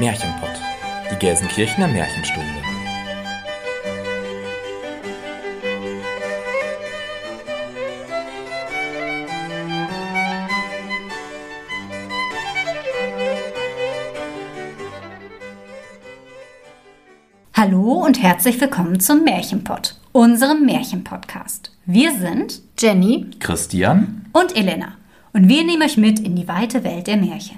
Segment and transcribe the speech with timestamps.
[0.00, 0.52] Märchenpott,
[1.10, 2.46] die Gelsenkirchener Märchenstunde.
[17.54, 21.72] Hallo und herzlich willkommen zum Märchenpott, unserem Märchenpodcast.
[21.86, 24.92] Wir sind Jenny Christian und Elena
[25.32, 27.57] und wir nehmen euch mit in die weite Welt der Märchen.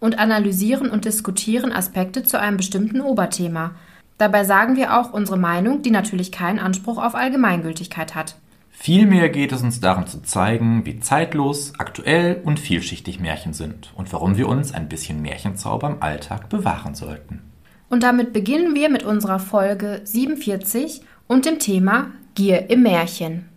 [0.00, 3.72] und analysieren und diskutieren Aspekte zu einem bestimmten Oberthema.
[4.18, 8.36] Dabei sagen wir auch unsere Meinung, die natürlich keinen Anspruch auf Allgemeingültigkeit hat.
[8.70, 14.12] Vielmehr geht es uns darum zu zeigen, wie zeitlos, aktuell und vielschichtig Märchen sind und
[14.12, 17.42] warum wir uns ein bisschen Märchenzauber im Alltag bewahren sollten.
[17.88, 23.48] Und damit beginnen wir mit unserer Folge 47 und dem Thema Gier im Märchen.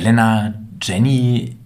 [0.00, 1.58] Elena, Jenny,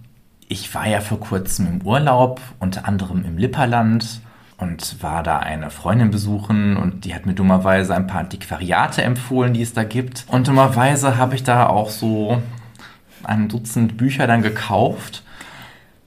[0.48, 4.20] ich war ja vor kurzem im Urlaub, unter anderem im Lipperland
[4.56, 9.54] und war da eine Freundin besuchen und die hat mir dummerweise ein paar Antiquariate empfohlen,
[9.54, 10.24] die es da gibt.
[10.26, 12.42] Und dummerweise habe ich da auch so
[13.22, 15.22] ein Dutzend Bücher dann gekauft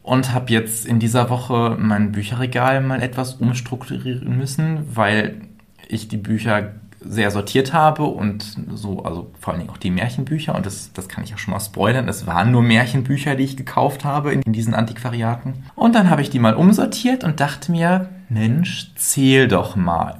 [0.03, 5.43] und habe jetzt in dieser Woche mein Bücherregal mal etwas umstrukturieren müssen, weil
[5.87, 10.55] ich die Bücher sehr sortiert habe und so, also vor allen Dingen auch die Märchenbücher
[10.55, 12.07] und das, das kann ich auch schon mal spoilern.
[12.07, 15.65] Es waren nur Märchenbücher, die ich gekauft habe in, in diesen Antiquariaten.
[15.75, 20.17] Und dann habe ich die mal umsortiert und dachte mir, Mensch, zähl doch mal.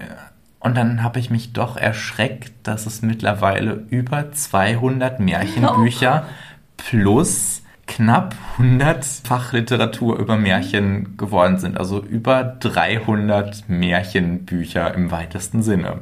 [0.60, 6.26] Und dann habe ich mich doch erschreckt, dass es mittlerweile über 200 Märchenbücher
[6.78, 11.78] plus knapp 100 Fachliteratur über Märchen geworden sind.
[11.78, 16.02] Also über 300 Märchenbücher im weitesten Sinne.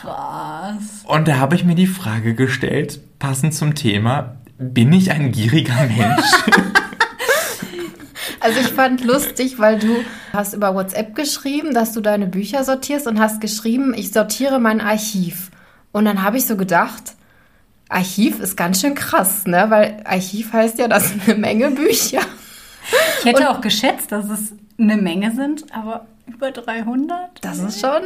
[0.00, 1.04] Krass.
[1.04, 5.86] Und da habe ich mir die Frage gestellt, passend zum Thema, bin ich ein gieriger
[5.86, 6.24] Mensch?
[8.38, 13.08] Also ich fand lustig, weil du hast über WhatsApp geschrieben, dass du deine Bücher sortierst
[13.08, 15.50] und hast geschrieben, ich sortiere mein Archiv.
[15.90, 17.16] Und dann habe ich so gedacht,
[17.88, 19.66] Archiv ist ganz schön krass, ne?
[19.68, 22.20] Weil Archiv heißt ja, das sind eine Menge Bücher.
[23.18, 27.38] Ich hätte und auch geschätzt, dass es eine Menge sind, aber über 300?
[27.40, 28.02] Das ist schon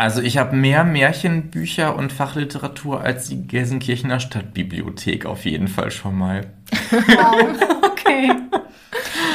[0.00, 6.16] also ich habe mehr Märchenbücher und Fachliteratur als die Gelsenkirchener Stadtbibliothek auf jeden Fall schon
[6.16, 6.46] mal.
[6.90, 7.50] Wow,
[7.82, 8.32] okay.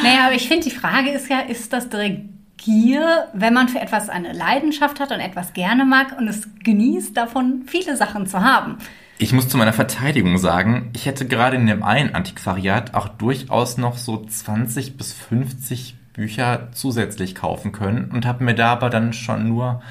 [0.03, 2.21] Naja, aber ich finde, die Frage ist ja, ist das direkt
[2.57, 7.15] Gier, wenn man für etwas eine Leidenschaft hat und etwas gerne mag und es genießt,
[7.15, 8.77] davon viele Sachen zu haben?
[9.19, 13.77] Ich muss zu meiner Verteidigung sagen, ich hätte gerade in dem einen Antiquariat auch durchaus
[13.77, 19.13] noch so 20 bis 50 Bücher zusätzlich kaufen können und habe mir da aber dann
[19.13, 19.81] schon nur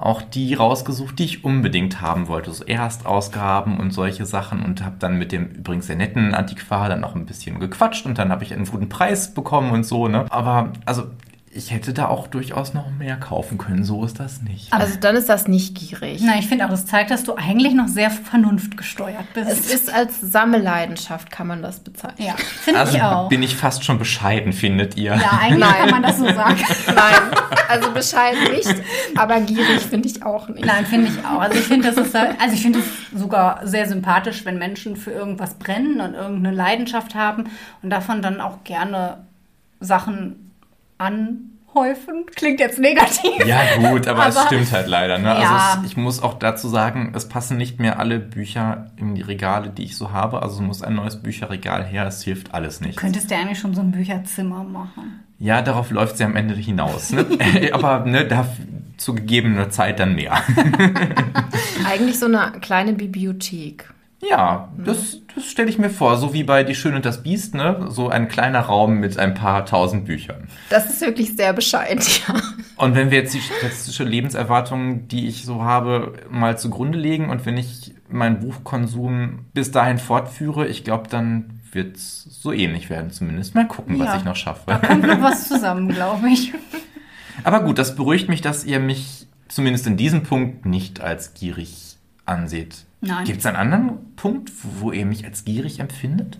[0.00, 2.50] auch die rausgesucht, die ich unbedingt haben wollte.
[2.52, 7.00] So Erstausgaben und solche Sachen und habe dann mit dem übrigens sehr netten Antiquar dann
[7.00, 10.24] noch ein bisschen gequatscht und dann habe ich einen guten Preis bekommen und so, ne?
[10.30, 11.04] Aber also
[11.52, 13.82] ich hätte da auch durchaus noch mehr kaufen können.
[13.82, 14.72] So ist das nicht.
[14.72, 16.22] Also dann ist das nicht gierig.
[16.22, 19.50] Nein, ich finde auch, das zeigt, dass du eigentlich noch sehr vernunftgesteuert bist.
[19.50, 22.28] Es ist als Sammelleidenschaft, kann man das bezeichnen.
[22.28, 23.28] Ja, finde also ich auch.
[23.28, 25.16] bin ich fast schon bescheiden, findet ihr?
[25.16, 25.74] Ja, eigentlich Nein.
[25.80, 26.60] kann man das so sagen.
[26.86, 27.38] Nein,
[27.68, 28.74] also bescheiden nicht,
[29.16, 30.64] aber gierig finde ich auch nicht.
[30.64, 31.40] Nein, finde ich auch.
[31.40, 36.00] Also ich finde, also ich finde es sogar sehr sympathisch, wenn Menschen für irgendwas brennen
[36.00, 37.50] und irgendeine Leidenschaft haben
[37.82, 39.24] und davon dann auch gerne
[39.80, 40.49] Sachen
[41.00, 42.26] anhäufen.
[42.34, 43.44] Klingt jetzt negativ.
[43.46, 43.60] Ja,
[43.90, 45.18] gut, aber, aber es stimmt halt leider.
[45.18, 45.30] Ne?
[45.30, 45.50] Also ja.
[45.50, 49.22] Also es, ich muss auch dazu sagen, es passen nicht mehr alle Bücher in die
[49.22, 50.42] Regale, die ich so habe.
[50.42, 52.06] Also muss ein neues Bücherregal her.
[52.06, 52.98] Es hilft alles nicht.
[52.98, 55.24] Könntest du eigentlich schon so ein Bücherzimmer machen?
[55.38, 57.12] Ja, darauf läuft sie am Ende hinaus.
[57.12, 57.24] Ne?
[57.72, 58.46] aber ne, da
[59.00, 60.34] zu gegebener Zeit dann mehr.
[61.88, 63.90] Eigentlich so eine kleine Bibliothek.
[64.22, 66.16] Ja, das, das stelle ich mir vor.
[66.18, 67.86] So wie bei Die Schöne und das Biest, ne?
[67.88, 70.48] So ein kleiner Raum mit ein paar tausend Büchern.
[70.68, 72.34] Das ist wirklich sehr bescheiden, ja.
[72.76, 77.46] Und wenn wir jetzt die statistische Lebenserwartung, die ich so habe, mal zugrunde legen und
[77.46, 83.10] wenn ich meinen Buchkonsum bis dahin fortführe, ich glaube, dann wird es so ähnlich werden
[83.10, 83.54] zumindest.
[83.54, 84.16] Mal gucken, was Ja.
[84.16, 84.62] ich noch schaffe.
[84.66, 86.52] Da kommt noch was zusammen, glaube ich.
[87.44, 91.96] Aber gut, das beruhigt mich, dass ihr mich zumindest in diesem Punkt nicht als gierig
[92.30, 92.86] anseht.
[93.00, 93.24] Nein.
[93.24, 96.38] Gibt es einen anderen Punkt, wo ihr mich als gierig empfindet?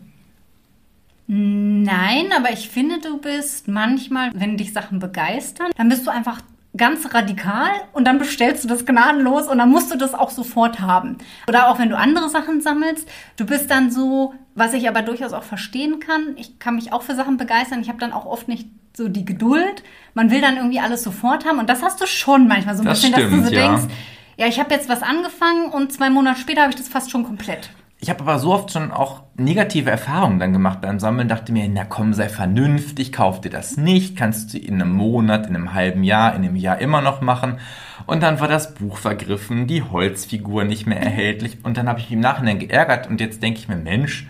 [1.27, 6.41] Nein, aber ich finde, du bist manchmal, wenn dich Sachen begeistern, dann bist du einfach
[6.77, 10.81] ganz radikal und dann bestellst du das gnadenlos und dann musst du das auch sofort
[10.81, 11.19] haben.
[11.49, 15.33] Oder auch wenn du andere Sachen sammelst, du bist dann so, was ich aber durchaus
[15.33, 18.49] auch verstehen kann, ich kann mich auch für Sachen begeistern, ich habe dann auch oft
[18.49, 19.83] nicht so die Geduld.
[20.15, 22.87] Man will dann irgendwie alles sofort haben und das hast du schon manchmal so ein
[22.87, 23.69] Das bisschen, dass stimmt, du so ja.
[23.77, 23.95] denkst,
[24.41, 27.25] ja, ich habe jetzt was angefangen und zwei Monate später habe ich das fast schon
[27.25, 27.69] komplett.
[28.03, 31.69] Ich habe aber so oft schon auch negative Erfahrungen dann gemacht beim Sammeln, dachte mir,
[31.69, 35.75] na komm, sei vernünftig, kauf dir das nicht, kannst du in einem Monat, in einem
[35.75, 37.59] halben Jahr, in einem Jahr immer noch machen.
[38.07, 42.07] Und dann war das Buch vergriffen, die Holzfigur nicht mehr erhältlich und dann habe ich
[42.07, 44.27] mich im Nachhinein geärgert und jetzt denke ich mir, Mensch,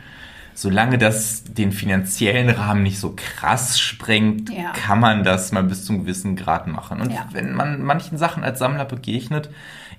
[0.52, 4.72] solange das den finanziellen Rahmen nicht so krass sprengt, Ja.
[4.72, 7.00] kann man das mal bis zum gewissen Grad machen.
[7.00, 7.26] Und Ja.
[7.30, 9.48] wenn man manchen Sachen als Sammler begegnet,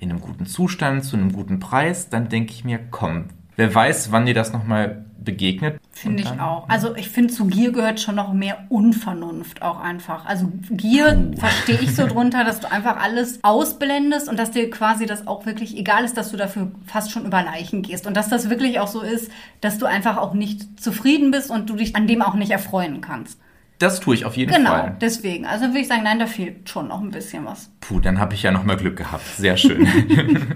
[0.01, 3.25] in einem guten Zustand, zu einem guten Preis, dann denke ich mir, komm,
[3.56, 5.80] wer weiß, wann dir das nochmal begegnet.
[5.92, 6.68] Finde ich auch.
[6.68, 10.25] Also ich finde, zu Gier gehört schon noch mehr Unvernunft auch einfach.
[10.25, 15.06] Also Gier verstehe ich so drunter, dass du einfach alles ausblendest und dass dir quasi
[15.06, 18.07] das auch wirklich egal ist, dass du dafür fast schon über Leichen gehst.
[18.07, 19.31] Und dass das wirklich auch so ist,
[19.62, 23.01] dass du einfach auch nicht zufrieden bist und du dich an dem auch nicht erfreuen
[23.01, 23.39] kannst.
[23.81, 24.98] Das tue ich auf jeden Genau, Fall.
[25.01, 25.45] deswegen.
[25.48, 27.72] Also würde ich sagen, nein, da fehlt schon noch ein bisschen was.
[27.80, 29.25] Puh, dann habe ich ja nochmal Glück gehabt.
[29.38, 29.88] Sehr schön.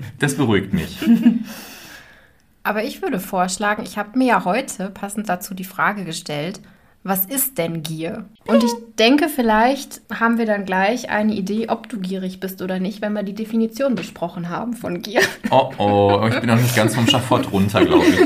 [0.20, 1.00] das beruhigt mich.
[2.64, 6.62] Aber ich würde vorschlagen, ich habe mir ja heute passend dazu die Frage gestellt,
[7.04, 8.26] was ist denn Gier?
[8.48, 12.80] Und ich denke, vielleicht haben wir dann gleich eine Idee, ob du gierig bist oder
[12.80, 15.22] nicht, wenn wir die Definition besprochen haben von Gier.
[15.52, 18.20] Oh oh, ich bin noch nicht ganz vom Schafott runter, glaube ich.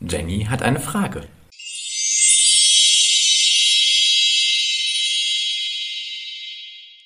[0.12, 1.22] Jenny hat eine Frage.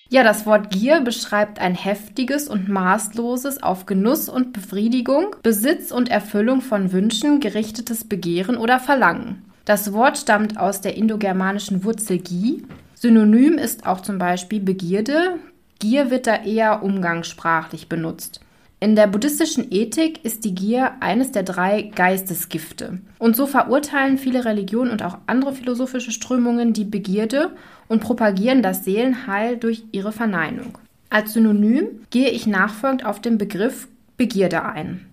[0.08, 6.08] Ja, das Wort Gier beschreibt ein heftiges und maßloses auf Genuss und Befriedigung, Besitz und
[6.08, 9.42] Erfüllung von Wünschen gerichtetes Begehren oder Verlangen.
[9.64, 12.62] Das Wort stammt aus der indogermanischen Wurzel Gi.
[12.94, 15.40] Synonym ist auch zum Beispiel Begierde.
[15.80, 18.40] Gier wird da eher umgangssprachlich benutzt.
[18.78, 23.00] In der buddhistischen Ethik ist die Gier eines der drei Geistesgifte.
[23.18, 27.50] Und so verurteilen viele Religionen und auch andere philosophische Strömungen die Begierde
[27.88, 30.78] und propagieren das Seelenheil durch ihre Verneinung.
[31.10, 35.06] Als Synonym gehe ich nachfolgend auf den Begriff Begierde ein.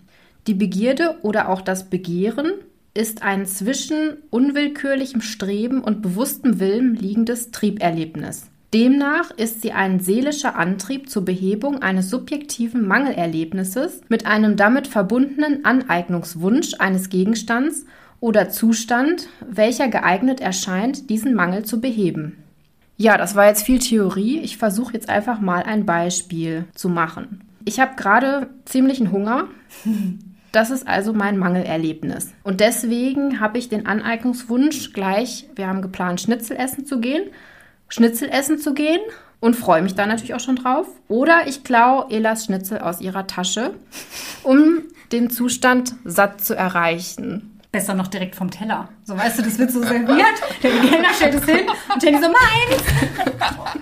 [0.47, 2.51] Die Begierde oder auch das Begehren
[2.93, 8.47] ist ein zwischen unwillkürlichem Streben und bewusstem Willen liegendes Trieberlebnis.
[8.73, 15.63] Demnach ist sie ein seelischer Antrieb zur Behebung eines subjektiven Mangelerlebnisses mit einem damit verbundenen
[15.63, 17.85] Aneignungswunsch eines Gegenstands
[18.19, 22.42] oder Zustand, welcher geeignet erscheint, diesen Mangel zu beheben.
[22.97, 24.39] Ja, das war jetzt viel Theorie.
[24.39, 27.41] Ich versuche jetzt einfach mal ein Beispiel zu machen.
[27.65, 29.47] Ich habe gerade ziemlichen Hunger.
[30.51, 32.31] Das ist also mein Mangelerlebnis.
[32.43, 37.23] Und deswegen habe ich den Aneignungswunsch gleich, wir haben geplant, Schnitzel essen zu gehen,
[37.89, 39.01] Schnitzel essen zu gehen
[39.39, 40.87] und freue mich da natürlich auch schon drauf.
[41.07, 43.73] Oder ich klaue Elas Schnitzel aus ihrer Tasche,
[44.43, 47.52] um den Zustand satt zu erreichen.
[47.73, 48.87] Besser noch direkt vom Teller.
[49.03, 50.27] So weißt du, das wird so serviert.
[50.61, 51.61] Der Kellner stellt es hin
[51.91, 52.83] und Jenny so, meins!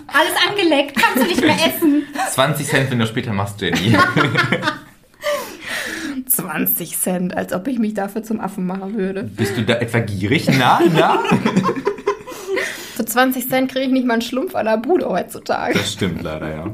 [0.08, 2.04] Alles angeleckt, kannst du nicht mehr essen.
[2.32, 3.94] 20 Cent, wenn du später machst, Jenny.
[6.26, 9.24] 20 Cent, als ob ich mich dafür zum Affen machen würde.
[9.24, 10.48] Bist du da etwa gierig?
[10.58, 11.22] Na, na?
[12.96, 15.74] Für 20 Cent kriege ich nicht mal einen Schlumpf an der Bude heutzutage.
[15.74, 16.68] Das stimmt leider, ja.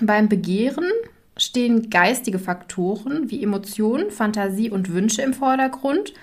[0.00, 0.92] Beim Begehren
[1.36, 6.14] stehen geistige Faktoren wie Emotionen, Fantasie und Wünsche im Vordergrund.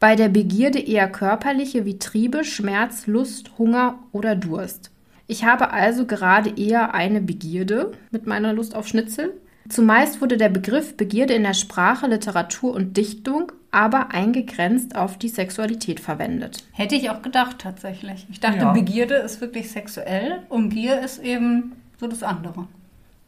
[0.00, 4.90] Bei der Begierde eher körperliche wie Triebe, Schmerz, Lust, Hunger oder Durst.
[5.26, 9.34] Ich habe also gerade eher eine Begierde mit meiner Lust auf Schnitzel.
[9.68, 15.28] Zumeist wurde der Begriff Begierde in der Sprache, Literatur und Dichtung aber eingegrenzt auf die
[15.28, 16.64] Sexualität verwendet.
[16.72, 18.26] Hätte ich auch gedacht, tatsächlich.
[18.30, 18.72] Ich dachte, Ja.
[18.72, 22.66] Begierde ist wirklich sexuell und Gier ist eben so das andere.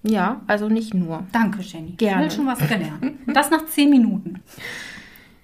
[0.02, 1.24] Ja, also nicht nur.
[1.32, 1.92] Danke, Jenny.
[1.92, 2.26] Gerne.
[2.26, 3.02] Ich will schon was gelernt.
[3.26, 4.42] Und das nach zehn Minuten.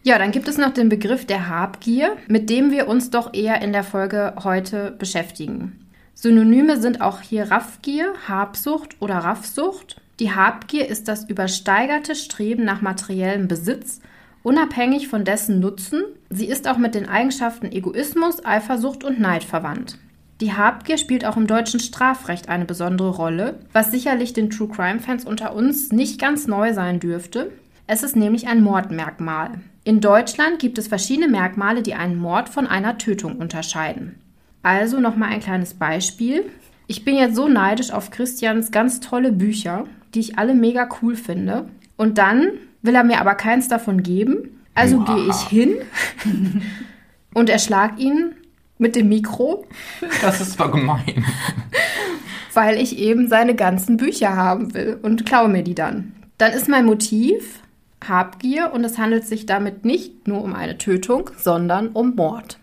[0.03, 3.61] Ja, dann gibt es noch den Begriff der Habgier, mit dem wir uns doch eher
[3.61, 5.85] in der Folge heute beschäftigen.
[6.15, 10.01] Synonyme sind auch hier Raffgier, Habsucht oder Raffsucht.
[10.21, 14.01] Die Habgier ist das übersteigerte Streben nach materiellem Besitz,
[14.43, 16.05] unabhängig von dessen Nutzen.
[16.31, 19.99] Sie ist auch mit den Eigenschaften Egoismus, Eifersucht und Neid verwandt.
[20.41, 25.01] Die Habgier spielt auch im deutschen Strafrecht eine besondere Rolle, was sicherlich den True Crime
[25.01, 27.53] Fans unter uns nicht ganz neu sein dürfte.
[27.87, 29.53] Es ist nämlich ein Mordmerkmal.
[29.85, 34.17] In Deutschland gibt es verschiedene Merkmale, die einen Mord von einer Tötung unterscheiden.
[34.63, 36.45] Also nochmal ein kleines Beispiel.
[36.87, 41.17] Ich bin jetzt so neidisch auf Christians ganz tolle Bücher, die ich alle mega cool
[41.17, 41.69] finde.
[41.97, 42.49] Und dann
[42.83, 44.61] will er mir aber keins davon geben.
[44.75, 45.77] Also gehe ich hin
[47.33, 48.35] und erschlag ihn
[48.79, 49.65] mit dem Mikro,
[50.23, 51.25] Das ist zwar gemein.
[52.55, 56.13] weil ich eben seine ganzen Bücher haben will und klaue mir die dann.
[56.39, 57.61] Dann ist mein Motiv
[58.07, 62.59] Habgier und es handelt sich damit nicht nur um eine Tötung, sondern um Mord.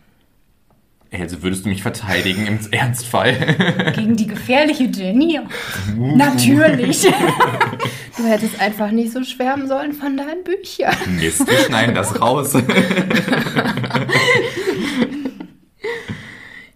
[1.11, 3.35] Also würdest du mich verteidigen im Ernstfall?
[3.95, 5.39] Gegen die gefährliche Jenny?
[5.95, 7.07] Natürlich.
[8.17, 10.95] Du hättest einfach nicht so schwärmen sollen von deinen Büchern.
[11.19, 12.53] Mist, wir schneiden das raus.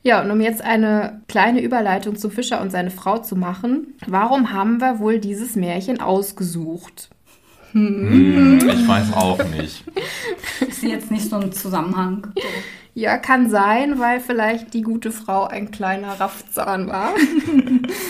[0.08, 4.54] Ja, und um jetzt eine kleine Überleitung zu Fischer und seine Frau zu machen, warum
[4.54, 7.10] haben wir wohl dieses Märchen ausgesucht?
[7.74, 9.84] Hm, ich weiß auch nicht.
[10.66, 12.26] Ist jetzt nicht so ein Zusammenhang.
[12.94, 17.10] Ja, kann sein, weil vielleicht die gute Frau ein kleiner Raffzahn war.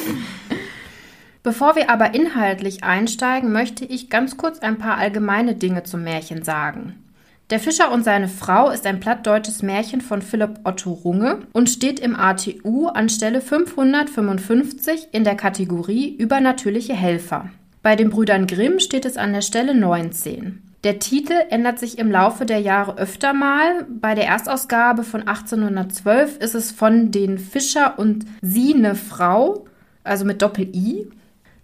[1.41, 6.43] Bevor wir aber inhaltlich einsteigen, möchte ich ganz kurz ein paar allgemeine Dinge zum Märchen
[6.43, 7.06] sagen.
[7.49, 11.97] Der Fischer und seine Frau ist ein plattdeutsches Märchen von Philipp Otto Runge und steht
[12.01, 17.49] im ATU an Stelle 555 in der Kategorie Übernatürliche Helfer.
[17.81, 20.61] Bei den Brüdern Grimm steht es an der Stelle 19.
[20.83, 23.85] Der Titel ändert sich im Laufe der Jahre öfter mal.
[23.89, 29.65] Bei der Erstausgabe von 1812 ist es von den Fischer und sie ne Frau,
[30.03, 31.09] also mit Doppel-I.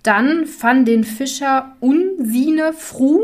[0.02, 3.20] Dann von den Fischer unsine Fru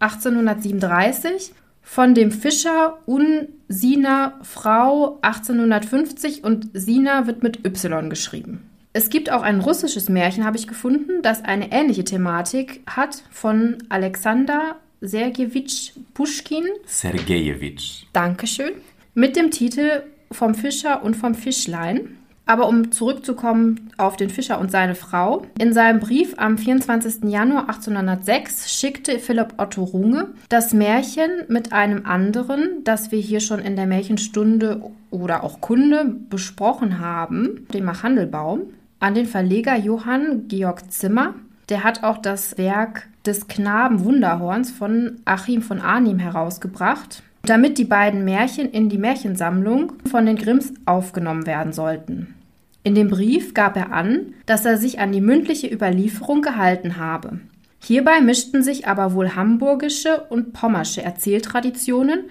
[0.00, 1.52] 1837,
[1.90, 8.62] von dem Fischer unsina Frau 1850 und Sina wird mit Y geschrieben.
[8.92, 13.78] Es gibt auch ein russisches Märchen, habe ich gefunden, das eine ähnliche Thematik hat, von
[13.88, 16.62] Alexander Sergejewitsch Puschkin.
[16.86, 18.04] Sergejewitsch.
[18.12, 18.74] Dankeschön.
[19.14, 22.19] Mit dem Titel Vom Fischer und vom Fischlein.
[22.50, 25.46] Aber um zurückzukommen auf den Fischer und seine Frau.
[25.60, 27.30] In seinem Brief am 24.
[27.30, 33.60] Januar 1806 schickte Philipp Otto Runge das Märchen mit einem anderen, das wir hier schon
[33.60, 38.62] in der Märchenstunde oder auch Kunde besprochen haben, dem Machandelbaum,
[38.98, 41.34] an den Verleger Johann Georg Zimmer.
[41.68, 47.84] Der hat auch das Werk des Knaben Wunderhorns von Achim von Arnim herausgebracht, damit die
[47.84, 52.34] beiden Märchen in die Märchensammlung von den Grimms aufgenommen werden sollten.
[52.82, 57.40] In dem Brief gab er an, dass er sich an die mündliche Überlieferung gehalten habe.
[57.82, 62.24] Hierbei mischten sich aber wohl hamburgische und pommersche Erzähltraditionen,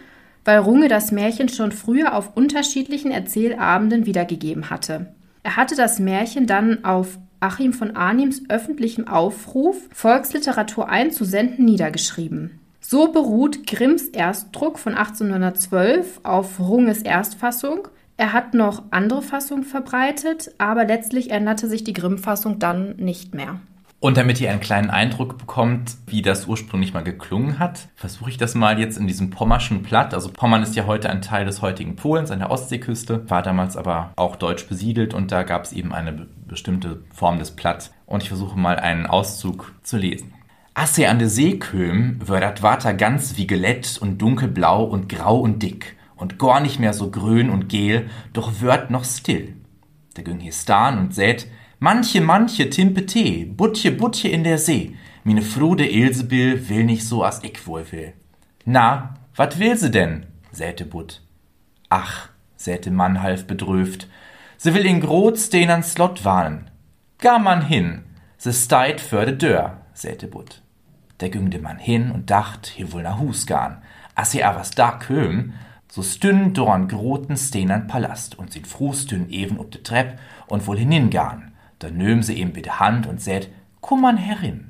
[0.45, 5.13] weil Runge das Märchen schon früher auf unterschiedlichen Erzählabenden wiedergegeben hatte.
[5.43, 12.59] Er hatte das Märchen dann auf Achim von Arnims öffentlichem Aufruf, Volksliteratur einzusenden, niedergeschrieben.
[12.81, 17.87] So beruht Grimms Erstdruck von 1812 auf Runges Erstfassung.
[18.19, 23.61] Er hat noch andere Fassungen verbreitet, aber letztlich änderte sich die Grimm-Fassung dann nicht mehr.
[24.01, 28.37] Und damit ihr einen kleinen Eindruck bekommt, wie das ursprünglich mal geklungen hat, versuche ich
[28.37, 30.13] das mal jetzt in diesem pommerschen Platt.
[30.13, 33.77] Also Pommern ist ja heute ein Teil des heutigen Polens an der Ostseeküste, war damals
[33.77, 37.91] aber auch deutsch besiedelt und da gab es eben eine be bestimmte Form des Platt.
[38.05, 40.33] Und ich versuche mal einen Auszug zu lesen.
[40.73, 45.39] Asse an de See köm, wär dat Water ganz wie gelett und dunkelblau und grau
[45.39, 49.55] und dick und gar nicht mehr so grün und gel, doch wört noch still.
[50.13, 51.47] Da ging hier stan und sät,
[51.79, 57.23] manche, manche Timpe Tee, Butje, Butje in der See, mine Frude Ilsebill will nicht so
[57.23, 58.13] as ich wohl will.
[58.65, 60.25] Na, wat will se denn?
[60.51, 61.21] säte Butt.
[61.89, 64.07] Ach, säte Mann half bedröft,
[64.57, 66.69] se will in Groz den an Slot warnen.
[67.19, 68.03] Gar man hin,
[68.37, 70.61] se steit für de Dör, säte Butt.
[71.19, 73.81] Der ging de Mann hin und dacht, hier wohl na Hus garn.
[74.15, 75.53] As sie a was da köm,
[75.91, 80.19] so stünn dorn groten Steen an Palast und sind fru stünn even ob de Trepp
[80.47, 81.51] und wohl hiningarn.
[81.79, 83.49] Da nöm sie ihm bitte Hand und sät,
[83.81, 84.69] komm man herin.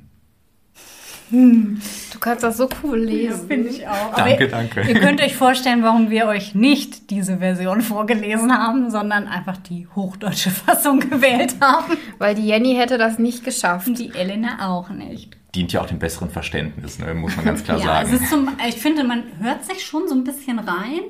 [1.31, 3.47] Du kannst das so cool lesen.
[3.47, 4.15] Finde ich auch.
[4.15, 4.81] Danke, ihr, danke.
[4.81, 9.87] Ihr könnt euch vorstellen, warum wir euch nicht diese Version vorgelesen haben, sondern einfach die
[9.95, 11.97] hochdeutsche Fassung gewählt haben.
[12.17, 13.87] Weil die Jenny hätte das nicht geschafft.
[13.87, 15.38] Und die Elena auch nicht.
[15.55, 17.13] Dient ja auch dem besseren Verständnis, ne?
[17.15, 18.23] muss man ganz klar Ja, es sagen.
[18.23, 21.01] ist zum, ich finde, man hört sich schon so ein bisschen rein,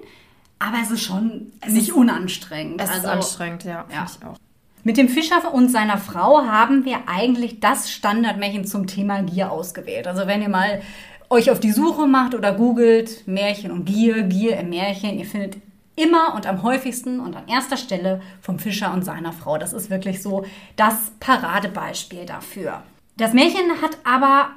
[0.59, 2.79] aber es ist schon nicht unanstrengend.
[2.81, 3.85] Es ist Also, anstrengend, ja.
[3.93, 4.05] ja.
[4.05, 4.37] Finde ich auch.
[4.85, 10.07] Mit dem Fischer und seiner Frau haben wir eigentlich das Standardmärchen zum Thema Gier ausgewählt.
[10.07, 10.81] Also wenn ihr mal
[11.29, 15.57] euch auf die Suche macht oder googelt Märchen und Gier, Gier im Märchen, ihr findet
[15.97, 19.57] immer und am häufigsten und an erster Stelle vom Fischer und seiner Frau.
[19.57, 20.45] Das ist wirklich so
[20.77, 22.81] das Paradebeispiel dafür.
[23.19, 24.51] Das Märchen hat aber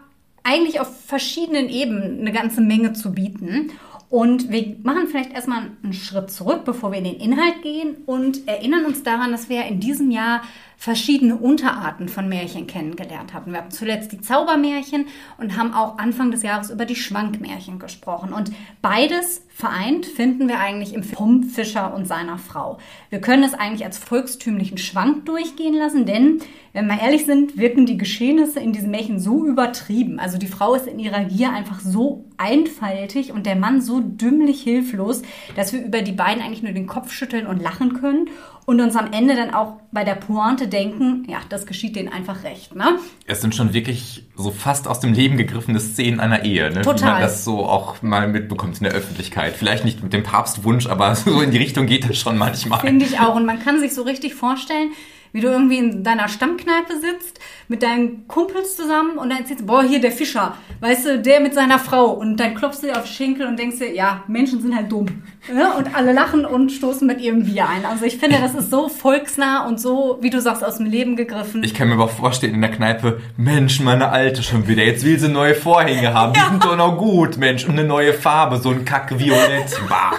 [0.44, 3.72] eigentlich auf verschiedenen Ebenen eine ganze Menge zu bieten.
[4.08, 8.46] Und wir machen vielleicht erstmal einen Schritt zurück, bevor wir in den Inhalt gehen und
[8.46, 10.42] erinnern uns daran, dass wir in diesem Jahr
[10.82, 13.52] verschiedene Unterarten von Märchen kennengelernt hatten.
[13.52, 15.06] Wir hatten zuletzt die Zaubermärchen
[15.38, 18.32] und haben auch Anfang des Jahres über die Schwankmärchen gesprochen.
[18.32, 22.78] Und beides vereint finden wir eigentlich im Film Fischer und seiner Frau.
[23.10, 26.40] Wir können es eigentlich als volkstümlichen Schwank durchgehen lassen, denn,
[26.72, 30.18] wenn wir ehrlich sind, wirken die Geschehnisse in diesem Märchen so übertrieben.
[30.18, 34.62] Also die Frau ist in ihrer Gier einfach so einfaltig und der Mann so dümmlich
[34.62, 35.22] hilflos,
[35.54, 38.30] dass wir über die beiden eigentlich nur den Kopf schütteln und lachen können
[38.64, 42.44] und uns am Ende dann auch bei der Pointe denken, ja, das geschieht denen einfach
[42.44, 42.74] recht.
[42.74, 42.98] Ne?
[43.26, 46.82] Es sind schon wirklich so fast aus dem Leben gegriffene Szenen einer Ehe, ne?
[46.82, 47.00] Total.
[47.00, 49.54] wie man das so auch mal mitbekommt in der Öffentlichkeit.
[49.56, 52.80] Vielleicht nicht mit dem Papstwunsch, aber so in die Richtung geht das schon manchmal.
[52.80, 53.34] Finde ich auch.
[53.34, 54.92] Und man kann sich so richtig vorstellen,
[55.32, 59.82] wie du irgendwie in deiner Stammkneipe sitzt, mit deinen Kumpels zusammen und dann erzählst boah,
[59.82, 63.04] hier der Fischer, weißt du, der mit seiner Frau und dann klopfst du dir auf
[63.04, 65.06] den Schenkel und denkst dir, ja, Menschen sind halt dumm.
[65.54, 65.72] Ja?
[65.72, 67.84] Und alle lachen und stoßen mit ihrem Bier ein.
[67.84, 71.16] Also ich finde, das ist so volksnah und so, wie du sagst, aus dem Leben
[71.16, 71.64] gegriffen.
[71.64, 75.18] Ich kann mir aber vorstellen in der Kneipe, Mensch, meine Alte schon wieder, jetzt will
[75.18, 76.48] sie neue Vorhänge haben, die Ja.
[76.50, 79.80] sind doch noch gut, Mensch, und eine neue Farbe, so ein Kack Violett.
[79.88, 80.12] Bah.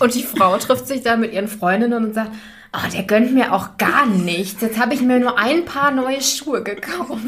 [0.00, 2.32] Und die Frau trifft sich da mit ihren Freundinnen und sagt,
[2.72, 4.60] oh, der gönnt mir auch gar nichts.
[4.60, 7.22] Jetzt habe ich mir nur ein paar neue Schuhe gekauft.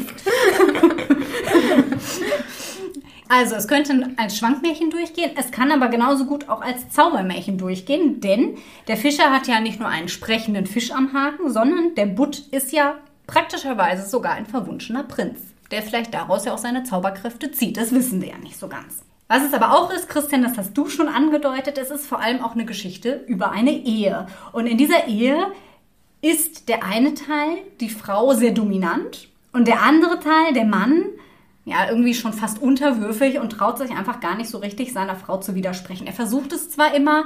[3.31, 8.21] Also es könnte als Schwankmärchen durchgehen, es kann aber genauso gut auch als Zaubermärchen durchgehen,
[8.21, 8.57] denn
[8.87, 12.71] der Fischer hat ja nicht nur einen sprechenden Fisch am Haken, sondern der Butt ist
[12.71, 12.95] ja
[13.27, 17.77] praktischerweise sogar ein verwunschener Prinz, der vielleicht daraus ja auch seine Zauberkräfte zieht.
[17.77, 19.03] Das wissen wir ja nicht so ganz.
[19.31, 22.41] Was es aber auch ist, Christian, das hast du schon angedeutet, es ist vor allem
[22.41, 24.25] auch eine Geschichte über eine Ehe.
[24.53, 25.37] Und in dieser Ehe
[26.19, 31.05] ist der eine Teil, die Frau, sehr dominant und der andere Teil, der Mann,
[31.63, 35.37] ja, irgendwie schon fast unterwürfig und traut sich einfach gar nicht so richtig seiner Frau
[35.37, 36.07] zu widersprechen.
[36.07, 37.25] Er versucht es zwar immer,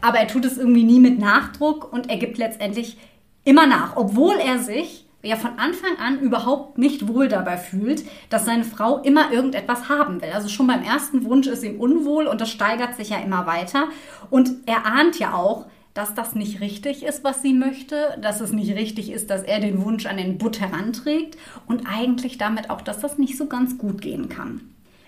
[0.00, 2.96] aber er tut es irgendwie nie mit Nachdruck und er gibt letztendlich
[3.44, 8.44] immer nach, obwohl er sich ja von Anfang an überhaupt nicht wohl dabei fühlt, dass
[8.44, 10.30] seine Frau immer irgendetwas haben will.
[10.32, 13.88] Also schon beim ersten Wunsch ist ihm unwohl und das steigert sich ja immer weiter.
[14.30, 18.52] Und er ahnt ja auch, dass das nicht richtig ist, was sie möchte, dass es
[18.52, 22.80] nicht richtig ist, dass er den Wunsch an den Butt heranträgt und eigentlich damit auch,
[22.80, 24.60] dass das nicht so ganz gut gehen kann.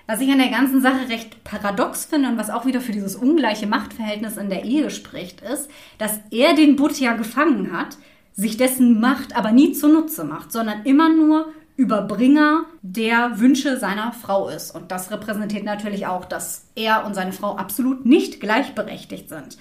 [0.06, 3.16] Was ich an der ganzen Sache recht paradox finde und was auch wieder für dieses
[3.16, 7.98] ungleiche Machtverhältnis in der Ehe spricht, ist, dass er den Butt ja gefangen hat,
[8.36, 14.48] sich dessen Macht aber nie zunutze macht, sondern immer nur Überbringer der Wünsche seiner Frau
[14.48, 14.70] ist.
[14.70, 19.58] Und das repräsentiert natürlich auch, dass er und seine Frau absolut nicht gleichberechtigt sind.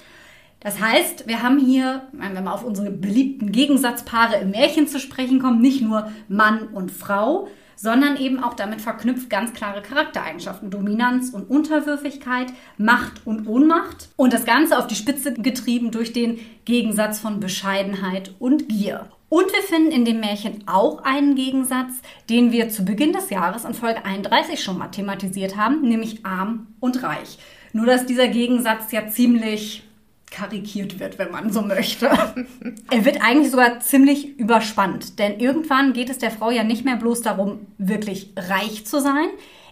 [0.60, 5.00] Das heißt, wir haben hier, wenn wir mal auf unsere beliebten Gegensatzpaare im Märchen zu
[5.00, 10.70] sprechen kommen, nicht nur Mann und Frau, sondern eben auch damit verknüpft ganz klare Charaktereigenschaften,
[10.70, 16.40] Dominanz und Unterwürfigkeit, Macht und Ohnmacht und das Ganze auf die Spitze getrieben durch den
[16.66, 19.10] Gegensatz von Bescheidenheit und Gier.
[19.28, 21.94] Und wir finden in dem Märchen auch einen Gegensatz,
[22.30, 26.68] den wir zu Beginn des Jahres in Folge 31 schon mal thematisiert haben, nämlich arm
[26.80, 27.40] und reich.
[27.74, 29.84] Nur dass dieser Gegensatz ja ziemlich
[30.36, 32.08] karikiert wird, wenn man so möchte.
[32.92, 36.98] er wird eigentlich sogar ziemlich überspannt, denn irgendwann geht es der Frau ja nicht mehr
[36.98, 39.28] bloß darum, wirklich reich zu sein.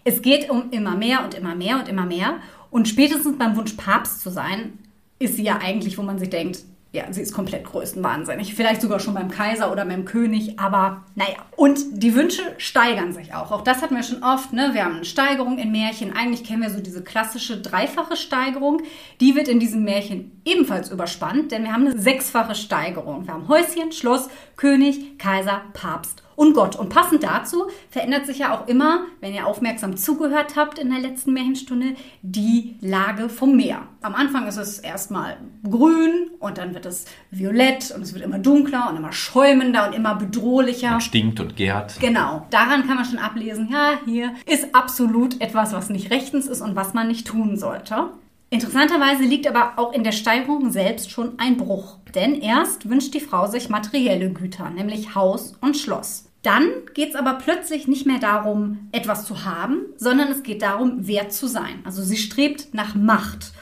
[0.06, 2.38] Es geht um immer mehr und immer mehr und immer mehr.
[2.72, 4.80] Und spätestens beim Wunsch, Papst zu sein,
[5.20, 6.60] ist sie ja eigentlich, wo man sich denkt,
[6.94, 8.54] ja, sie ist komplett größtenwahnsinnig.
[8.54, 11.38] Vielleicht sogar schon beim Kaiser oder beim König, aber naja.
[11.56, 13.52] Und die Wünsche steigern sich auch.
[13.52, 14.70] Auch das hatten wir schon oft, ne?
[14.74, 16.16] Wir haben eine Steigerung in Märchen.
[16.16, 18.84] Eigentlich kennen wir so diese klassische dreifache Steigerung.
[19.20, 23.26] Die wird in diesem Märchen ebenfalls überspannt, denn wir haben eine sechsfache Steigerung.
[23.26, 26.76] Wir haben Häuschen, Schloss, König, Kaiser, Papst und Gott.
[26.76, 31.00] Und passend dazu verändert sich ja auch immer, wenn ihr aufmerksam zugehört habt in der
[31.00, 33.84] letzten Märchenstunde, die Lage vom Meer.
[34.02, 35.38] Am Anfang ist es erstmal
[35.70, 39.94] grün und dann wird es violett und es wird immer dunkler und immer schäumender und
[39.94, 40.96] immer bedrohlicher.
[40.96, 42.00] Und stinkt und gärt.
[42.00, 46.62] Genau, daran kann man schon ablesen, ja, hier ist absolut etwas, was nicht rechtens ist
[46.62, 48.10] und was man nicht tun sollte.
[48.54, 51.98] Interessanterweise liegt aber auch in der Steigerung selbst schon ein Bruch.
[52.14, 56.30] Denn erst wünscht die Frau sich materielle Güter, nämlich Haus und Schloss.
[56.44, 61.08] Dann geht es aber plötzlich nicht mehr darum, etwas zu haben, sondern es geht darum,
[61.08, 61.82] wert zu sein.
[61.84, 63.54] Also sie strebt nach Macht.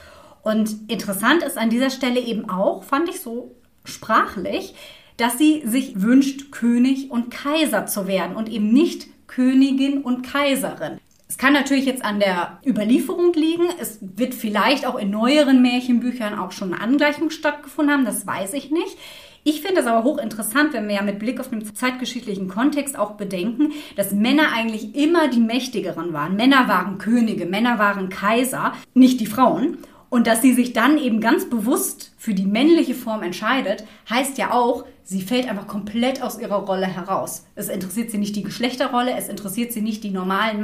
[0.42, 3.54] Und interessant ist an dieser Stelle eben auch, fand ich so
[3.86, 4.74] sprachlich,
[5.16, 10.98] dass sie sich wünscht, König und Kaiser zu werden und eben nicht Königin und Kaiserin.
[11.32, 13.64] Es kann natürlich jetzt an der Überlieferung liegen.
[13.80, 18.52] Es wird vielleicht auch in neueren Märchenbüchern auch schon eine Angleichung stattgefunden haben, das weiß
[18.52, 18.98] ich nicht.
[19.42, 23.12] Ich finde es aber hochinteressant, wenn wir ja mit Blick auf den zeitgeschichtlichen Kontext auch
[23.12, 26.36] bedenken, dass Männer eigentlich immer die Mächtigeren waren.
[26.36, 29.78] Männer waren Könige, Männer waren Kaiser, nicht die Frauen.
[30.10, 34.52] Und dass sie sich dann eben ganz bewusst für die männliche Form entscheidet, heißt ja
[34.52, 37.46] auch, sie fällt einfach komplett aus ihrer Rolle heraus.
[37.54, 40.60] Es interessiert sie nicht die Geschlechterrolle, es interessiert sie nicht die normalen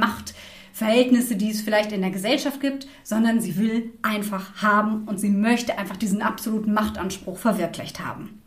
[0.69, 5.29] Machtverhältnisse, die es vielleicht in der Gesellschaft gibt, sondern sie will einfach haben und sie
[5.29, 8.41] möchte einfach diesen absoluten Machtanspruch verwirklicht haben.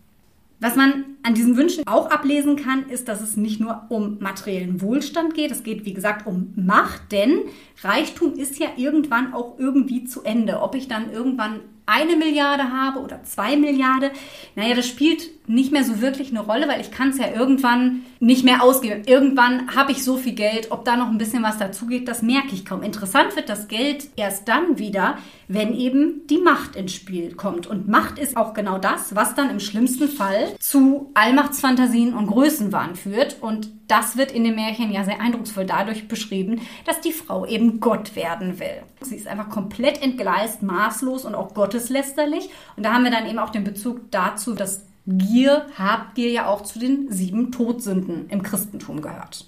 [0.61, 4.81] Was man an diesen Wünschen auch ablesen kann, ist, dass es nicht nur um materiellen
[4.81, 7.41] Wohlstand geht, es geht wie gesagt um Macht, denn
[7.83, 10.63] Reichtum ist ja irgendwann auch irgendwie zu Ende.
[10.63, 11.61] Ob ich dann irgendwann
[11.93, 14.11] eine Milliarde habe oder zwei Milliarden,
[14.57, 18.03] naja, das spielt nicht mehr so wirklich eine Rolle, weil ich kann es ja irgendwann
[18.21, 19.03] nicht mehr ausgeben.
[19.07, 22.55] Irgendwann habe ich so viel Geld, ob da noch ein bisschen was dazugeht, das merke
[22.55, 22.83] ich kaum.
[22.83, 27.67] Interessant wird das Geld erst dann wieder, wenn eben die Macht ins Spiel kommt.
[27.67, 32.95] Und Macht ist auch genau das, was dann im schlimmsten Fall zu Allmachtsfantasien und Größenwahn
[32.95, 33.43] führt.
[33.43, 37.81] Und das wird in dem Märchen ja sehr eindrucksvoll dadurch beschrieben, dass die Frau eben
[37.81, 38.83] Gott werden will.
[39.01, 42.51] Sie ist einfach komplett entgleist, maßlos und auch gotteslästerlich.
[42.77, 46.63] Und da haben wir dann eben auch den Bezug dazu, dass Gier, Habgier ja auch
[46.63, 49.47] zu den sieben Todsünden im Christentum gehört.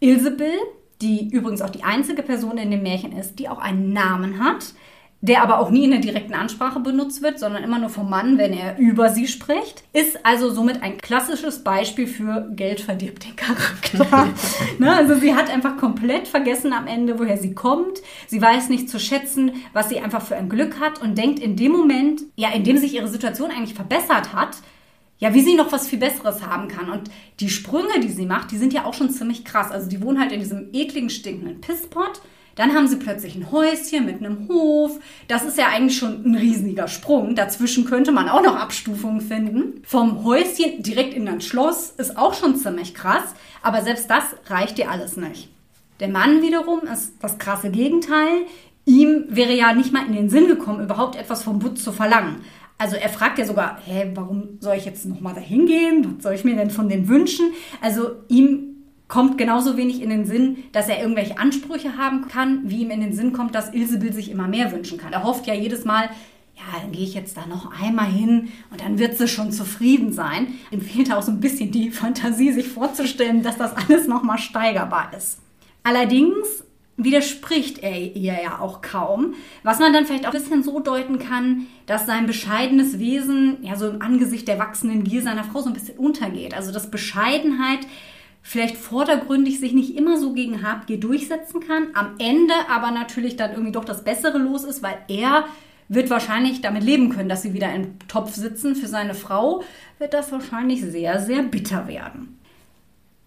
[0.00, 0.58] Ilsebill,
[1.00, 4.74] die übrigens auch die einzige Person in dem Märchen ist, die auch einen Namen hat,
[5.24, 8.36] der aber auch nie in der direkten Ansprache benutzt wird, sondern immer nur vom Mann,
[8.36, 13.34] wenn er über sie spricht, ist also somit ein klassisches Beispiel für Geld verdirbt den
[13.34, 14.28] Charakter.
[14.78, 14.94] ne?
[14.94, 18.02] Also sie hat einfach komplett vergessen am Ende, woher sie kommt.
[18.26, 21.56] Sie weiß nicht zu schätzen, was sie einfach für ein Glück hat und denkt in
[21.56, 24.58] dem Moment, ja, in dem sich ihre Situation eigentlich verbessert hat,
[25.20, 26.90] ja, wie sie noch was viel Besseres haben kann.
[26.90, 27.10] Und
[27.40, 29.70] die Sprünge, die sie macht, die sind ja auch schon ziemlich krass.
[29.70, 32.20] Also die wohnen halt in diesem ekligen, stinkenden Pisspot.
[32.54, 34.98] Dann haben sie plötzlich ein Häuschen mit einem Hof.
[35.28, 37.34] Das ist ja eigentlich schon ein riesiger Sprung.
[37.34, 39.82] Dazwischen könnte man auch noch Abstufungen finden.
[39.84, 43.34] Vom Häuschen direkt in ein Schloss ist auch schon ziemlich krass.
[43.62, 45.48] Aber selbst das reicht dir alles nicht.
[46.00, 48.46] Der Mann wiederum ist das krasse Gegenteil.
[48.84, 52.42] Ihm wäre ja nicht mal in den Sinn gekommen, überhaupt etwas vom Butz zu verlangen.
[52.76, 56.16] Also er fragt ja sogar, hä, warum soll ich jetzt nochmal dahin gehen?
[56.16, 57.52] Was soll ich mir denn von den wünschen?
[57.80, 58.73] Also ihm
[59.08, 63.00] kommt genauso wenig in den Sinn, dass er irgendwelche Ansprüche haben kann, wie ihm in
[63.00, 65.12] den Sinn kommt, dass Ilsebill sich immer mehr wünschen kann.
[65.12, 66.08] Er hofft ja jedes Mal,
[66.56, 70.12] ja, dann gehe ich jetzt da noch einmal hin und dann wird sie schon zufrieden
[70.12, 70.54] sein.
[70.70, 75.12] Ihm fehlt auch so ein bisschen die Fantasie, sich vorzustellen, dass das alles nochmal steigerbar
[75.16, 75.38] ist.
[75.82, 76.64] Allerdings
[76.96, 81.18] widerspricht er ihr ja auch kaum, was man dann vielleicht auch ein bisschen so deuten
[81.18, 85.68] kann, dass sein bescheidenes Wesen ja so im Angesicht der wachsenden Gier seiner Frau so
[85.68, 86.54] ein bisschen untergeht.
[86.54, 87.80] Also dass Bescheidenheit
[88.46, 93.52] vielleicht vordergründig sich nicht immer so gegen Habgier durchsetzen kann, am Ende aber natürlich dann
[93.52, 95.46] irgendwie doch das Bessere los ist, weil er
[95.88, 98.76] wird wahrscheinlich damit leben können, dass sie wieder im Topf sitzen.
[98.76, 99.64] Für seine Frau
[99.98, 102.38] wird das wahrscheinlich sehr, sehr bitter werden.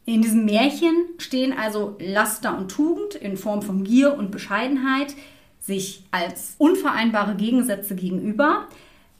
[0.05, 5.15] In diesem Märchen stehen also Laster und Tugend in Form von Gier und Bescheidenheit
[5.59, 8.67] sich als unvereinbare Gegensätze gegenüber.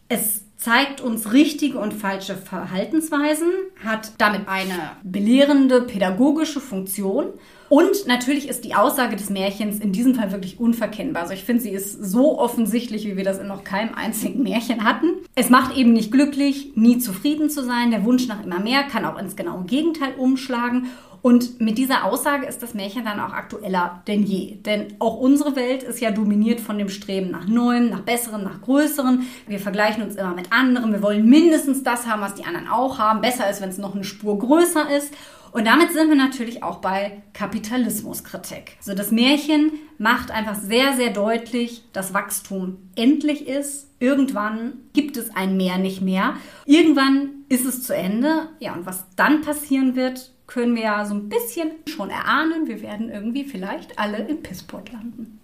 [0.10, 3.50] Es zeigt uns richtige und falsche Verhaltensweisen,
[3.84, 7.34] hat damit eine belehrende pädagogische Funktion
[7.70, 11.24] und natürlich ist die Aussage des Märchens in diesem Fall wirklich unverkennbar.
[11.24, 14.84] Also ich finde, sie ist so offensichtlich, wie wir das in noch keinem einzigen Märchen
[14.84, 15.08] hatten.
[15.36, 17.92] Es macht eben nicht glücklich, nie zufrieden zu sein.
[17.92, 20.88] Der Wunsch nach immer mehr kann auch ins genaue Gegenteil umschlagen.
[21.22, 24.56] Und mit dieser Aussage ist das Märchen dann auch aktueller denn je.
[24.56, 28.62] Denn auch unsere Welt ist ja dominiert von dem Streben nach Neuem, nach Besserem, nach
[28.62, 29.24] Größerem.
[29.48, 30.94] Wir vergleichen uns immer mit anderen.
[30.94, 33.20] Wir wollen mindestens das haben, was die anderen auch haben.
[33.20, 35.14] Besser ist, wenn es noch eine Spur größer ist.
[35.58, 38.78] Und damit sind wir natürlich auch bei Kapitalismuskritik.
[38.78, 43.90] Also das Märchen macht einfach sehr, sehr deutlich, dass Wachstum endlich ist.
[44.00, 46.36] Irgendwann gibt es ein Mehr nicht mehr.
[46.68, 48.50] Irgendwann ist es zu Ende.
[48.60, 52.68] Ja, und was dann passieren wird, können wir ja so ein bisschen schon erahnen.
[52.68, 55.40] Wir werden irgendwie vielleicht alle im Pisspot landen.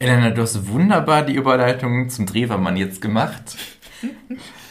[0.00, 3.56] Elena, du hast wunderbar die Überleitung zum Drewermann jetzt gemacht.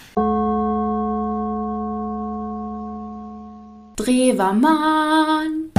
[3.96, 5.72] Drewermann.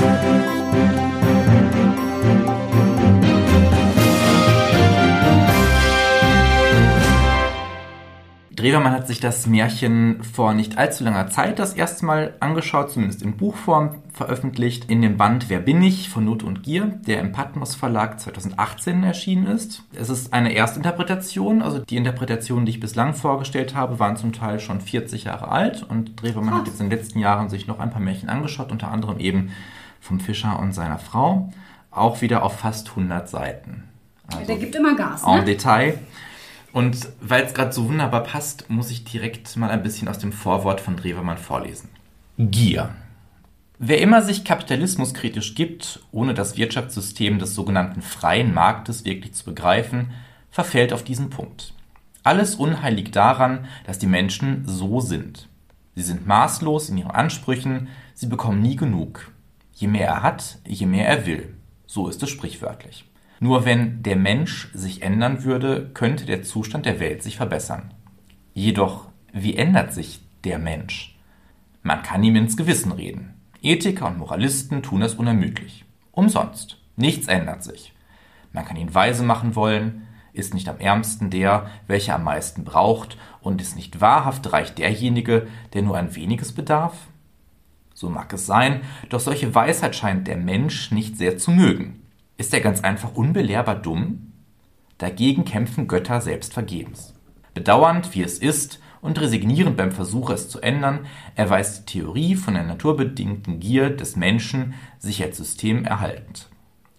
[8.63, 13.21] Drewermann hat sich das Märchen vor nicht allzu langer Zeit das erste Mal angeschaut, zumindest
[13.21, 17.33] in Buchform veröffentlicht, in dem Band Wer bin ich von Not und Gier, der im
[17.33, 19.83] Patmos Verlag 2018 erschienen ist.
[19.93, 24.61] Es ist eine Erstinterpretation, also die Interpretationen, die ich bislang vorgestellt habe, waren zum Teil
[24.61, 27.91] schon 40 Jahre alt und Drewermann hat jetzt in den letzten Jahren sich noch ein
[27.91, 29.51] paar Märchen angeschaut, unter anderem eben
[30.01, 31.53] vom Fischer und seiner Frau.
[31.91, 33.89] auch wieder auf fast 100 Seiten.
[34.29, 35.27] Also Der gibt immer Gas.
[35.27, 35.39] Ne?
[35.39, 35.99] En Detail.
[36.73, 40.33] Und weil es gerade so wunderbar passt, muss ich direkt mal ein bisschen aus dem
[40.33, 41.91] Vorwort von Drewermann vorlesen.
[42.39, 42.95] Gier.
[43.79, 49.45] Wer immer sich Kapitalismus kritisch gibt, ohne das Wirtschaftssystem des sogenannten freien Marktes wirklich zu
[49.45, 50.13] begreifen,
[50.51, 51.75] verfällt auf diesen Punkt.
[52.23, 55.49] Alles Unheil liegt daran, dass die Menschen so sind.
[55.95, 59.33] Sie sind maßlos in ihren Ansprüchen, sie bekommen nie genug.
[59.75, 61.55] Je mehr er hat, je mehr er will.
[61.87, 63.05] So ist es sprichwörtlich.
[63.43, 67.93] Nur wenn der Mensch sich ändern würde, könnte der Zustand der Welt sich verbessern.
[68.55, 71.19] Jedoch, wie ändert sich der Mensch?
[71.83, 73.35] Man kann ihm ins Gewissen reden.
[73.61, 75.85] Ethiker und Moralisten tun es unermüdlich.
[76.13, 76.79] Umsonst.
[76.95, 77.93] Nichts ändert sich.
[78.53, 83.19] Man kann ihn weise machen wollen, ist nicht am ärmsten der, welcher am meisten braucht,
[83.41, 86.97] und ist nicht wahrhaft reich derjenige, der nur ein weniges bedarf?
[87.93, 92.02] So mag es sein, doch solche Weisheit scheint der Mensch nicht sehr zu mögen.
[92.43, 94.33] Ist er ganz einfach unbelehrbar dumm?
[94.99, 97.15] Dagegen kämpfen Götter selbst vergebens.
[97.55, 102.55] Bedauernd, wie es ist, und resignierend beim Versuch, es zu ändern, erweist die Theorie von
[102.55, 106.49] der naturbedingten Gier des Menschen sich als System erhaltend.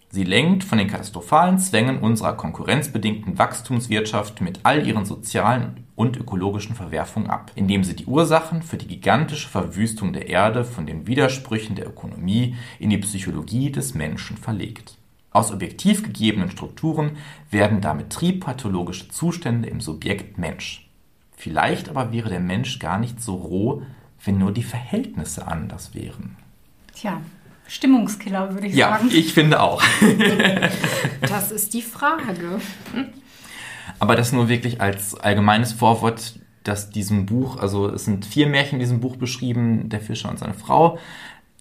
[0.08, 6.74] Sie lenkt von den katastrophalen Zwängen unserer konkurrenzbedingten Wachstumswirtschaft mit all ihren sozialen und ökologischen
[6.74, 11.76] Verwerfungen ab, indem sie die Ursachen für die gigantische Verwüstung der Erde von den Widersprüchen
[11.76, 14.96] der Ökonomie in die Psychologie des Menschen verlegt.
[15.34, 17.16] Aus objektiv gegebenen Strukturen
[17.50, 20.88] werden damit triebpathologische Zustände im Subjekt Mensch.
[21.36, 23.82] Vielleicht aber wäre der Mensch gar nicht so roh,
[24.24, 26.36] wenn nur die Verhältnisse anders wären.
[26.94, 27.20] Tja,
[27.66, 29.08] Stimmungskiller, würde ich ja, sagen.
[29.10, 29.82] Ja, ich finde auch.
[31.20, 32.60] das ist die Frage.
[33.98, 38.74] Aber das nur wirklich als allgemeines Vorwort, dass diesem Buch, also es sind vier Märchen
[38.74, 41.00] in diesem Buch beschrieben, der Fischer und seine Frau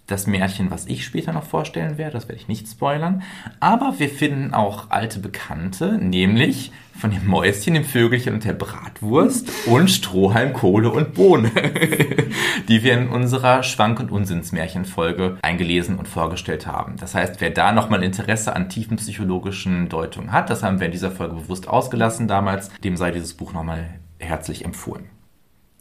[0.08, 3.24] das Märchen, was ich später noch vorstellen werde, das werde ich nicht spoilern.
[3.62, 9.50] Aber wir finden auch alte Bekannte, nämlich von dem Mäuschen, dem Vögelchen und der Bratwurst
[9.66, 11.50] und Strohhalm, Kohle und Bohne,
[12.68, 16.98] die wir in unserer Schwank- und Unsinnsmärchenfolge eingelesen und vorgestellt haben.
[16.98, 20.92] Das heißt, wer da nochmal Interesse an tiefen psychologischen Deutungen hat, das haben wir in
[20.92, 23.86] dieser Folge bewusst ausgelassen damals, dem sei dieses Buch nochmal
[24.20, 25.13] herzlich empfohlen.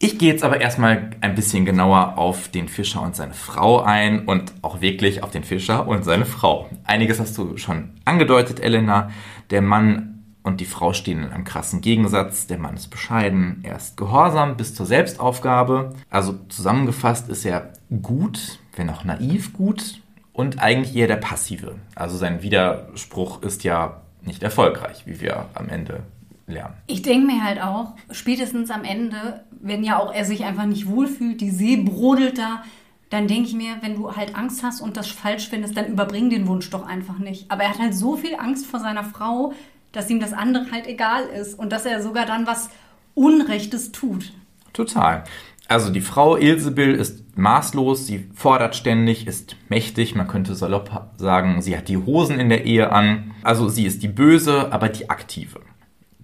[0.05, 4.27] Ich gehe jetzt aber erstmal ein bisschen genauer auf den Fischer und seine Frau ein
[4.27, 6.69] und auch wirklich auf den Fischer und seine Frau.
[6.83, 9.11] Einiges hast du schon angedeutet, Elena.
[9.51, 12.49] Der Mann und die Frau stehen in einem krassen Gegensatz.
[12.49, 15.93] Der Mann ist bescheiden, er ist gehorsam bis zur Selbstaufgabe.
[16.11, 20.01] Also zusammengefasst ist er gut, wenn auch naiv gut
[20.33, 21.77] und eigentlich eher der Passive.
[21.95, 26.01] Also sein Widerspruch ist ja nicht erfolgreich, wie wir am Ende
[26.47, 26.75] lernen.
[26.87, 30.87] Ich denke mir halt auch, spätestens am Ende, wenn ja auch er sich einfach nicht
[30.87, 32.63] wohlfühlt, die See brodelt da,
[33.11, 36.31] dann denke ich mir, wenn du halt Angst hast und das falsch findest, dann überbring
[36.31, 37.51] den Wunsch doch einfach nicht.
[37.51, 39.53] Aber er hat halt so viel Angst vor seiner Frau,
[39.93, 42.71] dass ihm das andere halt egal ist und dass er sogar dann was
[43.15, 44.33] Unrechtes tut.
[44.73, 45.25] Total.
[45.69, 51.63] Also die Frau Ilsebill ist maßlos, sie fordert ständig, ist mächtig, man könnte salopp sagen,
[51.63, 53.35] sie hat die Hosen in der Ehe an.
[53.43, 55.61] Also sie ist die Böse, aber die Aktive.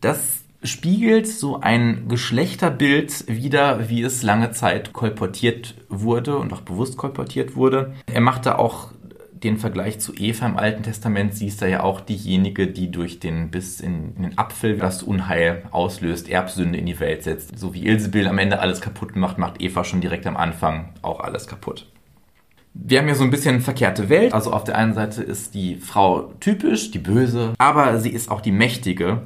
[0.00, 6.96] Das spiegelt so ein Geschlechterbild wider, wie es lange Zeit kolportiert wurde und auch bewusst
[6.96, 7.94] kolportiert wurde.
[8.06, 8.92] Er machte auch
[9.32, 11.34] den Vergleich zu Eva im Alten Testament.
[11.34, 15.02] Sie ist da ja auch diejenige, die durch den Biss in, in, den Apfel das
[15.02, 17.56] Unheil auslöst, Erbsünde in die Welt setzt.
[17.56, 21.20] So wie Ilsebill am Ende alles kaputt macht, macht Eva schon direkt am Anfang auch
[21.20, 21.86] alles kaputt.
[22.74, 24.32] Wir haben ja so ein bisschen verkehrte Welt.
[24.32, 28.40] Also auf der einen Seite ist die Frau typisch, die Böse, aber sie ist auch
[28.40, 29.22] die Mächtige,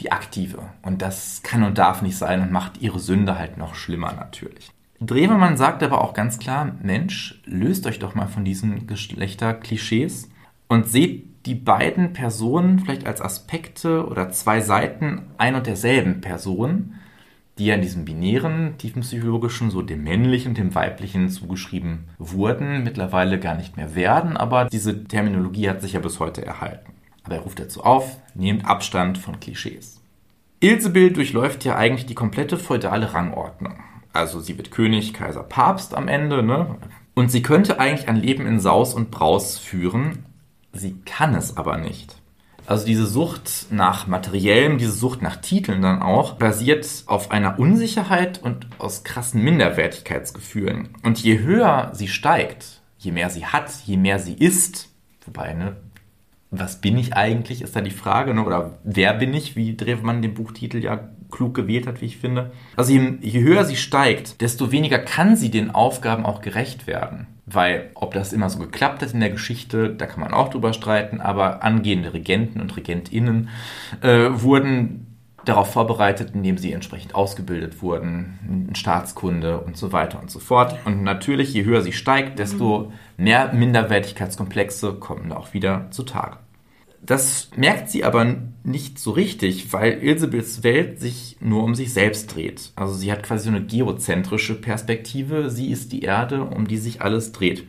[0.00, 0.58] die aktive.
[0.82, 4.70] Und das kann und darf nicht sein und macht ihre Sünde halt noch schlimmer natürlich.
[5.00, 10.30] Drewermann sagt aber auch ganz klar, Mensch, löst euch doch mal von diesen Geschlechterklischees
[10.68, 16.94] und seht die beiden Personen vielleicht als Aspekte oder zwei Seiten ein und derselben Person,
[17.58, 23.38] die ja in diesem binären, tiefenpsychologischen, so dem männlichen und dem weiblichen zugeschrieben wurden, mittlerweile
[23.38, 26.92] gar nicht mehr werden, aber diese Terminologie hat sich ja bis heute erhalten.
[27.26, 30.00] Aber er ruft dazu auf, nehmt Abstand von Klischees.
[30.60, 33.74] Ilsebill durchläuft ja eigentlich die komplette feudale Rangordnung.
[34.12, 36.76] Also sie wird König, Kaiser, Papst am Ende, ne?
[37.14, 40.24] Und sie könnte eigentlich ein Leben in Saus und Braus führen.
[40.72, 42.16] Sie kann es aber nicht.
[42.64, 48.40] Also diese Sucht nach Materiellem, diese Sucht nach Titeln dann auch, basiert auf einer Unsicherheit
[48.42, 50.90] und aus krassen Minderwertigkeitsgefühlen.
[51.02, 54.88] Und je höher sie steigt, je mehr sie hat, je mehr sie ist,
[55.24, 55.76] wobei, ne,
[56.50, 58.44] was bin ich eigentlich, ist da die Frage, ne?
[58.44, 62.52] oder wer bin ich, wie Drewemann den Buchtitel ja klug gewählt hat, wie ich finde.
[62.76, 67.26] Also je, je höher sie steigt, desto weniger kann sie den Aufgaben auch gerecht werden.
[67.46, 70.72] Weil ob das immer so geklappt hat in der Geschichte, da kann man auch drüber
[70.72, 73.48] streiten, aber angehende Regenten und Regentinnen
[74.02, 75.15] äh, wurden
[75.46, 80.76] darauf vorbereitet, indem sie entsprechend ausgebildet wurden, in Staatskunde und so weiter und so fort.
[80.84, 86.38] Und natürlich, je höher sie steigt, desto mehr Minderwertigkeitskomplexe kommen auch wieder zutage.
[87.06, 92.34] Das merkt sie aber nicht so richtig, weil Ilsebeths Welt sich nur um sich selbst
[92.34, 92.72] dreht.
[92.74, 95.48] Also sie hat quasi so eine geozentrische Perspektive.
[95.48, 97.64] Sie ist die Erde, um die sich alles dreht.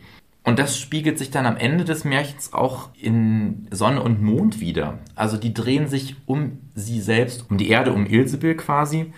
[0.48, 4.98] Und das spiegelt sich dann am Ende des Märchens auch in Sonne und Mond wieder.
[5.14, 9.12] Also die drehen sich um sie selbst, um die Erde, um Ilsebill quasi.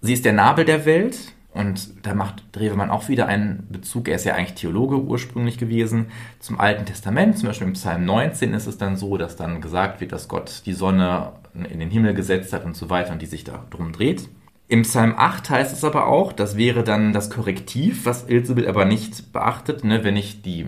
[0.00, 1.18] Sie ist der Nabel der Welt,
[1.52, 6.06] und da macht Drewemann auch wieder einen Bezug, er ist ja eigentlich Theologe ursprünglich gewesen,
[6.40, 7.36] zum Alten Testament.
[7.36, 10.62] Zum Beispiel im Psalm 19 ist es dann so, dass dann gesagt wird, dass Gott
[10.64, 13.92] die Sonne in den Himmel gesetzt hat und so weiter und die sich da drum
[13.92, 14.30] dreht.
[14.66, 18.84] Im Psalm 8 heißt es aber auch, das wäre dann das Korrektiv, was Ilsebill aber
[18.84, 19.84] nicht beachtet.
[19.84, 20.04] Ne?
[20.04, 20.66] Wenn ich die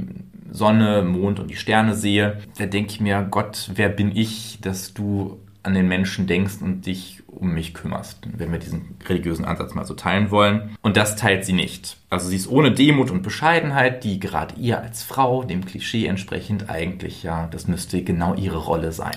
[0.51, 4.93] Sonne, Mond und die Sterne sehe, da denke ich mir, Gott, wer bin ich, dass
[4.95, 9.75] du an den Menschen denkst und dich um mich kümmerst, wenn wir diesen religiösen Ansatz
[9.75, 10.77] mal so teilen wollen.
[10.81, 11.99] Und das teilt sie nicht.
[12.09, 16.71] Also sie ist ohne Demut und Bescheidenheit, die gerade ihr als Frau, dem Klischee entsprechend
[16.71, 19.17] eigentlich ja, das müsste genau ihre Rolle sein.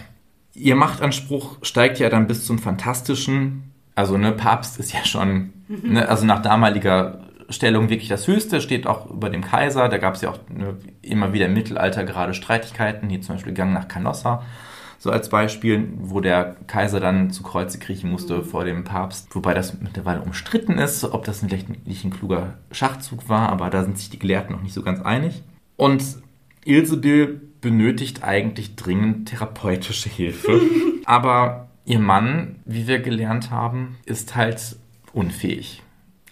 [0.54, 3.68] Ihr Machtanspruch steigt ja dann bis zum Fantastischen.
[3.95, 5.93] Also ne, Papst ist ja schon, mhm.
[5.93, 9.89] ne, also nach damaliger Stellung wirklich das Höchste, steht auch über dem Kaiser.
[9.89, 13.54] Da gab es ja auch ne, immer wieder im Mittelalter gerade Streitigkeiten, hier zum Beispiel
[13.54, 14.43] Gang nach Canossa
[14.99, 18.43] so als Beispiel, wo der Kaiser dann zu Kreuze kriechen musste mhm.
[18.43, 23.30] vor dem Papst, wobei das mittlerweile umstritten ist, ob das vielleicht nicht ein kluger Schachzug
[23.30, 25.41] war, aber da sind sich die Gelehrten noch nicht so ganz einig.
[25.78, 26.04] Und
[26.65, 30.60] Ilsebill benötigt eigentlich dringend therapeutische Hilfe,
[31.06, 34.78] aber ihr Mann, wie wir gelernt haben, ist halt
[35.12, 35.82] unfähig.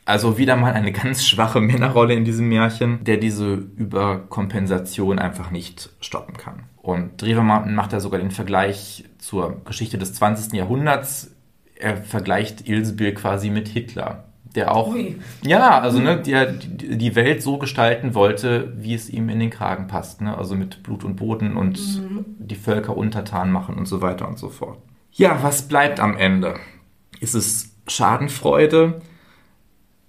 [0.05, 5.89] Also wieder mal eine ganz schwache Männerrolle in diesem Märchen, der diese Überkompensation einfach nicht
[5.99, 6.63] stoppen kann.
[6.77, 10.53] Und Drewermann macht da sogar den Vergleich zur Geschichte des 20.
[10.53, 11.35] Jahrhunderts.
[11.75, 15.17] Er vergleicht Ilsebill quasi mit Hitler, der auch, Ui.
[15.41, 19.87] ja, also ne, der die Welt so gestalten wollte, wie es ihm in den Kragen
[19.87, 20.21] passt.
[20.21, 20.37] Ne?
[20.37, 22.25] Also mit Blut und Boden und mhm.
[22.39, 24.77] die Völker untertan machen und so weiter und so fort.
[25.17, 26.59] Ja, was bleibt am Ende?
[27.19, 29.01] Ist es Schadenfreude?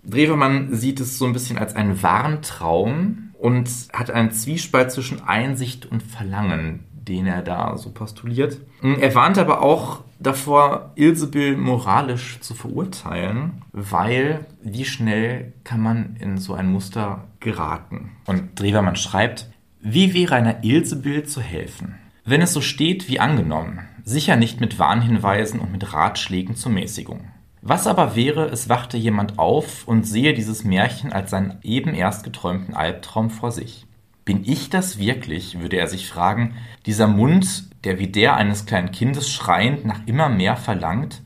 [0.05, 5.87] Drewermann sieht es so ein bisschen als einen Warntraum und hat einen Zwiespalt zwischen Einsicht
[5.87, 8.61] und Verlangen, den er da so postuliert.
[8.83, 16.37] Er warnt aber auch davor, Ilsebill moralisch zu verurteilen, weil wie schnell kann man in
[16.37, 18.11] so ein Muster geraten?
[18.27, 19.49] Und Drewermann schreibt,
[19.81, 21.95] wie wäre einer Ilsebill zu helfen?
[22.27, 27.29] Wenn es so steht wie angenommen, sicher nicht mit Warnhinweisen und mit Ratschlägen zur Mäßigung.
[27.61, 32.25] Was aber wäre, es wachte jemand auf und sehe dieses Märchen als seinen eben erst
[32.25, 33.87] geträumten Albtraum vor sich.
[34.25, 36.55] Bin ich das wirklich, würde er sich fragen,
[36.87, 41.23] dieser Mund, der wie der eines kleinen Kindes schreiend nach immer mehr verlangt?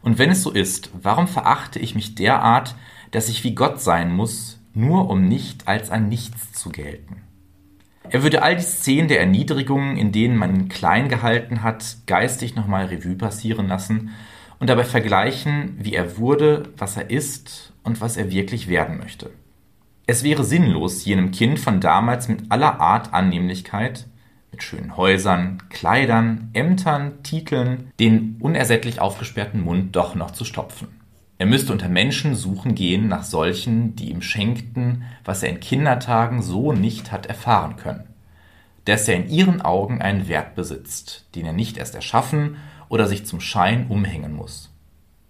[0.00, 2.76] Und wenn es so ist, warum verachte ich mich derart,
[3.10, 7.22] dass ich wie Gott sein muss, nur um nicht als ein Nichts zu gelten?
[8.10, 12.56] Er würde all die Szenen der Erniedrigungen, in denen man ihn klein gehalten hat, geistig
[12.56, 14.10] nochmal Revue passieren lassen
[14.58, 19.30] und dabei vergleichen, wie er wurde, was er ist und was er wirklich werden möchte.
[20.06, 24.06] Es wäre sinnlos, jenem Kind von damals mit aller Art Annehmlichkeit,
[24.50, 31.01] mit schönen Häusern, Kleidern, Ämtern, Titeln, den unersättlich aufgesperrten Mund doch noch zu stopfen.
[31.42, 36.40] Er müsste unter Menschen suchen gehen nach solchen, die ihm schenkten, was er in Kindertagen
[36.40, 38.04] so nicht hat erfahren können.
[38.84, 43.26] Dass er in ihren Augen einen Wert besitzt, den er nicht erst erschaffen oder sich
[43.26, 44.70] zum Schein umhängen muss.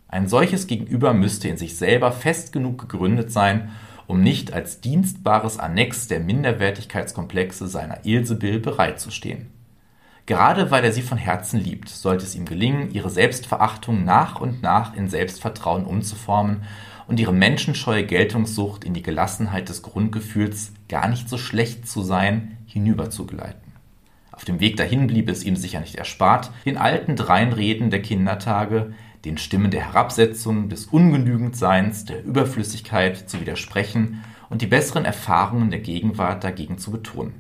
[0.07, 3.71] Ein solches Gegenüber müsste in sich selber fest genug gegründet sein,
[4.07, 9.47] um nicht als dienstbares Annex der Minderwertigkeitskomplexe seiner Ilsebill bereitzustehen.
[10.27, 14.63] Gerade weil er sie von Herzen liebt, sollte es ihm gelingen, ihre Selbstverachtung nach und
[14.63, 16.63] nach in Selbstvertrauen umzuformen
[17.09, 22.59] und ihre menschenscheue Geltungssucht in die Gelassenheit des Grundgefühls, gar nicht so schlecht zu sein,
[22.67, 23.73] hinüberzugleiten.
[24.31, 28.95] Auf dem Weg dahin blieb es ihm sicher nicht erspart, den alten Dreinreden der Kindertage,
[29.25, 35.81] den Stimmen der Herabsetzung, des Ungenügendseins, der Überflüssigkeit zu widersprechen und die besseren Erfahrungen der
[35.81, 37.35] Gegenwart dagegen zu betonen.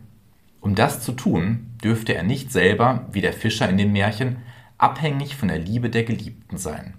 [0.62, 4.36] Um das zu tun, dürfte er nicht selber, wie der Fischer in den Märchen,
[4.78, 6.94] abhängig von der Liebe der Geliebten sein.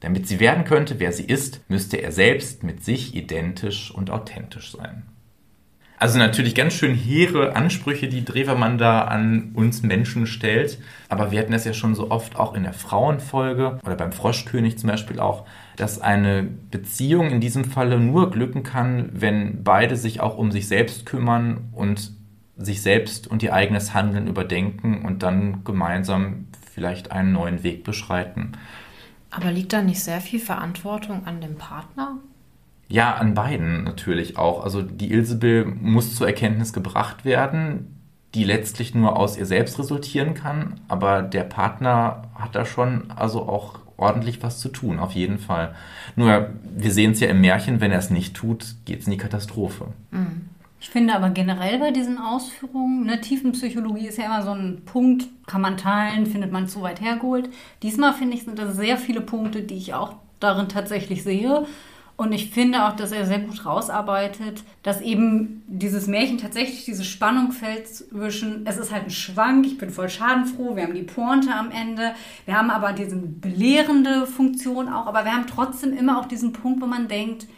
[0.00, 4.70] Damit sie werden könnte, wer sie ist, müsste er selbst mit sich identisch und authentisch
[4.72, 5.04] sein.
[5.98, 10.78] Also natürlich ganz schön hehre Ansprüche, die Drewermann da an uns Menschen stellt.
[11.08, 14.76] Aber wir hatten das ja schon so oft auch in der Frauenfolge oder beim Froschkönig
[14.76, 15.46] zum Beispiel auch,
[15.76, 20.68] dass eine Beziehung in diesem Falle nur glücken kann, wenn beide sich auch um sich
[20.68, 22.12] selbst kümmern und
[22.56, 28.52] sich selbst und ihr eigenes Handeln überdenken und dann gemeinsam vielleicht einen neuen Weg beschreiten.
[29.30, 32.18] Aber liegt da nicht sehr viel Verantwortung an dem Partner?
[32.88, 34.62] Ja, an beiden natürlich auch.
[34.62, 37.96] Also die Ilsebill muss zur Erkenntnis gebracht werden,
[38.34, 40.80] die letztlich nur aus ihr selbst resultieren kann.
[40.88, 45.74] Aber der Partner hat da schon also auch ordentlich was zu tun, auf jeden Fall.
[46.14, 49.12] Nur, wir sehen es ja im Märchen, wenn er es nicht tut, geht es in
[49.12, 49.86] die Katastrophe.
[50.10, 50.50] Mhm.
[50.86, 55.26] Ich finde aber generell bei diesen Ausführungen, ne, Tiefenpsychologie ist ja immer so ein Punkt,
[55.48, 57.50] kann man teilen, findet man zu weit hergeholt.
[57.82, 61.66] Diesmal finde ich, sind das sehr viele Punkte, die ich auch darin tatsächlich sehe.
[62.16, 67.04] Und ich finde auch, dass er sehr gut rausarbeitet, dass eben dieses Märchen tatsächlich diese
[67.04, 71.02] Spannung fällt zwischen, es ist halt ein Schwank, ich bin voll schadenfroh, wir haben die
[71.02, 72.12] Pointe am Ende,
[72.44, 76.80] wir haben aber diese belehrende Funktion auch, aber wir haben trotzdem immer auch diesen Punkt,
[76.80, 77.48] wo man denkt,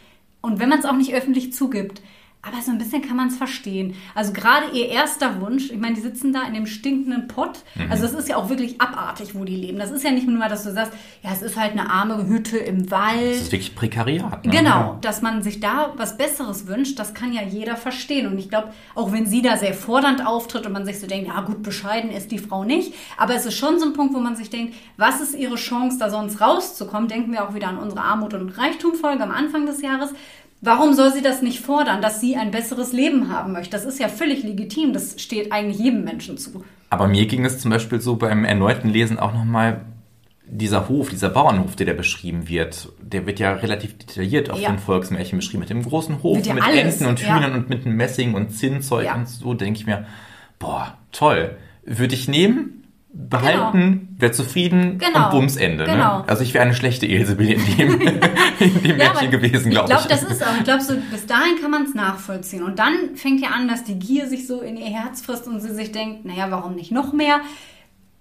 [0.40, 2.00] und wenn man es auch nicht öffentlich zugibt,
[2.40, 3.94] aber so ein bisschen kann man es verstehen.
[4.14, 7.64] Also gerade ihr erster Wunsch, ich meine, die sitzen da in dem stinkenden Pott.
[7.74, 7.90] Mhm.
[7.90, 9.78] Also das ist ja auch wirklich abartig, wo die leben.
[9.78, 12.56] Das ist ja nicht nur, dass du sagst, ja, es ist halt eine arme Hütte
[12.56, 13.32] im Wald.
[13.32, 14.44] Das ist wirklich Prekariat.
[14.44, 14.52] Ne?
[14.52, 18.28] Genau, dass man sich da was Besseres wünscht, das kann ja jeder verstehen.
[18.28, 21.28] Und ich glaube, auch wenn sie da sehr fordernd auftritt und man sich so denkt,
[21.28, 22.94] ja gut, bescheiden ist die Frau nicht.
[23.16, 25.98] Aber es ist schon so ein Punkt, wo man sich denkt, was ist ihre Chance,
[25.98, 27.08] da sonst rauszukommen?
[27.08, 30.14] Denken wir auch wieder an unsere Armut- und Reichtumfolge am Anfang des Jahres
[30.60, 33.70] Warum soll sie das nicht fordern, dass sie ein besseres Leben haben möchte?
[33.70, 34.92] Das ist ja völlig legitim.
[34.92, 36.64] Das steht eigentlich jedem Menschen zu.
[36.90, 39.82] Aber mir ging es zum Beispiel so beim erneuten Lesen auch nochmal,
[40.50, 44.70] dieser Hof, dieser Bauernhof, der da beschrieben wird, der wird ja relativ detailliert auf ja.
[44.70, 45.60] den Volksmärchen beschrieben.
[45.60, 47.54] Mit dem großen Hof, mit, mit Enten und Hühnern ja.
[47.54, 49.14] und mit Messing und Zinnzeug ja.
[49.14, 50.06] und so, denke ich mir,
[50.58, 51.56] boah, toll.
[51.84, 52.77] Würde ich nehmen,
[53.10, 54.20] behalten, genau.
[54.20, 55.26] wäre zufrieden genau.
[55.26, 55.84] und Bumsende.
[55.84, 55.92] Ne?
[55.92, 56.18] Genau.
[56.18, 56.28] Ne?
[56.28, 58.00] Also ich wäre eine schlechte Ilsebill in dem,
[58.58, 59.96] in dem ja, Märchen gewesen, glaube ich.
[59.96, 60.56] Glaub, ich glaube, das ist auch.
[60.58, 62.62] Ich glaube, so, bis dahin kann man es nachvollziehen.
[62.62, 65.60] Und dann fängt ja an, dass die Gier sich so in ihr Herz frisst und
[65.60, 67.40] sie sich denkt, naja, warum nicht noch mehr?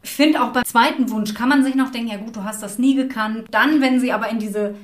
[0.04, 2.64] Ich finde auch beim zweiten Wunsch kann man sich noch denken, ja gut, du hast
[2.64, 3.48] das nie gekannt.
[3.52, 4.76] Dann, wenn sie aber in diese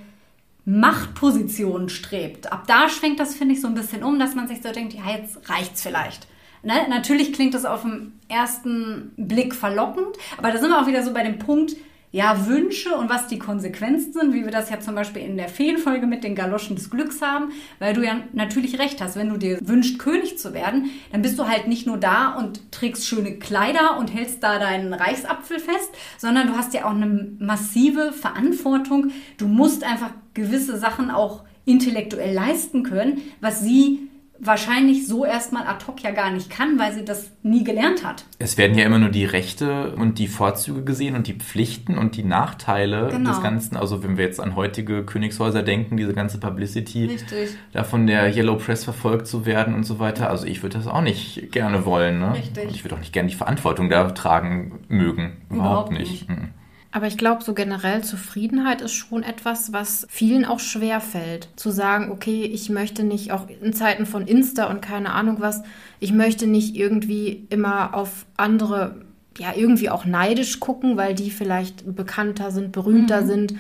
[0.66, 4.62] Machtposition strebt, ab da schwenkt das, finde ich, so ein bisschen um, dass man sich
[4.62, 6.28] so denkt, ja, jetzt reicht's vielleicht.
[6.64, 6.74] Ne?
[6.90, 11.14] Natürlich klingt das auf den ersten Blick verlockend, aber da sind wir auch wieder so
[11.14, 11.76] bei dem Punkt,
[12.14, 15.50] ja, Wünsche und was die Konsequenzen sind, wie wir das ja zum Beispiel in der
[15.50, 19.38] Feenfolge mit den Galoschen des Glücks haben, weil du ja natürlich recht hast, wenn du
[19.38, 23.40] dir wünschst, König zu werden, dann bist du halt nicht nur da und trägst schöne
[23.40, 25.90] Kleider und hältst da deinen Reichsapfel fest,
[26.20, 29.10] sondern du hast ja auch eine massive Verantwortung.
[29.40, 34.08] Du musst einfach gewisse Sachen auch intellektuell leisten können, was sie
[34.40, 38.26] wahrscheinlich so erstmal ad hoc ja gar nicht kann, weil sie das nie gelernt hat.
[38.40, 42.16] Es werden ja immer nur die Rechte und die Vorzüge gesehen und die Pflichten und
[42.16, 43.30] die Nachteile genau.
[43.30, 43.78] des Ganzen.
[43.78, 47.56] Also wenn wir jetzt an heutige Königshäuser denken, diese ganze Publicity, Richtig.
[47.72, 50.30] da von der Yellow Press verfolgt zu werden und so weiter.
[50.30, 52.20] Also ich würde das auch nicht gerne wollen.
[52.20, 52.34] Ne?
[52.34, 52.66] Richtig.
[52.66, 55.38] Und ich würde auch nicht gerne die Verantwortung da tragen mögen.
[55.50, 56.30] Überhaupt, Überhaupt nicht.
[56.30, 56.30] nicht.
[56.30, 56.50] Mhm.
[56.96, 61.50] Aber ich glaube, so generell Zufriedenheit ist schon etwas, was vielen auch schwer fällt.
[61.56, 65.64] Zu sagen, okay, ich möchte nicht auch in Zeiten von Insta und keine Ahnung was,
[66.00, 69.02] ich möchte nicht irgendwie immer auf andere,
[69.40, 73.28] ja, irgendwie auch neidisch gucken, weil die vielleicht bekannter sind, berühmter mhm.
[73.28, 73.56] sind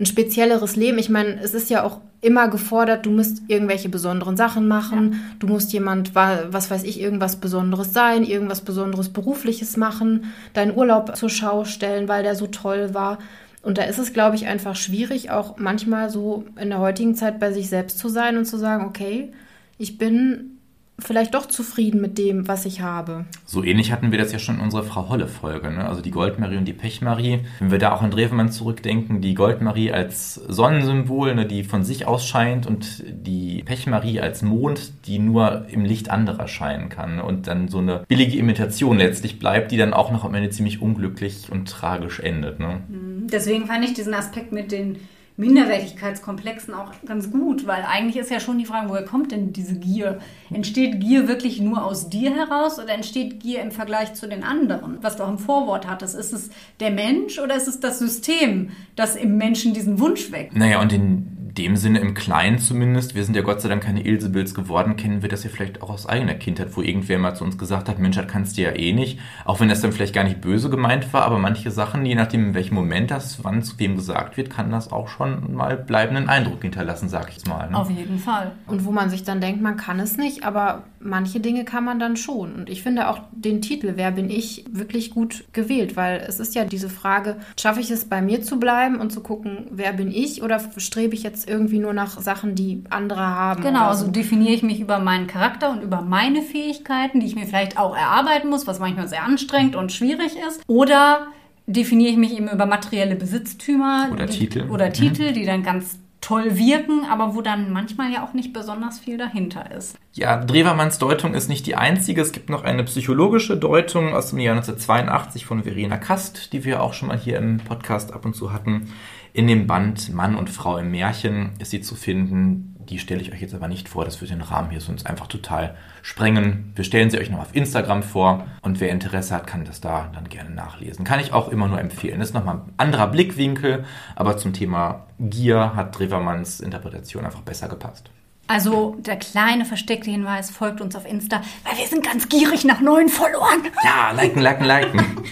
[0.00, 0.98] ein spezielleres Leben.
[0.98, 5.18] Ich meine, es ist ja auch immer gefordert, du musst irgendwelche besonderen Sachen machen, ja.
[5.40, 11.14] du musst jemand, was weiß ich, irgendwas Besonderes sein, irgendwas Besonderes Berufliches machen, deinen Urlaub
[11.16, 13.18] zur Schau stellen, weil der so toll war.
[13.62, 17.40] Und da ist es, glaube ich, einfach schwierig, auch manchmal so in der heutigen Zeit
[17.40, 19.32] bei sich selbst zu sein und zu sagen, okay,
[19.76, 20.51] ich bin
[20.98, 23.24] vielleicht doch zufrieden mit dem, was ich habe.
[23.44, 25.86] So ähnlich hatten wir das ja schon in unserer Frau Holle-Folge, ne?
[25.88, 27.40] also die Goldmarie und die Pechmarie.
[27.58, 32.06] Wenn wir da auch an Drewemann zurückdenken, die Goldmarie als Sonnensymbol, ne, die von sich
[32.06, 37.24] aus scheint und die Pechmarie als Mond, die nur im Licht anderer scheinen kann ne?
[37.24, 40.80] und dann so eine billige Imitation letztlich bleibt, die dann auch noch am Ende ziemlich
[40.80, 42.60] unglücklich und tragisch endet.
[42.60, 42.80] Ne?
[42.88, 43.26] Mhm.
[43.28, 44.98] Deswegen fand ich diesen Aspekt mit den
[45.36, 49.74] Minderwertigkeitskomplexen auch ganz gut, weil eigentlich ist ja schon die Frage, woher kommt denn diese
[49.78, 50.20] Gier?
[50.50, 54.98] Entsteht Gier wirklich nur aus dir heraus oder entsteht Gier im Vergleich zu den anderen?
[55.00, 58.70] Was du auch im Vorwort hattest, ist es der Mensch oder ist es das System,
[58.94, 60.54] das im Menschen diesen Wunsch weckt?
[60.54, 64.04] Naja, und in dem Sinne im Kleinen zumindest, wir sind ja Gott sei Dank keine
[64.04, 67.44] Ilsebills geworden, kennen wir das ja vielleicht auch aus eigener Kindheit, wo irgendwer mal zu
[67.44, 69.18] uns gesagt hat, Mensch, das kannst du ja eh nicht.
[69.44, 72.46] Auch wenn das dann vielleicht gar nicht böse gemeint war, aber manche Sachen, je nachdem
[72.48, 76.28] in welchem Moment das, wann zu wem gesagt wird, kann das auch schon mal bleibenden
[76.28, 77.68] Eindruck hinterlassen, sag ich mal.
[77.70, 77.76] Ne?
[77.76, 78.52] Auf jeden Fall.
[78.66, 81.98] Und wo man sich dann denkt, man kann es nicht, aber manche Dinge kann man
[81.98, 82.54] dann schon.
[82.54, 86.54] Und ich finde auch den Titel, Wer bin ich, wirklich gut gewählt, weil es ist
[86.54, 90.10] ja diese Frage, schaffe ich es bei mir zu bleiben und zu gucken, wer bin
[90.10, 93.62] ich oder strebe ich jetzt irgendwie nur nach Sachen, die andere haben?
[93.62, 93.86] Genau, so.
[93.86, 97.78] also definiere ich mich über meinen Charakter und über meine Fähigkeiten, die ich mir vielleicht
[97.78, 100.62] auch erarbeiten muss, was manchmal sehr anstrengend und schwierig ist.
[100.66, 101.26] Oder
[101.66, 104.92] definiere ich mich eben über materielle Besitztümer oder die, Titel, oder mhm.
[104.92, 109.18] Titel, die dann ganz toll wirken, aber wo dann manchmal ja auch nicht besonders viel
[109.18, 109.98] dahinter ist.
[110.12, 112.22] Ja, Drewermanns Deutung ist nicht die einzige.
[112.22, 116.82] Es gibt noch eine psychologische Deutung aus dem Jahr 1982 von Verena Kast, die wir
[116.82, 118.92] auch schon mal hier im Podcast ab und zu hatten.
[119.34, 122.76] In dem Band Mann und Frau im Märchen ist sie zu finden.
[122.90, 125.26] Die stelle ich euch jetzt aber nicht vor, das wird den Rahmen hier sonst einfach
[125.26, 126.72] total sprengen.
[126.74, 130.10] Wir stellen sie euch noch auf Instagram vor und wer Interesse hat, kann das da
[130.14, 131.04] dann gerne nachlesen.
[131.04, 132.18] Kann ich auch immer nur empfehlen.
[132.18, 133.84] Das ist nochmal ein anderer Blickwinkel,
[134.16, 138.10] aber zum Thema Gier hat Drewermanns Interpretation einfach besser gepasst.
[138.48, 142.80] Also der kleine versteckte Hinweis folgt uns auf Insta, weil wir sind ganz gierig nach
[142.80, 143.62] neuen Followern.
[143.82, 145.00] Ja, liken, liken, liken.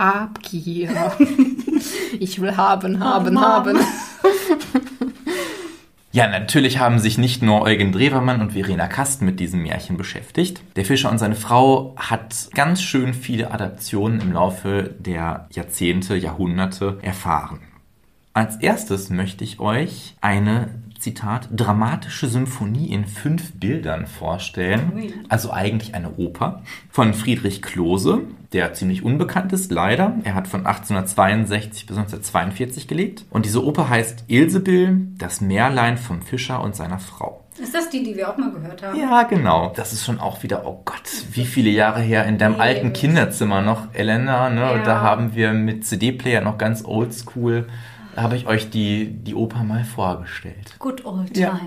[0.00, 1.12] Habgier.
[2.18, 3.78] Ich will haben, haben, oh, haben.
[6.12, 10.60] Ja, natürlich haben sich nicht nur Eugen Drewermann und Verena Kast mit diesem Märchen beschäftigt.
[10.74, 16.98] Der Fischer und seine Frau hat ganz schön viele Adaptionen im Laufe der Jahrzehnte, Jahrhunderte
[17.02, 17.60] erfahren.
[18.32, 20.70] Als erstes möchte ich euch eine
[21.00, 25.24] Zitat, dramatische Symphonie in fünf Bildern vorstellen.
[25.28, 28.22] Also eigentlich eine Oper von Friedrich Klose,
[28.52, 30.16] der ziemlich unbekannt ist, leider.
[30.24, 33.24] Er hat von 1862 bis 1942 gelebt.
[33.30, 37.44] Und diese Oper heißt Ilsebill, das Märlein vom Fischer und seiner Frau.
[37.60, 38.98] Ist das die, die wir auch mal gehört haben?
[38.98, 39.72] Ja, genau.
[39.76, 43.60] Das ist schon auch wieder, oh Gott, wie viele Jahre her in deinem alten Kinderzimmer
[43.60, 44.60] noch, Elena, ne?
[44.60, 44.70] Ja.
[44.72, 47.66] Und da haben wir mit CD-Player noch ganz oldschool
[48.22, 50.76] habe ich euch die, die Oper mal vorgestellt.
[50.78, 51.38] Good old times.
[51.38, 51.60] Ja.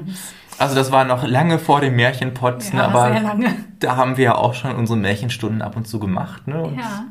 [0.57, 3.35] Also das war noch lange vor dem Märchenpotz, ja, ne, aber
[3.79, 6.47] da haben wir ja auch schon unsere Märchenstunden ab und zu gemacht.
[6.47, 6.61] Ne?
[6.61, 7.05] Und ja.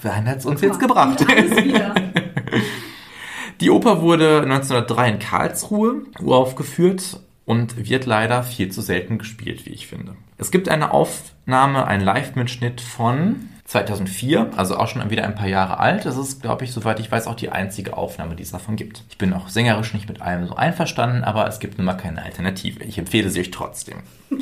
[0.00, 1.24] Wer hat es uns jetzt gebracht?
[3.60, 9.70] die Oper wurde 1903 in Karlsruhe uraufgeführt und wird leider viel zu selten gespielt, wie
[9.70, 10.14] ich finde.
[10.36, 15.78] Es gibt eine Aufnahme, einen Live-Mitschnitt von 2004, also auch schon wieder ein paar Jahre
[15.78, 16.06] alt.
[16.06, 19.04] Das ist, glaube ich, soweit ich weiß, auch die einzige Aufnahme, die es davon gibt.
[19.10, 22.22] Ich bin auch sängerisch nicht mit allem so einverstanden, aber es gibt nun mal keine
[22.22, 22.82] Alternative.
[22.84, 23.98] Ich empfehle sie euch trotzdem.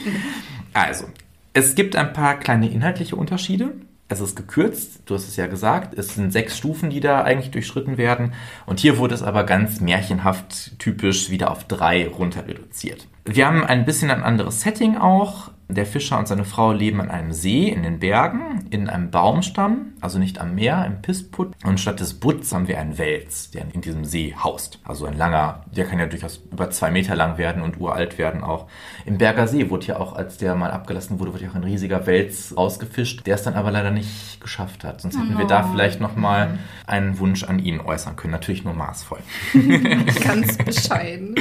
[0.72, 1.06] also,
[1.54, 3.72] es gibt ein paar kleine inhaltliche Unterschiede.
[4.08, 5.98] Es ist gekürzt, du hast es ja gesagt.
[5.98, 8.32] Es sind sechs Stufen, die da eigentlich durchschritten werden.
[8.64, 13.08] Und hier wurde es aber ganz märchenhaft typisch wieder auf drei runter reduziert.
[13.24, 15.50] Wir haben ein bisschen ein anderes Setting auch.
[15.68, 19.94] Der Fischer und seine Frau leben an einem See in den Bergen, in einem Baumstamm,
[20.00, 21.54] also nicht am Meer, im Pissput.
[21.64, 24.78] Und statt des Butts haben wir einen Wels, der in diesem See haust.
[24.84, 28.44] Also ein langer, der kann ja durchaus über zwei Meter lang werden und uralt werden
[28.44, 28.68] auch.
[29.04, 31.64] Im Berger See wurde ja auch, als der mal abgelassen wurde, wurde ja auch ein
[31.64, 35.00] riesiger Wels ausgefischt, der es dann aber leider nicht geschafft hat.
[35.00, 35.38] Sonst hätten oh.
[35.38, 35.72] wir da oh.
[35.72, 38.32] vielleicht nochmal einen Wunsch an ihn äußern können.
[38.32, 39.18] Natürlich nur maßvoll.
[40.24, 41.34] Ganz bescheiden.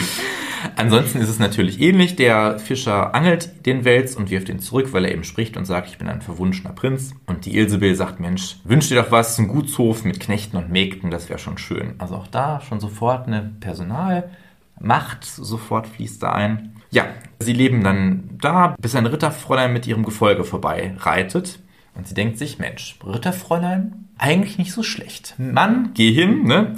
[0.76, 2.16] Ansonsten ist es natürlich ähnlich.
[2.16, 5.90] Der Fischer angelt den Wels und wirft ihn zurück, weil er eben spricht und sagt,
[5.90, 7.14] ich bin ein verwunschener Prinz.
[7.26, 11.12] Und die Ilsebill sagt, Mensch, wünsch dir doch was, ein Gutshof mit Knechten und Mägden,
[11.12, 11.96] das wäre schon schön.
[11.98, 16.74] Also auch da schon sofort eine Personalmacht, sofort fließt da ein.
[16.92, 17.06] Ja,
[17.40, 21.60] sie leben dann da, bis ein Ritterfräulein mit ihrem Gefolge vorbei reitet.
[21.96, 25.36] Und sie denkt sich, Mensch, Ritterfräulein, eigentlich nicht so schlecht.
[25.38, 26.76] Mann, geh hin, ne?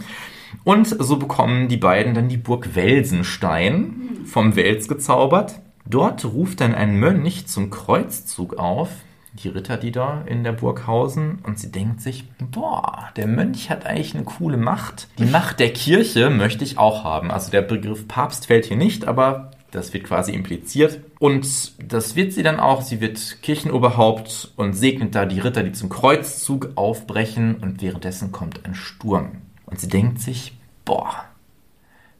[0.64, 5.60] Und so bekommen die beiden dann die Burg Welsenstein vom Wels gezaubert.
[5.90, 8.90] Dort ruft dann ein Mönch zum Kreuzzug auf,
[9.34, 13.70] die Ritter, die da in der Burg hausen, und sie denkt sich, boah, der Mönch
[13.70, 15.08] hat eigentlich eine coole Macht.
[15.18, 17.32] Die Macht der Kirche möchte ich auch haben.
[17.32, 21.00] Also der Begriff Papst fällt hier nicht, aber das wird quasi impliziert.
[21.20, 22.82] Und das wird sie dann auch.
[22.82, 27.56] Sie wird Kirchenoberhaupt und segnet da die Ritter, die zum Kreuzzug aufbrechen.
[27.56, 29.42] Und währenddessen kommt ein Sturm.
[29.66, 31.26] Und sie denkt sich, boah,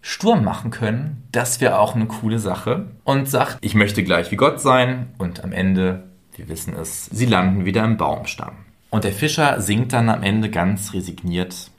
[0.02, 2.88] Sturm machen können, das wäre auch eine coole Sache.
[3.04, 5.10] Und sagt, ich möchte gleich wie Gott sein.
[5.18, 6.04] Und am Ende,
[6.36, 8.56] wir wissen es, sie landen wieder im Baumstamm.
[8.90, 11.72] Und der Fischer singt dann am Ende ganz resigniert.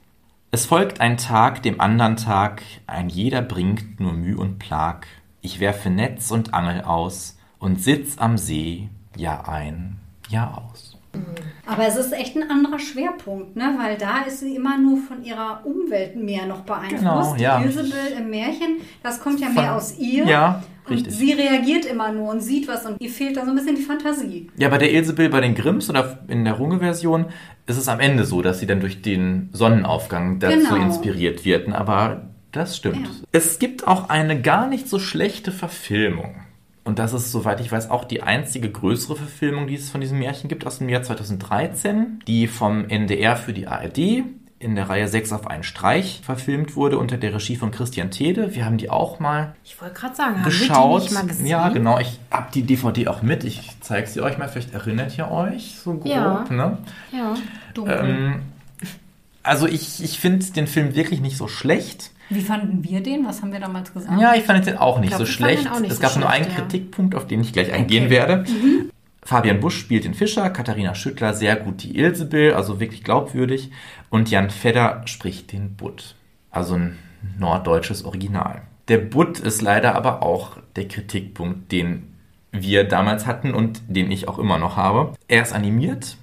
[0.50, 5.06] Es folgt ein Tag dem andern Tag, ein jeder bringt nur Müh und Plag.
[5.42, 9.98] Ich werfe Netz und Angel aus und sitz am See, Jahr ein,
[10.30, 10.87] Jahr aus.
[11.66, 13.74] Aber es ist echt ein anderer Schwerpunkt, ne?
[13.78, 17.02] weil da ist sie immer nur von ihrer Umwelt mehr noch beeinflusst.
[17.02, 17.58] Genau, ja.
[17.60, 20.24] Die Ilsebill im Märchen, das kommt ja mehr aus ihr.
[20.24, 21.14] Ja, und richtig.
[21.14, 23.82] sie reagiert immer nur und sieht was und ihr fehlt da so ein bisschen die
[23.82, 24.50] Fantasie.
[24.56, 27.26] Ja, bei der Ilsebill, bei den Grimms oder in der Runge-Version
[27.66, 30.76] ist es am Ende so, dass sie dann durch den Sonnenaufgang dazu Genau.
[30.76, 31.68] inspiriert wird.
[31.70, 32.96] Aber das stimmt.
[33.06, 33.10] Ja.
[33.32, 36.36] Es gibt auch eine gar nicht so schlechte Verfilmung.
[36.88, 40.20] Und das ist, soweit ich weiß, auch die einzige größere Verfilmung, die es von diesem
[40.20, 44.24] Märchen gibt, aus dem Jahr 2013, die vom NDR für die ARD
[44.58, 48.54] in der Reihe 6 auf einen Streich verfilmt wurde unter der Regie von Christian Tede.
[48.54, 50.92] Wir haben die auch mal Ich wollte gerade sagen, haben geschaut.
[50.92, 51.46] wir die nicht mal gesehen?
[51.46, 51.98] Ja, genau.
[51.98, 53.44] Ich habe die DVD auch mit.
[53.44, 54.48] Ich zeige sie euch mal.
[54.48, 56.06] Vielleicht erinnert ihr euch so grob.
[56.06, 56.46] Ja.
[56.48, 56.78] Ne?
[57.12, 57.34] Ja.
[57.74, 57.98] Dunkel.
[58.02, 58.42] Ähm,
[59.42, 62.12] also ich, ich finde den Film wirklich nicht so schlecht.
[62.30, 63.26] Wie fanden wir den?
[63.26, 64.20] Was haben wir damals gesagt?
[64.20, 65.70] Ja, ich fand den auch nicht glaub, so schlecht.
[65.70, 66.60] auch nicht es so gab nur schlecht, einen ja.
[66.60, 68.44] Kritikpunkt, auf den ich gleich eingehen werde.
[69.22, 73.70] Fabian Busch spielt den Fischer, Katharina Schüttler sehr gut die Ilsebill, also wirklich glaubwürdig.
[74.10, 76.14] Und Jan Fedder spricht den Butt,
[76.50, 76.98] also ein
[77.38, 78.62] norddeutsches Original.
[78.88, 82.14] Der Butt ist leider aber auch der Kritikpunkt, den
[82.52, 85.12] wir damals hatten und den ich auch immer noch habe.
[85.28, 86.16] Er ist animiert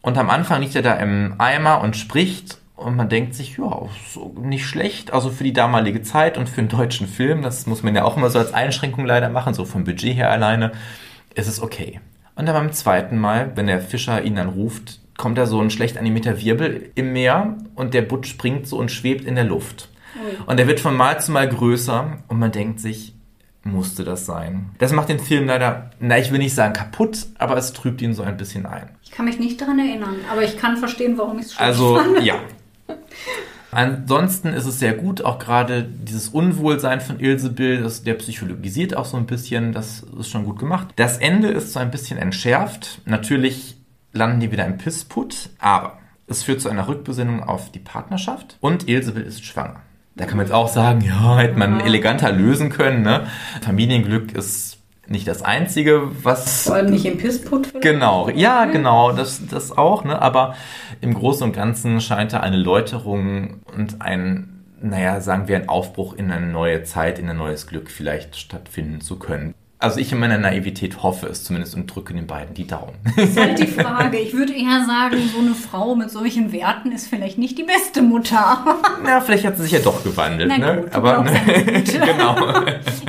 [0.00, 3.82] und am Anfang liegt er da im Eimer und spricht und man denkt sich, ja,
[4.12, 5.12] so nicht schlecht.
[5.12, 8.16] Also für die damalige Zeit und für einen deutschen Film, das muss man ja auch
[8.16, 10.72] immer so als Einschränkung leider machen, so vom Budget her alleine,
[11.34, 12.00] ist es okay.
[12.36, 15.70] Und dann beim zweiten Mal, wenn der Fischer ihn dann ruft, kommt da so ein
[15.70, 19.90] schlecht animierter Wirbel im Meer und der Butt springt so und schwebt in der Luft.
[20.46, 23.14] Und er wird von Mal zu Mal größer und man denkt sich,
[23.62, 24.70] musste das sein?
[24.78, 28.14] Das macht den Film leider, na, ich will nicht sagen kaputt, aber es trübt ihn
[28.14, 28.90] so ein bisschen ein.
[29.02, 31.96] Ich kann mich nicht daran erinnern, aber ich kann verstehen, warum ich es schlecht Also,
[31.96, 32.22] fand.
[32.24, 32.34] ja.
[33.70, 39.04] Ansonsten ist es sehr gut, auch gerade dieses Unwohlsein von Ilsebill, das, der psychologisiert auch
[39.04, 40.88] so ein bisschen, das ist schon gut gemacht.
[40.94, 43.00] Das Ende ist so ein bisschen entschärft.
[43.04, 43.76] Natürlich
[44.12, 48.88] landen die wieder im Pissput, aber es führt zu einer Rückbesinnung auf die Partnerschaft und
[48.88, 49.80] Ilsebill ist schwanger.
[50.14, 53.02] Da kann man jetzt auch sagen, ja, hätte man eleganter lösen können.
[53.02, 53.26] Ne?
[53.62, 54.78] Familienglück ist
[55.08, 57.66] nicht das Einzige, was Vor allem nicht im Pissput.
[57.66, 57.82] vielleicht.
[57.82, 60.20] Genau, ja, genau, das, das auch, ne?
[60.20, 60.54] Aber
[61.00, 66.14] im Großen und Ganzen scheint da eine Läuterung und ein, naja, sagen wir, ein Aufbruch
[66.14, 69.54] in eine neue Zeit, in ein neues Glück vielleicht stattfinden zu können.
[69.80, 72.94] Also ich in meiner Naivität hoffe es zumindest und drücke den beiden die Daumen.
[73.16, 74.16] Das ist halt die Frage.
[74.18, 78.00] Ich würde eher sagen, so eine Frau mit solchen Werten ist vielleicht nicht die beste
[78.00, 78.64] Mutter.
[79.04, 80.82] Na, vielleicht hat sie sich ja doch gewandelt, Na ne?
[80.82, 81.44] gut, an das
[81.92, 81.98] Gute.
[82.06, 82.36] genau.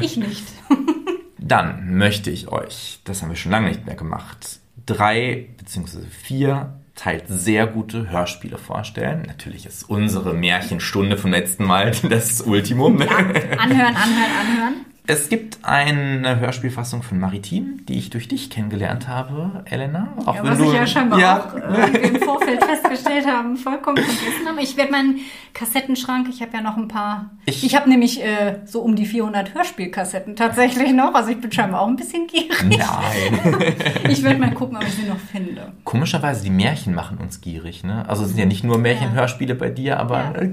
[0.01, 0.43] Ich nicht.
[1.47, 6.73] Dann möchte ich euch, das haben wir schon lange nicht mehr gemacht, drei beziehungsweise vier
[6.95, 9.23] teils sehr gute Hörspiele vorstellen.
[9.27, 12.95] Natürlich ist unsere Märchenstunde vom letzten Mal das Ultimum.
[12.95, 13.07] ne?
[13.09, 14.85] Anhören, anhören, anhören.
[15.07, 20.07] Es gibt eine Hörspielfassung von Maritim, die ich durch dich kennengelernt habe, Elena.
[20.25, 21.39] Auch Ja, wenn was du, ich ja scheinbar Ja.
[21.45, 24.57] auch äh, im Vorfeld festgestellt haben, vollkommen vergessen haben.
[24.59, 25.19] Ich werde meinen
[25.53, 27.29] Kassettenschrank, ich habe ja noch ein paar.
[27.45, 31.13] Ich- Ich, habe nämlich äh, so um die 400 Hörspielkassetten tatsächlich noch.
[31.13, 32.63] Also ich bin scheinbar auch ein bisschen gierig.
[32.63, 33.73] Nein.
[34.09, 35.71] Ich werde mal gucken, ob ich sie noch finde.
[35.83, 38.07] Komischerweise, die Märchen machen uns gierig, ne?
[38.07, 40.31] Also es sind ja nicht nur Märchenhörspiele bei dir, aber Ja.
[40.41, 40.49] äh,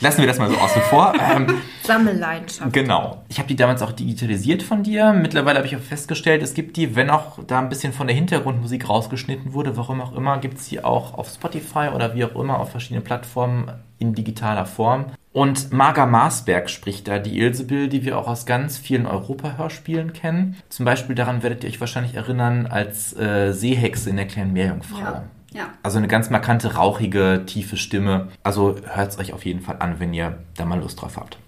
[0.00, 1.12] lassen wir das mal so außen vor.
[1.34, 1.46] Ähm,
[1.82, 2.72] Sammelleidenschaft.
[2.72, 3.24] Genau.
[3.28, 5.12] Ich habe die damals auch digitalisiert von dir.
[5.12, 8.16] Mittlerweile habe ich auch festgestellt, es gibt die, wenn auch da ein bisschen von der
[8.16, 12.34] Hintergrundmusik rausgeschnitten wurde, warum auch immer, gibt es die auch auf Spotify oder wie auch
[12.34, 15.06] immer auf verschiedenen Plattformen in digitaler Form.
[15.32, 20.56] Und Marga Marsberg spricht da die Ilsebill, die wir auch aus ganz vielen Europa-Hörspielen kennen.
[20.70, 24.98] Zum Beispiel daran werdet ihr euch wahrscheinlich erinnern als äh, Seehexe in der kleinen Meerjungfrau.
[24.98, 25.24] Ja.
[25.52, 25.70] Ja.
[25.82, 28.28] Also eine ganz markante, rauchige, tiefe Stimme.
[28.42, 31.38] Also hört es euch auf jeden Fall an, wenn ihr da mal Lust drauf habt.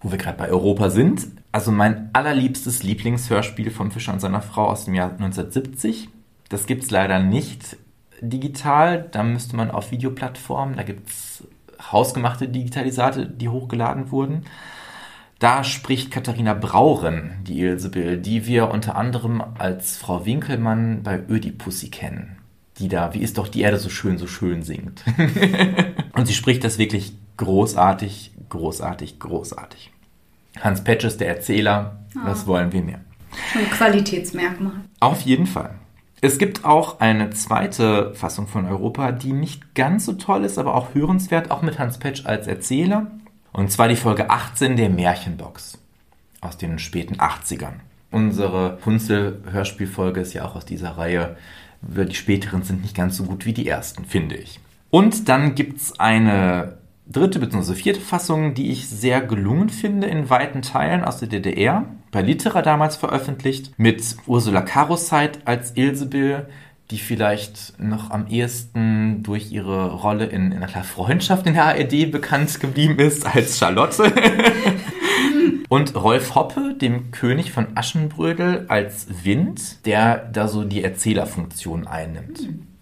[0.00, 1.26] Wo wir gerade bei Europa sind.
[1.52, 6.08] Also mein allerliebstes Lieblingshörspiel vom Fischer und seiner Frau aus dem Jahr 1970.
[6.48, 7.76] Das gibt es leider nicht
[8.20, 9.08] digital.
[9.10, 11.44] Da müsste man auf Videoplattformen, da gibt es
[11.92, 14.44] hausgemachte Digitalisate, die hochgeladen wurden.
[15.38, 21.90] Da spricht Katharina Brauren, die Ilsebill, die wir unter anderem als Frau Winkelmann bei Ödipussy
[21.90, 22.38] kennen.
[22.78, 25.04] Die da, wie ist doch die Erde so schön, so schön singt.
[26.14, 29.92] Und sie spricht das wirklich großartig, großartig, großartig.
[30.60, 31.98] Hans Petsch ist der Erzähler.
[32.24, 33.00] Was wollen wir mehr?
[33.52, 34.72] Schon ein Qualitätsmerkmal.
[35.00, 35.74] Auf jeden Fall.
[36.22, 40.74] Es gibt auch eine zweite Fassung von Europa, die nicht ganz so toll ist, aber
[40.74, 43.10] auch hörenswert, auch mit Hans Petsch als Erzähler.
[43.52, 45.78] Und zwar die Folge 18 der Märchenbox
[46.40, 47.74] aus den späten 80ern.
[48.10, 51.36] Unsere Hunzel-Hörspielfolge ist ja auch aus dieser Reihe.
[51.82, 54.58] Die späteren sind nicht ganz so gut wie die ersten, finde ich.
[54.90, 56.75] Und dann gibt es eine
[57.06, 57.74] dritte bzw.
[57.74, 61.86] vierte Fassung, die ich sehr gelungen finde in weiten Teilen aus der DDR.
[62.10, 66.46] Bei Litera damals veröffentlicht, mit Ursula Karoseit als Ilsebill,
[66.90, 71.64] die vielleicht noch am ehesten durch ihre Rolle in, in einer kleinen Freundschaft in der
[71.64, 74.12] ARD bekannt geblieben ist als Charlotte.
[75.68, 82.42] Und Rolf Hoppe, dem König von Aschenbrödel, als Wind, der da so die Erzählerfunktion einnimmt.
[82.42, 82.75] Mhm.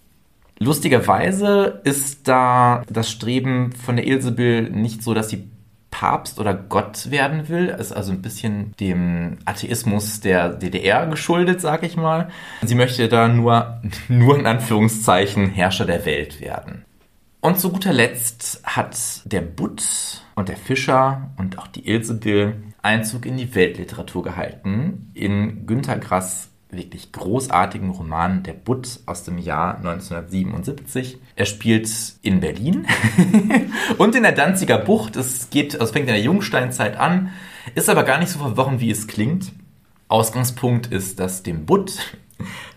[0.57, 5.49] Lustigerweise ist da das Streben von der Ilsebill nicht so, dass sie
[5.91, 7.67] Papst oder Gott werden will.
[7.67, 12.29] Ist also ein bisschen dem Atheismus der DDR geschuldet, sag ich mal.
[12.63, 16.83] Sie möchte da nur, nur in Anführungszeichen Herrscher der Welt werden.
[17.39, 19.83] Und zu guter Letzt hat der Butt
[20.35, 25.11] und der Fischer und auch die Ilsebill Einzug in die Weltliteratur gehalten.
[25.13, 31.17] In Günter Grass wirklich großartigen Roman Der Butt aus dem Jahr 1977.
[31.35, 31.89] Er spielt
[32.21, 32.87] in Berlin
[33.97, 35.15] und in der Danziger Bucht.
[35.15, 37.31] Es geht, also fängt in der Jungsteinzeit an,
[37.75, 39.51] ist aber gar nicht so verworren, wie es klingt.
[40.07, 42.17] Ausgangspunkt ist, dass dem Butt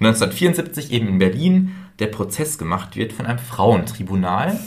[0.00, 4.58] 1974 eben in Berlin der Prozess gemacht wird von einem Frauentribunal,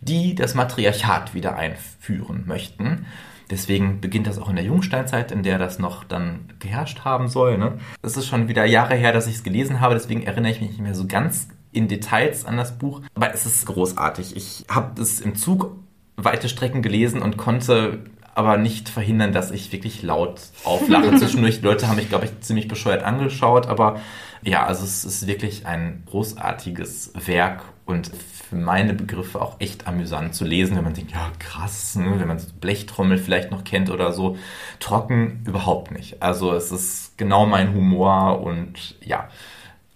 [0.00, 3.06] die das Matriarchat wieder einführen möchten.
[3.50, 7.58] Deswegen beginnt das auch in der Jungsteinzeit, in der das noch dann geherrscht haben soll.
[7.58, 7.78] Ne?
[8.02, 10.70] Es ist schon wieder Jahre her, dass ich es gelesen habe, deswegen erinnere ich mich
[10.70, 13.02] nicht mehr so ganz in Details an das Buch.
[13.14, 14.36] Aber es ist großartig.
[14.36, 15.76] Ich habe es im Zug
[16.16, 21.14] weite Strecken gelesen und konnte aber nicht verhindern, dass ich wirklich laut auflache.
[21.16, 24.00] Zwischendurch, die Leute haben mich, glaube ich, ziemlich bescheuert angeschaut, aber
[24.42, 30.34] ja, also es ist wirklich ein großartiges Werk und für meine Begriffe auch echt amüsant
[30.34, 32.14] zu lesen, wenn man denkt, ja krass, ne?
[32.18, 34.36] wenn man Blechtrommel vielleicht noch kennt oder so.
[34.78, 36.22] Trocken überhaupt nicht.
[36.22, 39.28] Also es ist genau mein Humor und ja,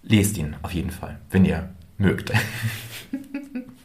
[0.02, 2.32] lest ihn auf jeden Fall, wenn ihr mögt.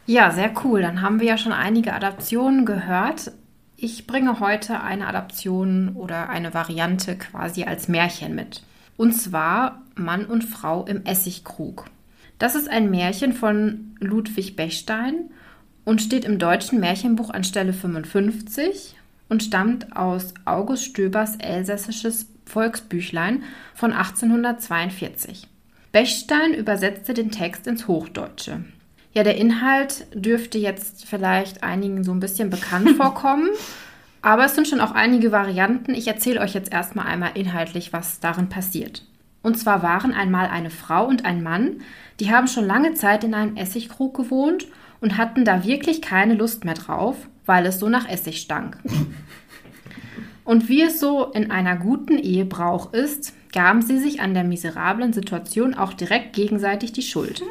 [0.06, 0.82] Ja, sehr cool.
[0.82, 3.32] Dann haben wir ja schon einige Adaptionen gehört.
[3.76, 8.62] Ich bringe heute eine Adaption oder eine Variante quasi als Märchen mit.
[8.96, 11.86] Und zwar Mann und Frau im Essigkrug.
[12.38, 15.30] Das ist ein Märchen von Ludwig Bechstein
[15.84, 18.96] und steht im deutschen Märchenbuch an Stelle 55
[19.28, 23.42] und stammt aus August Stöbers elsässisches Volksbüchlein
[23.74, 25.48] von 1842.
[25.90, 28.64] Bechstein übersetzte den Text ins Hochdeutsche.
[29.14, 33.48] Ja, der Inhalt dürfte jetzt vielleicht einigen so ein bisschen bekannt vorkommen,
[34.22, 35.94] aber es sind schon auch einige Varianten.
[35.94, 39.04] Ich erzähle euch jetzt erstmal einmal inhaltlich, was darin passiert.
[39.42, 41.82] Und zwar waren einmal eine Frau und ein Mann,
[42.20, 44.68] die haben schon lange Zeit in einem Essigkrug gewohnt
[45.00, 48.78] und hatten da wirklich keine Lust mehr drauf, weil es so nach Essig stank.
[50.44, 55.12] Und wie es so in einer guten Ehebrauch ist, gaben sie sich an der miserablen
[55.12, 57.42] Situation auch direkt gegenseitig die Schuld.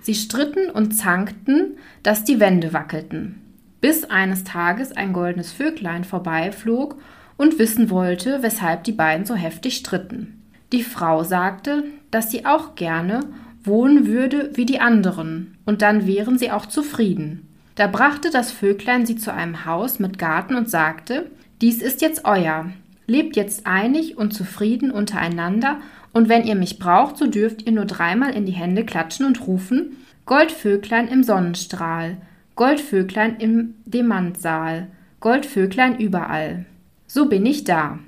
[0.00, 3.40] Sie stritten und zankten, dass die Wände wackelten,
[3.80, 6.96] bis eines Tages ein goldenes Vöglein vorbeiflog
[7.36, 10.45] und wissen wollte, weshalb die beiden so heftig stritten.
[10.72, 13.20] Die Frau sagte, dass sie auch gerne
[13.62, 17.48] wohnen würde wie die anderen, und dann wären sie auch zufrieden.
[17.74, 22.24] Da brachte das Vöglein sie zu einem Haus mit Garten und sagte, dies ist jetzt
[22.24, 22.70] euer.
[23.06, 25.78] Lebt jetzt einig und zufrieden untereinander,
[26.12, 29.46] und wenn ihr mich braucht, so dürft ihr nur dreimal in die Hände klatschen und
[29.46, 32.16] rufen, Goldvöglein im Sonnenstrahl,
[32.54, 34.86] Goldvöglein im Demantsaal,
[35.20, 36.64] Goldvöglein überall.
[37.06, 37.98] So bin ich da.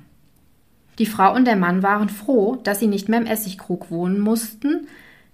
[0.99, 4.87] Die Frau und der Mann waren froh, dass sie nicht mehr im Essigkrug wohnen mussten.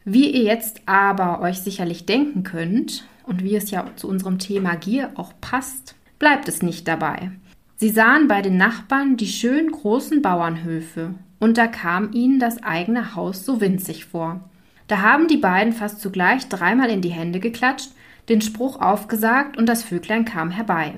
[0.05, 4.75] Wie ihr jetzt aber euch sicherlich denken könnt, und wie es ja zu unserem Thema
[4.75, 7.31] Gier auch passt, bleibt es nicht dabei.
[7.77, 13.15] Sie sahen bei den Nachbarn die schön großen Bauernhöfe, und da kam ihnen das eigene
[13.15, 14.41] Haus so winzig vor.
[14.87, 17.89] Da haben die beiden fast zugleich dreimal in die Hände geklatscht,
[18.29, 20.93] den Spruch aufgesagt, und das Vöglein kam herbei.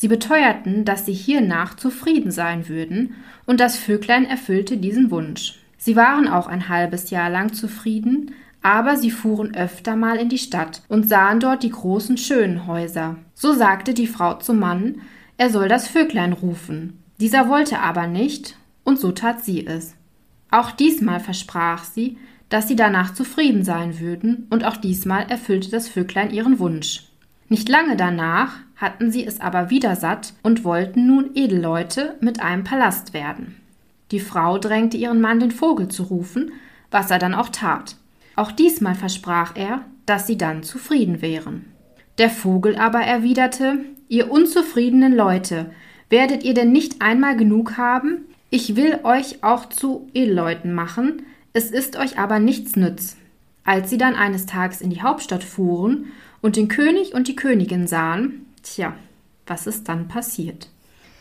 [0.00, 5.58] Sie beteuerten, dass sie hiernach zufrieden sein würden, und das Vöglein erfüllte diesen Wunsch.
[5.76, 8.30] Sie waren auch ein halbes Jahr lang zufrieden,
[8.62, 13.16] aber sie fuhren öfter mal in die Stadt und sahen dort die großen schönen Häuser.
[13.34, 15.02] So sagte die Frau zum Mann,
[15.36, 17.02] er soll das Vöglein rufen.
[17.20, 19.96] Dieser wollte aber nicht, und so tat sie es.
[20.50, 22.16] Auch diesmal versprach sie,
[22.48, 27.04] dass sie danach zufrieden sein würden, und auch diesmal erfüllte das Vöglein ihren Wunsch.
[27.50, 32.64] Nicht lange danach hatten sie es aber wieder satt und wollten nun Edelleute mit einem
[32.64, 33.56] Palast werden.
[34.10, 36.52] Die Frau drängte ihren Mann, den Vogel zu rufen,
[36.90, 37.96] was er dann auch tat.
[38.36, 41.66] Auch diesmal versprach er, dass sie dann zufrieden wären.
[42.18, 43.78] Der Vogel aber erwiderte
[44.10, 45.70] Ihr unzufriedenen Leute,
[46.08, 48.24] werdet ihr denn nicht einmal genug haben?
[48.50, 51.22] Ich will euch auch zu Edelleuten machen,
[51.52, 53.16] es ist euch aber nichts nütz.
[53.62, 56.06] Als sie dann eines Tages in die Hauptstadt fuhren
[56.40, 58.94] und den König und die Königin sahen, tja,
[59.46, 60.68] was ist dann passiert?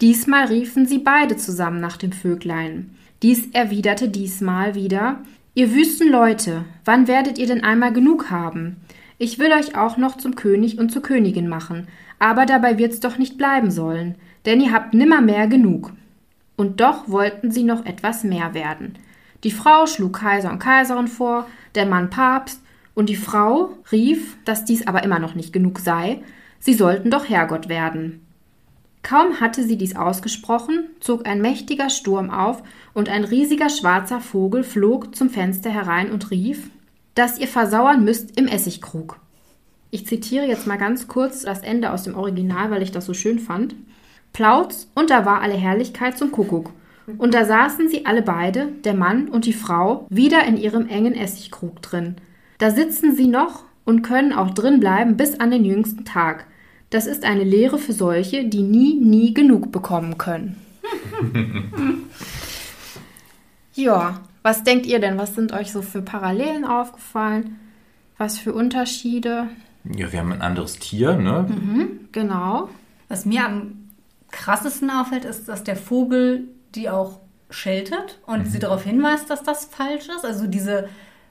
[0.02, 2.96] Diesmal riefen sie beide zusammen nach dem Vöglein.
[3.22, 5.22] Dies erwiderte diesmal wieder,
[5.56, 8.78] Ihr wüsten Leute, wann werdet ihr denn einmal genug haben?
[9.18, 11.88] Ich will euch auch noch zum König und zur Königin machen,
[12.18, 14.16] aber dabei wird's doch nicht bleiben sollen,
[14.46, 15.92] denn ihr habt nimmermehr genug.
[16.56, 18.94] Und doch wollten sie noch etwas mehr werden.
[19.44, 22.62] Die Frau schlug Kaiser und Kaiserin vor, der Mann Papst,
[22.94, 26.22] und die Frau rief, dass dies aber immer noch nicht genug sei,
[26.60, 28.26] sie sollten doch Herrgott werden.
[29.02, 32.62] Kaum hatte sie dies ausgesprochen, zog ein mächtiger Sturm auf,
[32.94, 36.70] und ein riesiger schwarzer Vogel flog zum Fenster herein und rief,
[37.16, 39.20] dass ihr versauern müsst im Essigkrug.
[39.92, 43.14] Ich zitiere jetzt mal ganz kurz das Ende aus dem Original, weil ich das so
[43.14, 43.76] schön fand.
[44.34, 46.72] Plauz, und da war alle Herrlichkeit zum Kuckuck.
[47.18, 51.16] Und da saßen sie alle beide, der Mann und die Frau, wieder in ihrem engen
[51.16, 52.16] Essigkrug drin.
[52.60, 56.46] Da sitzen sie noch und können auch drin bleiben bis an den jüngsten Tag.
[56.90, 60.58] Das ist eine Lehre für solche, die nie, nie genug bekommen können.
[63.76, 65.18] ja, was denkt ihr denn?
[65.18, 67.60] Was sind euch so für Parallelen aufgefallen?
[68.18, 69.48] Was für Unterschiede?
[69.84, 71.48] Ja, wir haben ein anderes Tier, ne?
[71.48, 72.70] Mhm, genau.
[73.08, 73.90] Was mir am
[74.32, 77.20] krassesten auffällt, ist, dass der Vogel die auch
[77.50, 80.24] scheltet und sie darauf hinweist, dass das falsch ist.
[80.24, 80.88] Also diese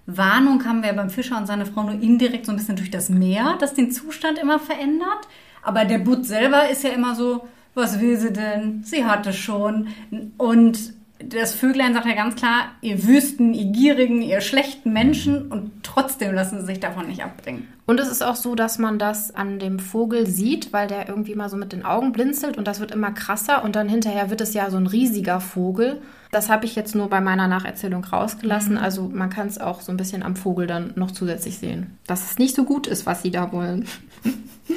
[0.06, 3.08] Warnung haben wir beim Fischer und seiner Frau nur indirekt so ein bisschen durch das
[3.08, 5.28] Meer, das den Zustand immer verändert.
[5.62, 8.82] Aber der Butt selber ist ja immer so, was will sie denn?
[8.84, 9.88] Sie hatte schon.
[10.36, 10.94] Und
[11.24, 16.32] das Vöglein sagt ja ganz klar, ihr Wüsten, ihr Gierigen, ihr schlechten Menschen und trotzdem
[16.34, 17.66] lassen sie sich davon nicht abbringen.
[17.86, 21.34] Und es ist auch so, dass man das an dem Vogel sieht, weil der irgendwie
[21.34, 24.40] mal so mit den Augen blinzelt und das wird immer krasser und dann hinterher wird
[24.40, 26.00] es ja so ein riesiger Vogel.
[26.30, 28.72] Das habe ich jetzt nur bei meiner Nacherzählung rausgelassen.
[28.72, 28.78] Mhm.
[28.78, 31.98] Also man kann es auch so ein bisschen am Vogel dann noch zusätzlich sehen.
[32.06, 33.86] Dass es nicht so gut ist, was sie da wollen.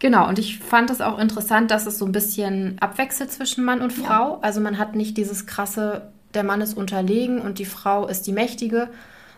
[0.00, 3.82] Genau, und ich fand es auch interessant, dass es so ein bisschen abwechselt zwischen Mann
[3.82, 4.38] und Frau.
[4.40, 8.32] Also man hat nicht dieses krasse, der Mann ist unterlegen und die Frau ist die
[8.32, 8.88] Mächtige,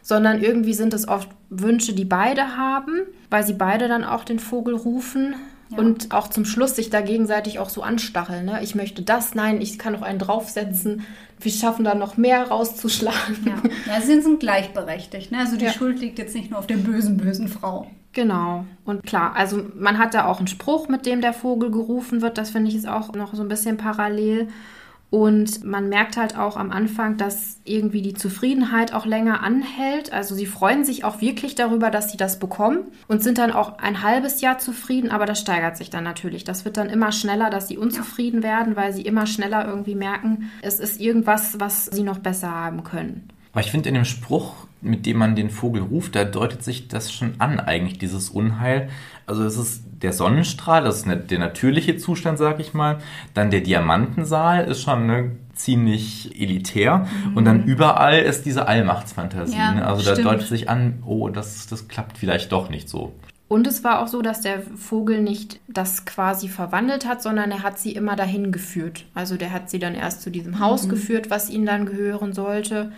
[0.03, 4.39] sondern irgendwie sind es oft Wünsche, die beide haben, weil sie beide dann auch den
[4.39, 5.35] Vogel rufen
[5.71, 5.79] Ja.
[5.79, 8.45] und auch zum Schluss sich da gegenseitig auch so anstacheln.
[8.45, 8.61] Ne?
[8.63, 11.03] Ich möchte das, nein, ich kann noch einen draufsetzen.
[11.41, 13.37] Wir schaffen da noch mehr rauszuschlagen.
[13.47, 15.33] Ja, ja sie sind gleichberechtigt.
[15.33, 15.39] Ne?
[15.39, 15.73] Also die Ja.
[15.73, 17.89] Schuld liegt jetzt nicht nur auf der bösen, bösen Frau.
[18.13, 18.67] Genau.
[18.85, 22.37] Und klar, also man hat da auch einen Spruch, mit dem der Vogel gerufen wird.
[22.37, 24.49] Das finde ich ist auch noch so ein bisschen parallel.
[25.13, 30.11] Und man merkt halt auch am Anfang, dass irgendwie die Zufriedenheit auch länger anhält.
[30.11, 33.79] Also sie freuen sich auch wirklich darüber, dass sie das bekommen und sind dann auch
[33.79, 36.45] ein halbes Jahr zufrieden, aber das steigert sich dann natürlich.
[36.45, 40.51] Das wird dann immer schneller, dass sie unzufrieden werden, weil sie immer schneller irgendwie merken,
[40.63, 43.29] es ist irgendwas, was sie noch besser haben können.
[43.53, 46.89] Aber ich finde in dem Spruch, mit dem man den Vogel ruft, da deutet sich
[46.89, 48.89] das schon an, eigentlich, dieses Unheil.
[49.27, 52.99] Also es ist der Sonnenstrahl, das ist der natürliche Zustand, sag ich mal.
[53.35, 57.07] Dann der Diamantensaal ist schon ne, ziemlich elitär.
[57.35, 59.57] Und dann überall ist diese Allmachtsfantasie.
[59.57, 59.87] Ja, ne?
[59.87, 60.29] Also da stimmt.
[60.29, 63.13] deutet sich an, oh, das, das klappt vielleicht doch nicht so.
[63.49, 67.63] Und es war auch so, dass der Vogel nicht das quasi verwandelt hat, sondern er
[67.63, 69.05] hat sie immer dahin geführt.
[69.13, 72.93] Also der hat sie dann erst zu diesem Haus geführt, was ihnen dann gehören sollte,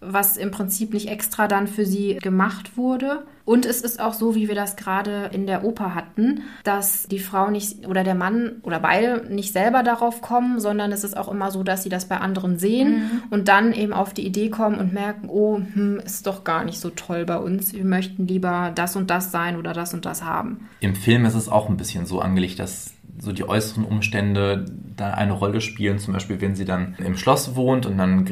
[0.00, 3.24] was im Prinzip nicht extra dann für sie gemacht wurde.
[3.44, 7.18] Und es ist auch so, wie wir das gerade in der Oper hatten, dass die
[7.18, 11.28] Frau nicht oder der Mann oder beide nicht selber darauf kommen, sondern es ist auch
[11.28, 14.76] immer so, dass sie das bei anderen sehen und dann eben auf die Idee kommen
[14.78, 17.72] und merken, oh, hm, ist doch gar nicht so toll bei uns.
[17.72, 20.68] Wir möchten lieber das und das sein oder das und das haben.
[20.80, 24.66] Im Film ist es auch ein bisschen so angelegt, dass so die äußeren Umstände
[24.96, 25.98] da eine Rolle spielen.
[25.98, 28.26] Zum Beispiel, wenn sie dann im Schloss wohnt und dann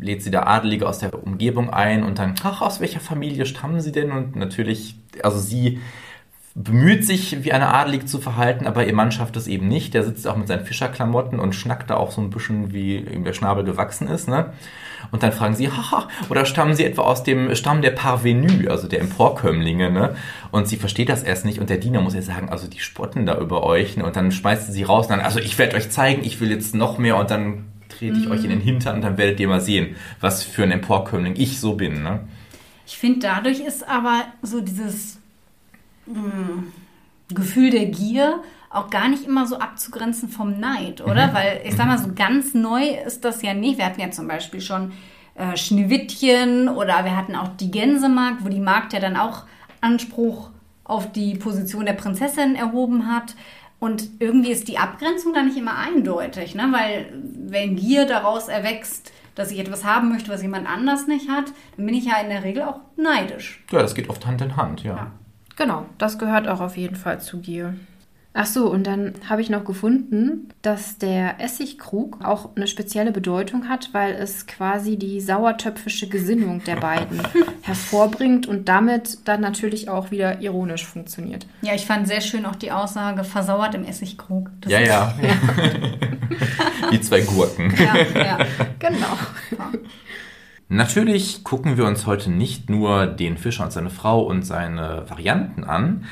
[0.00, 3.80] lädt sie da Adelige aus der Umgebung ein und dann, ach, aus welcher Familie stammen
[3.80, 4.10] sie denn?
[4.12, 5.80] Und natürlich, also sie
[6.58, 9.92] bemüht sich, wie eine Adelige zu verhalten, aber ihr Mann schafft es eben nicht.
[9.92, 13.24] Der sitzt auch mit seinen Fischerklamotten und schnackt da auch so ein bisschen, wie ihm
[13.24, 14.26] der Schnabel gewachsen ist.
[14.26, 14.54] Ne?
[15.10, 18.88] Und dann fragen sie, haha, oder stammen sie etwa aus dem Stamm der Parvenu, also
[18.88, 20.16] der Emporkömmlinge, ne?
[20.50, 23.26] Und sie versteht das erst nicht und der Diener muss ihr sagen, also die spotten
[23.26, 24.06] da über euch, ne?
[24.06, 26.50] Und dann schmeißt sie sie raus und dann, also ich werde euch zeigen, ich will
[26.50, 29.48] jetzt noch mehr und dann trete ich euch in den Hintern und dann werdet ihr
[29.48, 32.20] mal sehen, was für ein Emporkömmling ich so bin, ne?
[32.86, 35.18] Ich finde, dadurch ist aber so dieses
[36.06, 36.64] mh,
[37.34, 38.40] Gefühl der Gier
[38.70, 41.32] auch gar nicht immer so abzugrenzen vom Neid, oder?
[41.32, 43.78] Weil ich sag mal, so ganz neu ist das ja nicht.
[43.78, 44.92] Wir hatten ja zum Beispiel schon
[45.34, 49.44] äh, Schneewittchen oder wir hatten auch die Gänsemarkt, wo die Magd ja dann auch
[49.80, 50.50] Anspruch
[50.84, 53.34] auf die Position der Prinzessin erhoben hat.
[53.78, 56.68] Und irgendwie ist die Abgrenzung da nicht immer eindeutig, ne?
[56.70, 57.12] Weil
[57.48, 61.46] wenn Gier daraus erwächst, dass ich etwas haben möchte, was jemand anders nicht hat,
[61.76, 63.62] dann bin ich ja in der Regel auch neidisch.
[63.70, 64.96] Ja, das geht oft Hand in Hand, ja.
[64.96, 65.12] Ja.
[65.56, 67.74] Genau, das gehört auch auf jeden Fall zu Gier.
[68.38, 73.66] Ach so, und dann habe ich noch gefunden, dass der Essigkrug auch eine spezielle Bedeutung
[73.70, 77.22] hat, weil es quasi die sauertöpfische Gesinnung der beiden
[77.62, 81.46] hervorbringt und damit dann natürlich auch wieder ironisch funktioniert.
[81.62, 84.50] Ja, ich fand sehr schön auch die Aussage versauert im Essigkrug.
[84.60, 85.14] Das ja, ja.
[86.90, 87.72] Wie zwei Gurken.
[87.78, 88.38] Ja, ja.
[88.78, 89.16] Genau.
[90.68, 95.64] Natürlich gucken wir uns heute nicht nur den Fischer und seine Frau und seine Varianten
[95.64, 96.04] an,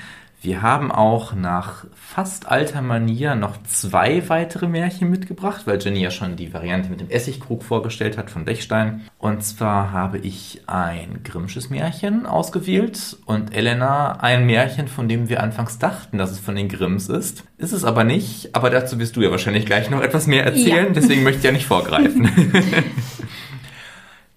[0.44, 6.10] wir haben auch nach fast alter Manier noch zwei weitere Märchen mitgebracht, weil Jenny ja
[6.10, 9.08] schon die Variante mit dem Essigkrug vorgestellt hat von Dechstein.
[9.16, 15.42] Und zwar habe ich ein Grimmsches Märchen ausgewählt und Elena ein Märchen, von dem wir
[15.42, 17.44] anfangs dachten, dass es von den Grimms ist.
[17.56, 20.88] Ist es aber nicht, aber dazu wirst du ja wahrscheinlich gleich noch etwas mehr erzählen,
[20.88, 20.92] ja.
[20.92, 22.28] deswegen möchte ich ja nicht vorgreifen.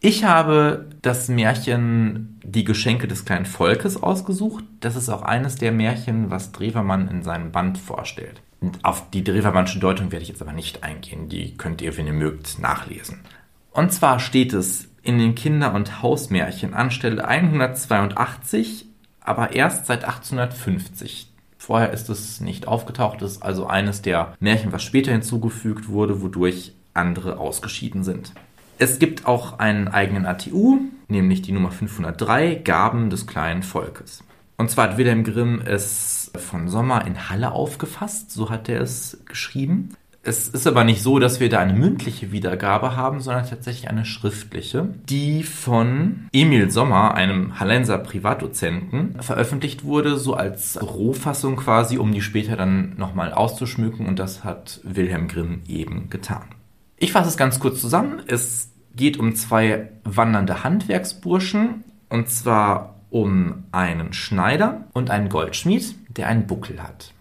[0.07, 4.63] Ich habe das Märchen Die Geschenke des kleinen Volkes ausgesucht.
[4.79, 8.41] Das ist auch eines der Märchen, was Drewermann in seinem Band vorstellt.
[8.83, 11.27] Auf die Drewermannsche Deutung werde ich jetzt aber nicht eingehen.
[11.27, 13.19] Die könnt ihr, wenn ihr mögt, nachlesen.
[13.73, 18.85] Und zwar steht es in den Kinder- und Hausmärchen anstelle 182,
[19.19, 21.33] aber erst seit 1850.
[21.57, 23.21] Vorher ist es nicht aufgetaucht.
[23.21, 28.31] Es ist also eines der Märchen, was später hinzugefügt wurde, wodurch andere ausgeschieden sind.
[28.80, 34.23] Es gibt auch einen eigenen ATU, nämlich die Nummer 503, Gaben des kleinen Volkes.
[34.57, 39.19] Und zwar hat Wilhelm Grimm es von Sommer in Halle aufgefasst, so hat er es
[39.25, 39.95] geschrieben.
[40.23, 44.03] Es ist aber nicht so, dass wir da eine mündliche Wiedergabe haben, sondern tatsächlich eine
[44.03, 52.11] schriftliche, die von Emil Sommer, einem Hallenser Privatdozenten, veröffentlicht wurde, so als Rohfassung quasi, um
[52.11, 54.05] die später dann nochmal auszuschmücken.
[54.05, 56.43] Und das hat Wilhelm Grimm eben getan.
[56.97, 58.23] Ich fasse es ganz kurz zusammen.
[58.27, 66.27] Es geht um zwei wandernde Handwerksburschen und zwar um einen Schneider und einen Goldschmied, der
[66.27, 67.13] einen Buckel hat.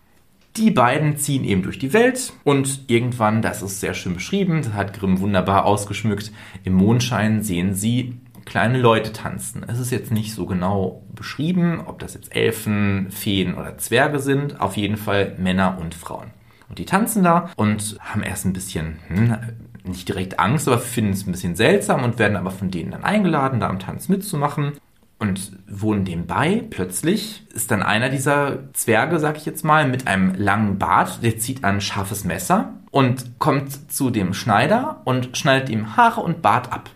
[0.56, 4.72] Die beiden ziehen eben durch die Welt und irgendwann, das ist sehr schön beschrieben, das
[4.72, 6.32] hat Grimm wunderbar ausgeschmückt,
[6.64, 9.66] im Mondschein sehen sie kleine Leute tanzen.
[9.68, 14.58] Es ist jetzt nicht so genau beschrieben, ob das jetzt Elfen, Feen oder Zwerge sind,
[14.58, 16.30] auf jeden Fall Männer und Frauen.
[16.68, 19.36] Und die tanzen da und haben erst ein bisschen, hm,
[19.84, 23.04] nicht direkt Angst, aber finden es ein bisschen seltsam und werden aber von denen dann
[23.04, 24.72] eingeladen, da am Tanz mitzumachen
[25.18, 26.64] und wohnen dem bei.
[26.68, 31.38] Plötzlich ist dann einer dieser Zwerge, sag ich jetzt mal, mit einem langen Bart, der
[31.38, 36.72] zieht ein scharfes Messer und kommt zu dem Schneider und schneidet ihm Haare und Bart
[36.72, 36.90] ab.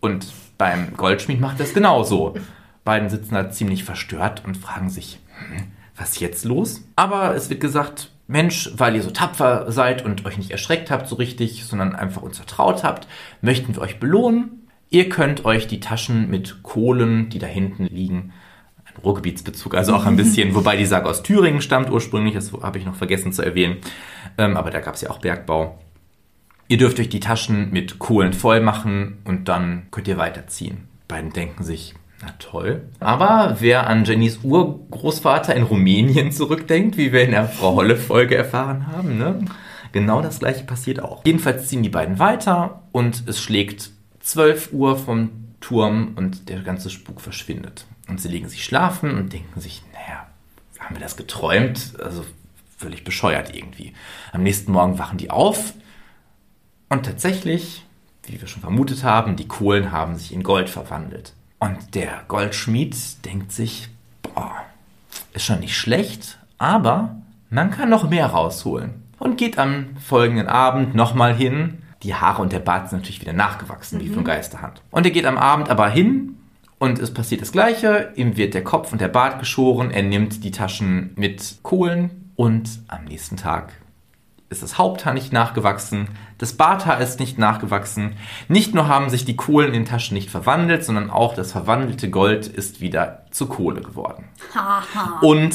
[0.00, 0.26] Und
[0.58, 2.34] beim Goldschmied macht das genauso.
[2.84, 6.82] Beiden sitzen da ziemlich verstört und fragen sich, hm, was ist jetzt los?
[6.96, 11.08] Aber es wird gesagt, Mensch, weil ihr so tapfer seid und euch nicht erschreckt habt
[11.08, 13.08] so richtig, sondern einfach uns vertraut habt,
[13.40, 14.68] möchten wir euch belohnen.
[14.90, 18.32] Ihr könnt euch die Taschen mit Kohlen, die da hinten liegen,
[18.84, 22.78] ein Ruhrgebietsbezug, also auch ein bisschen, wobei die Sage aus Thüringen stammt ursprünglich, das habe
[22.78, 23.78] ich noch vergessen zu erwähnen,
[24.38, 25.78] ähm, aber da gab es ja auch Bergbau.
[26.68, 30.88] Ihr dürft euch die Taschen mit Kohlen voll machen und dann könnt ihr weiterziehen.
[31.08, 32.82] Beiden denken sich, na toll.
[33.00, 38.86] Aber wer an Jennys Urgroßvater in Rumänien zurückdenkt, wie wir in der Frau Holle-Folge erfahren
[38.86, 39.44] haben, ne?
[39.90, 41.24] genau das gleiche passiert auch.
[41.24, 46.90] Jedenfalls ziehen die beiden weiter und es schlägt 12 Uhr vom Turm und der ganze
[46.90, 47.86] Spuk verschwindet.
[48.08, 50.26] Und sie legen sich schlafen und denken sich, naja,
[50.78, 51.94] haben wir das geträumt?
[52.02, 52.24] Also
[52.76, 53.92] völlig bescheuert irgendwie.
[54.32, 55.74] Am nächsten Morgen wachen die auf
[56.88, 57.84] und tatsächlich,
[58.24, 61.32] wie wir schon vermutet haben, die Kohlen haben sich in Gold verwandelt.
[61.62, 63.88] Und der Goldschmied denkt sich,
[64.20, 64.50] boah,
[65.32, 67.14] ist schon nicht schlecht, aber
[67.50, 68.94] man kann noch mehr rausholen.
[69.20, 71.84] Und geht am folgenden Abend nochmal hin.
[72.02, 74.02] Die Haare und der Bart sind natürlich wieder nachgewachsen, mhm.
[74.02, 74.82] wie von Geisterhand.
[74.90, 76.36] Und er geht am Abend aber hin
[76.80, 78.10] und es passiert das Gleiche.
[78.16, 79.92] Ihm wird der Kopf und der Bart geschoren.
[79.92, 83.72] Er nimmt die Taschen mit Kohlen und am nächsten Tag
[84.52, 88.14] ist das Haupthaar nicht nachgewachsen, das Barthaar ist nicht nachgewachsen.
[88.48, 92.10] Nicht nur haben sich die Kohlen in den Taschen nicht verwandelt, sondern auch das verwandelte
[92.10, 94.24] Gold ist wieder zu Kohle geworden.
[95.22, 95.54] Und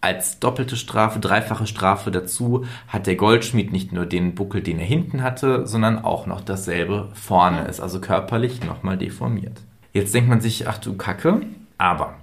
[0.00, 4.84] als doppelte Strafe, dreifache Strafe dazu hat der Goldschmied nicht nur den Buckel, den er
[4.84, 9.62] hinten hatte, sondern auch noch dasselbe vorne, ist also körperlich nochmal deformiert.
[9.92, 11.40] Jetzt denkt man sich, ach du Kacke,
[11.78, 12.16] aber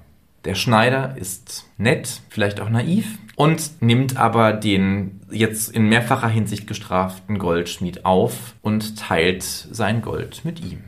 [0.45, 6.67] der Schneider ist nett, vielleicht auch naiv und nimmt aber den jetzt in mehrfacher Hinsicht
[6.67, 10.83] gestraften Goldschmied auf und teilt sein Gold mit ihm.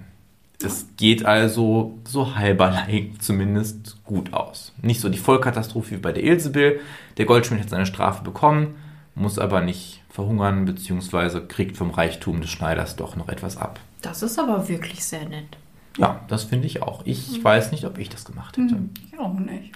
[0.63, 4.71] Es geht also so halberlei zumindest gut aus.
[4.83, 6.79] Nicht so die Vollkatastrophe wie bei der Ilsebill.
[7.17, 8.75] Der Goldschmied hat seine Strafe bekommen,
[9.15, 11.47] muss aber nicht verhungern bzw.
[11.47, 13.79] kriegt vom Reichtum des Schneiders doch noch etwas ab.
[14.03, 15.57] Das ist aber wirklich sehr nett.
[15.97, 17.01] Ja, das finde ich auch.
[17.05, 17.43] Ich mhm.
[17.43, 18.77] weiß nicht, ob ich das gemacht hätte.
[19.11, 19.73] Ich auch nicht.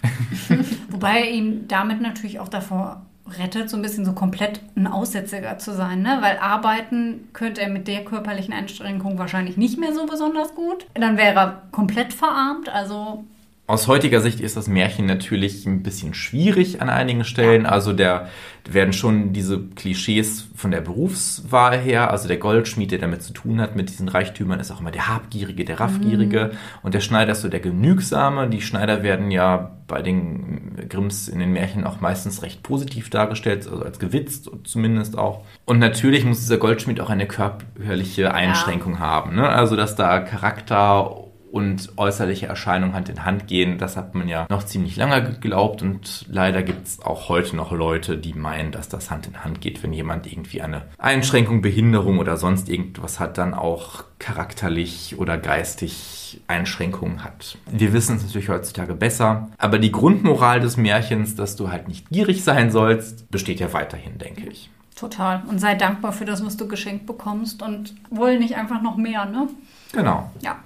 [0.90, 3.06] Wobei er ihm damit natürlich auch davor
[3.38, 6.18] rettet, so ein bisschen so komplett ein Aussätziger zu sein, ne?
[6.22, 10.88] Weil arbeiten könnte er mit der körperlichen Einschränkung wahrscheinlich nicht mehr so besonders gut.
[10.94, 13.26] Dann wäre er komplett verarmt, also
[13.68, 17.66] aus heutiger Sicht ist das Märchen natürlich ein bisschen schwierig an einigen Stellen.
[17.66, 18.30] Also der
[18.66, 23.60] werden schon diese Klischees von der Berufswahl her, also der Goldschmied, der damit zu tun
[23.60, 26.58] hat, mit diesen Reichtümern, ist auch immer der Habgierige, der Raffgierige mhm.
[26.84, 28.48] und der Schneider ist so der Genügsame.
[28.48, 33.68] Die Schneider werden ja bei den Grimms in den Märchen auch meistens recht positiv dargestellt,
[33.68, 35.44] also als gewitzt zumindest auch.
[35.66, 39.00] Und natürlich muss dieser Goldschmied auch eine körperliche Einschränkung ja.
[39.00, 39.36] haben.
[39.36, 39.48] Ne?
[39.48, 43.78] Also dass da Charakter und äußerliche Erscheinungen Hand in Hand gehen.
[43.78, 47.72] Das hat man ja noch ziemlich lange geglaubt und leider gibt es auch heute noch
[47.72, 52.20] Leute, die meinen, dass das Hand in Hand geht, wenn jemand irgendwie eine Einschränkung, Behinderung
[52.20, 57.58] oder sonst irgendwas hat, dann auch charakterlich oder geistig Einschränkungen hat.
[57.72, 62.10] Wir wissen es natürlich heutzutage besser, aber die Grundmoral des Märchens, dass du halt nicht
[62.10, 64.70] gierig sein sollst, besteht ja weiterhin, denke ich.
[64.96, 65.44] Total.
[65.48, 69.26] Und sei dankbar für das, was du geschenkt bekommst und wohl nicht einfach noch mehr,
[69.26, 69.48] ne?
[69.94, 70.32] Genau.
[70.42, 70.58] Ja.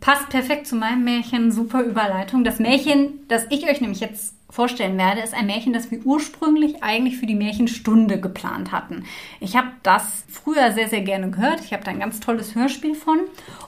[0.00, 2.44] Passt perfekt zu meinem Märchen, super Überleitung.
[2.44, 6.82] Das Märchen, das ich euch nämlich jetzt vorstellen werde, ist ein Märchen, das wir ursprünglich
[6.82, 9.04] eigentlich für die Märchenstunde geplant hatten.
[9.40, 11.60] Ich habe das früher sehr, sehr gerne gehört.
[11.60, 13.18] Ich habe da ein ganz tolles Hörspiel von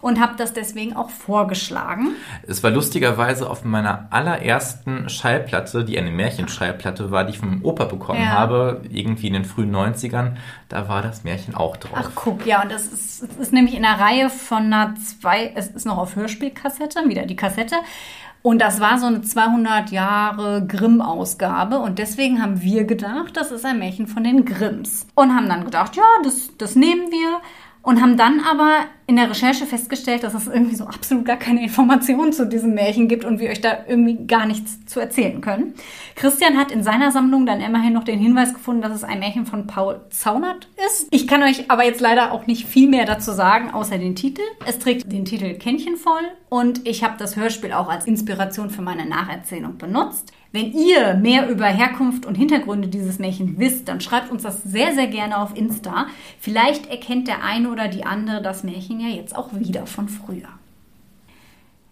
[0.00, 2.14] und habe das deswegen auch vorgeschlagen.
[2.46, 7.84] Es war lustigerweise auf meiner allerersten Schallplatte, die eine Märchenschallplatte war, die ich vom Opa
[7.84, 8.30] bekommen ja.
[8.30, 10.36] habe, irgendwie in den frühen 90ern.
[10.70, 11.92] Da war das Märchen auch drauf.
[11.94, 15.52] Ach, guck, ja, und das ist, das ist nämlich in der Reihe von einer zwei,
[15.54, 17.76] es ist noch auf Hörspielkassette, wieder die Kassette.
[18.42, 21.78] Und das war so eine 200 Jahre Grimm-Ausgabe.
[21.78, 25.06] Und deswegen haben wir gedacht, das ist ein Märchen von den Grimms.
[25.14, 27.40] Und haben dann gedacht, ja, das, das nehmen wir
[27.82, 31.62] und haben dann aber in der Recherche festgestellt, dass es irgendwie so absolut gar keine
[31.62, 35.74] Informationen zu diesem Märchen gibt und wir euch da irgendwie gar nichts zu erzählen können.
[36.14, 39.46] Christian hat in seiner Sammlung dann immerhin noch den Hinweis gefunden, dass es ein Märchen
[39.46, 41.08] von Paul Zaunert ist.
[41.10, 44.42] Ich kann euch aber jetzt leider auch nicht viel mehr dazu sagen, außer den Titel.
[44.66, 48.82] Es trägt den Titel Kännchen voll und ich habe das Hörspiel auch als Inspiration für
[48.82, 50.32] meine Nacherzählung benutzt.
[50.52, 54.94] Wenn ihr mehr über Herkunft und Hintergründe dieses Märchen wisst, dann schreibt uns das sehr,
[54.94, 56.08] sehr gerne auf Insta.
[56.40, 60.48] Vielleicht erkennt der eine oder die andere das Märchen ja jetzt auch wieder von früher.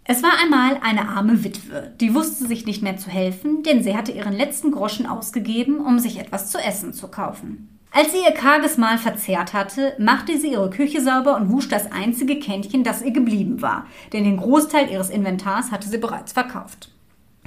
[0.03, 3.95] Es war einmal eine arme Witwe, die wusste sich nicht mehr zu helfen, denn sie
[3.97, 7.79] hatte ihren letzten Groschen ausgegeben, um sich etwas zu essen zu kaufen.
[7.93, 11.93] Als sie ihr karges Mahl verzehrt hatte, machte sie ihre Küche sauber und wusch das
[11.93, 16.91] einzige Kännchen, das ihr geblieben war, denn den Großteil ihres Inventars hatte sie bereits verkauft.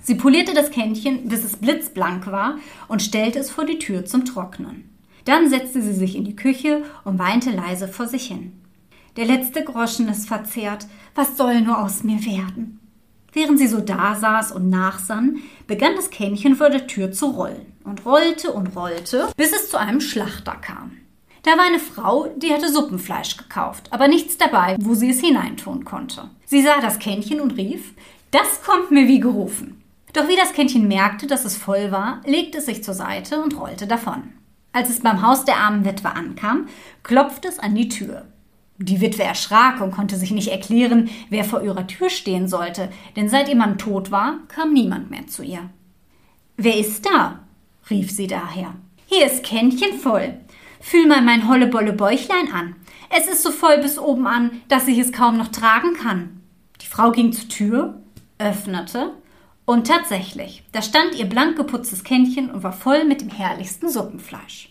[0.01, 4.25] Sie polierte das Kännchen, bis es blitzblank war, und stellte es vor die Tür zum
[4.25, 4.89] Trocknen.
[5.25, 8.53] Dann setzte sie sich in die Küche und weinte leise vor sich hin.
[9.17, 12.79] Der letzte Groschen ist verzehrt, was soll nur aus mir werden?
[13.33, 15.37] Während sie so dasaß und nachsann,
[15.67, 19.77] begann das Kännchen vor der Tür zu rollen und rollte und rollte, bis es zu
[19.77, 20.97] einem Schlachter kam.
[21.43, 25.85] Da war eine Frau, die hatte Suppenfleisch gekauft, aber nichts dabei, wo sie es hineintun
[25.85, 26.29] konnte.
[26.45, 27.93] Sie sah das Kännchen und rief,
[28.31, 29.80] das kommt mir wie gerufen.
[30.13, 33.57] Doch wie das Kännchen merkte, dass es voll war, legte es sich zur Seite und
[33.57, 34.23] rollte davon.
[34.73, 36.67] Als es beim Haus der armen Witwe ankam,
[37.03, 38.25] klopfte es an die Tür.
[38.77, 43.29] Die Witwe erschrak und konnte sich nicht erklären, wer vor ihrer Tür stehen sollte, denn
[43.29, 45.69] seit ihr Mann tot war, kam niemand mehr zu ihr.
[46.57, 47.39] Wer ist da?
[47.89, 48.73] rief sie daher.
[49.05, 50.35] Hier ist Kännchen voll.
[50.79, 52.75] Fühl mal mein hollebolle Bäuchlein an.
[53.09, 56.41] Es ist so voll bis oben an, dass ich es kaum noch tragen kann.
[56.81, 58.01] Die Frau ging zur Tür,
[58.39, 59.11] öffnete
[59.71, 64.67] und tatsächlich, da stand ihr blank geputztes Kännchen und war voll mit dem herrlichsten Suppenfleisch.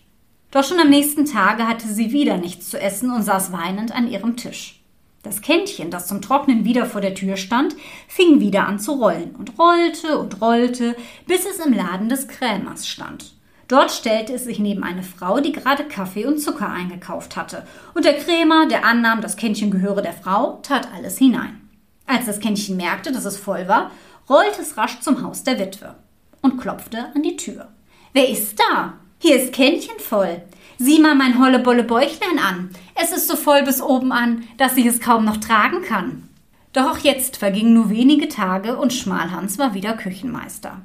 [0.50, 4.10] Doch schon am nächsten Tage hatte sie wieder nichts zu essen und saß weinend an
[4.10, 4.82] ihrem Tisch.
[5.22, 7.76] Das Kännchen, das zum Trocknen wieder vor der Tür stand,
[8.08, 10.94] fing wieder an zu rollen und rollte und rollte,
[11.26, 13.32] bis es im Laden des Krämers stand.
[13.68, 18.04] Dort stellte es sich neben eine Frau, die gerade Kaffee und Zucker eingekauft hatte, und
[18.04, 21.70] der Krämer, der annahm, das Kännchen gehöre der Frau, tat alles hinein.
[22.06, 23.92] Als das Kännchen merkte, dass es voll war,
[24.30, 25.96] rollte es rasch zum Haus der Witwe
[26.40, 27.68] und klopfte an die Tür.
[28.12, 28.94] Wer ist da?
[29.18, 30.40] Hier ist Kännchen voll.
[30.78, 32.70] Sieh mal mein hollebolle Bäuchlein an.
[32.94, 36.28] Es ist so voll bis oben an, dass ich es kaum noch tragen kann.
[36.72, 40.80] Doch auch jetzt vergingen nur wenige Tage und Schmalhans war wieder Küchenmeister.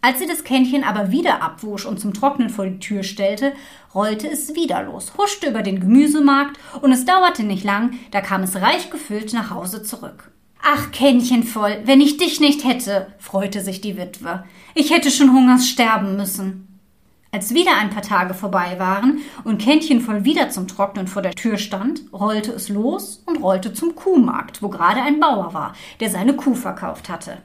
[0.00, 3.52] Als sie das Kännchen aber wieder abwusch und zum Trocknen vor die Tür stellte,
[3.94, 8.42] rollte es wieder los, huschte über den Gemüsemarkt und es dauerte nicht lang, da kam
[8.42, 10.30] es reich gefüllt nach Hause zurück.
[10.68, 14.42] Ach, Kännchen voll, wenn ich dich nicht hätte, freute sich die Witwe.
[14.74, 16.80] Ich hätte schon Hungers sterben müssen.
[17.30, 21.36] Als wieder ein paar Tage vorbei waren und Kännchen voll wieder zum Trocknen vor der
[21.36, 26.10] Tür stand, rollte es los und rollte zum Kuhmarkt, wo gerade ein Bauer war, der
[26.10, 27.38] seine Kuh verkauft hatte.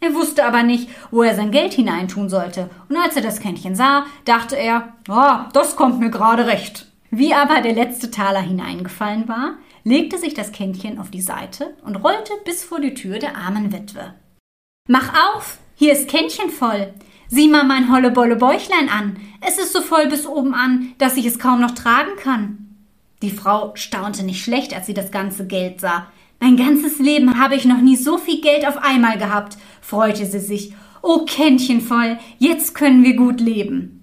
[0.00, 3.74] Er wusste aber nicht, wo er sein Geld hineintun sollte, und als er das Kännchen
[3.74, 6.92] sah, dachte er, ah, das kommt mir gerade recht.
[7.10, 9.54] Wie aber der letzte Taler hineingefallen war,
[9.86, 13.72] legte sich das Kännchen auf die Seite und rollte bis vor die Tür der armen
[13.72, 14.14] Witwe.
[14.88, 16.92] Mach auf, hier ist Kännchen voll.
[17.28, 19.16] Sieh mal mein hollebolle Bäuchlein an.
[19.40, 22.74] Es ist so voll bis oben an, dass ich es kaum noch tragen kann.
[23.22, 26.08] Die Frau staunte nicht schlecht, als sie das ganze Geld sah.
[26.40, 30.40] Mein ganzes Leben habe ich noch nie so viel Geld auf einmal gehabt, freute sie
[30.40, 30.74] sich.
[31.00, 34.02] Oh, Kännchen voll, jetzt können wir gut leben.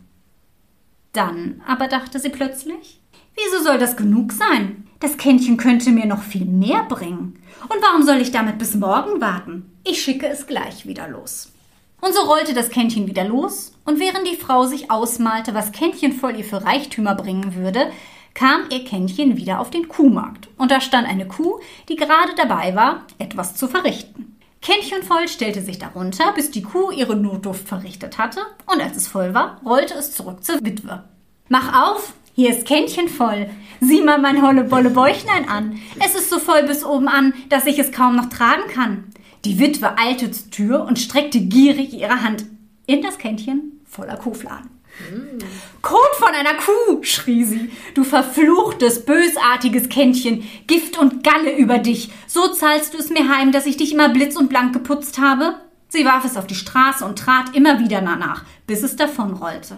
[1.11, 3.01] Dann aber dachte sie plötzlich,
[3.35, 4.82] wieso soll das genug sein?
[5.03, 7.37] Das Kännchen könnte mir noch viel mehr bringen.
[7.63, 9.69] Und warum soll ich damit bis morgen warten?
[9.83, 11.51] Ich schicke es gleich wieder los.
[11.99, 16.13] Und so rollte das Kännchen wieder los, und während die Frau sich ausmalte, was Kännchen
[16.13, 17.91] voll ihr für Reichtümer bringen würde,
[18.33, 20.47] kam ihr Kännchen wieder auf den Kuhmarkt.
[20.57, 21.59] Und da stand eine Kuh,
[21.89, 24.37] die gerade dabei war, etwas zu verrichten.
[24.61, 29.09] Kännchen voll stellte sich darunter, bis die Kuh ihre Notduft verrichtet hatte, und als es
[29.09, 31.03] voll war, rollte es zurück zur Witwe.
[31.49, 33.49] Mach auf, hier ist Kännchen voll.
[33.79, 35.79] Sieh mal mein holle Bolle Bäuchlein an.
[36.03, 39.05] Es ist so voll bis oben an, dass ich es kaum noch tragen kann.
[39.45, 42.45] Die Witwe eilte zur Tür und streckte gierig ihre Hand
[42.87, 44.69] in das Kännchen voller Kuhfladen.
[45.81, 47.71] Kot von einer Kuh, schrie sie.
[47.93, 50.43] Du verfluchtes, bösartiges Kännchen.
[50.67, 52.09] Gift und Galle über dich.
[52.27, 55.55] So zahlst du es mir heim, dass ich dich immer blitz und blank geputzt habe?
[55.89, 59.77] Sie warf es auf die Straße und trat immer wieder danach, bis es davonrollte.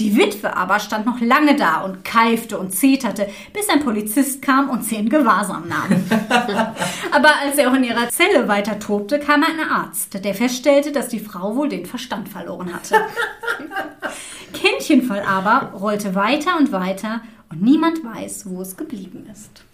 [0.00, 4.70] Die Witwe aber stand noch lange da und keifte und zeterte, bis ein Polizist kam
[4.70, 6.02] und sie in Gewahrsam nahm.
[7.12, 11.08] aber als er auch in ihrer Zelle weiter tobte, kam ein Arzt, der feststellte, dass
[11.08, 12.96] die Frau wohl den Verstand verloren hatte.
[14.54, 17.20] Kännchenfall aber rollte weiter und weiter
[17.50, 19.64] und niemand weiß, wo es geblieben ist.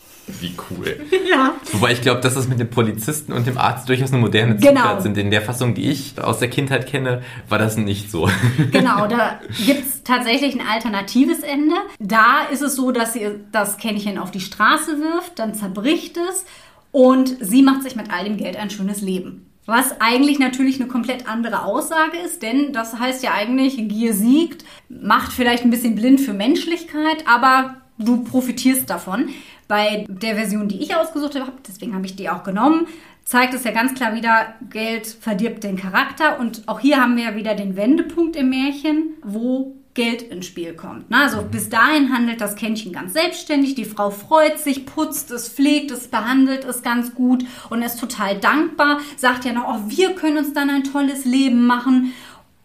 [0.40, 1.00] Wie cool.
[1.28, 1.54] Ja.
[1.72, 4.80] Wobei ich glaube, dass das mit dem Polizisten und dem Arzt durchaus eine moderne Genau.
[4.80, 5.18] Zutat sind.
[5.18, 8.28] In der Fassung, die ich aus der Kindheit kenne, war das nicht so.
[8.70, 11.74] Genau, da gibt's tatsächlich ein alternatives Ende.
[11.98, 16.44] Da ist es so, dass sie das Kännchen auf die Straße wirft, dann zerbricht es
[16.92, 19.46] und sie macht sich mit all dem Geld ein schönes Leben.
[19.66, 24.64] Was eigentlich natürlich eine komplett andere Aussage ist, denn das heißt ja eigentlich, Gier siegt,
[24.88, 29.28] macht vielleicht ein bisschen blind für Menschlichkeit, aber du profitierst davon.
[29.68, 32.86] Bei der Version, die ich ausgesucht habe, deswegen habe ich die auch genommen,
[33.24, 36.38] zeigt es ja ganz klar wieder, Geld verdirbt den Charakter.
[36.38, 40.74] Und auch hier haben wir ja wieder den Wendepunkt im Märchen, wo Geld ins Spiel
[40.74, 41.06] kommt.
[41.08, 43.74] Na, Also bis dahin handelt das Kännchen ganz selbstständig.
[43.74, 48.38] Die Frau freut sich, putzt es, pflegt es, behandelt es ganz gut und ist total
[48.38, 49.00] dankbar.
[49.16, 52.12] Sagt ja noch, oh, wir können uns dann ein tolles Leben machen.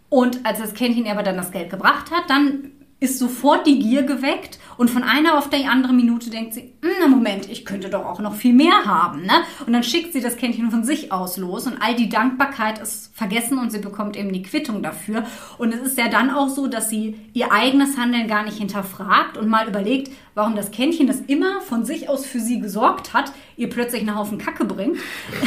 [0.09, 2.71] Und als das Kännchen aber dann das Geld gebracht hat, dann
[3.01, 6.91] ist sofort die Gier geweckt und von einer auf die andere Minute denkt sie, "Hm,
[7.01, 9.33] na Moment, ich könnte doch auch noch viel mehr haben, ne?
[9.65, 13.11] Und dann schickt sie das Kännchen von sich aus los und all die Dankbarkeit ist
[13.15, 15.23] vergessen und sie bekommt eben die Quittung dafür.
[15.57, 19.35] Und es ist ja dann auch so, dass sie ihr eigenes Handeln gar nicht hinterfragt
[19.35, 23.31] und mal überlegt, warum das Kännchen, das immer von sich aus für sie gesorgt hat,
[23.57, 24.97] ihr plötzlich einen Haufen Kacke bringt,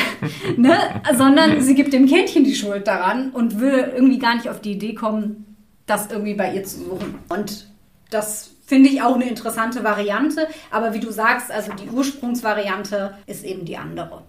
[0.56, 0.76] ne?
[1.16, 4.72] sondern sie gibt dem Kännchen die Schuld daran und will irgendwie gar nicht auf die
[4.72, 5.53] Idee kommen,
[5.86, 7.18] das irgendwie bei ihr zu suchen.
[7.28, 7.68] Und
[8.10, 10.48] das finde ich auch eine interessante Variante.
[10.70, 14.22] Aber wie du sagst, also die Ursprungsvariante ist eben die andere.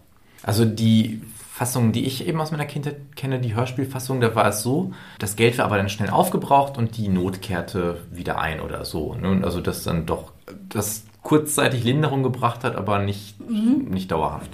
[0.44, 1.22] Also die
[1.52, 5.38] Fassung, die ich eben aus meiner Kindheit kenne, die Hörspielfassung, da war es so, das
[5.38, 9.16] Geld war aber dann schnell aufgebraucht und die Not kehrte wieder ein oder so.
[9.16, 9.30] Ne?
[9.30, 10.34] Und Also das dann doch,
[10.68, 14.52] das kurzzeitig Linderung gebracht hat, aber nicht, nicht dauerhaft.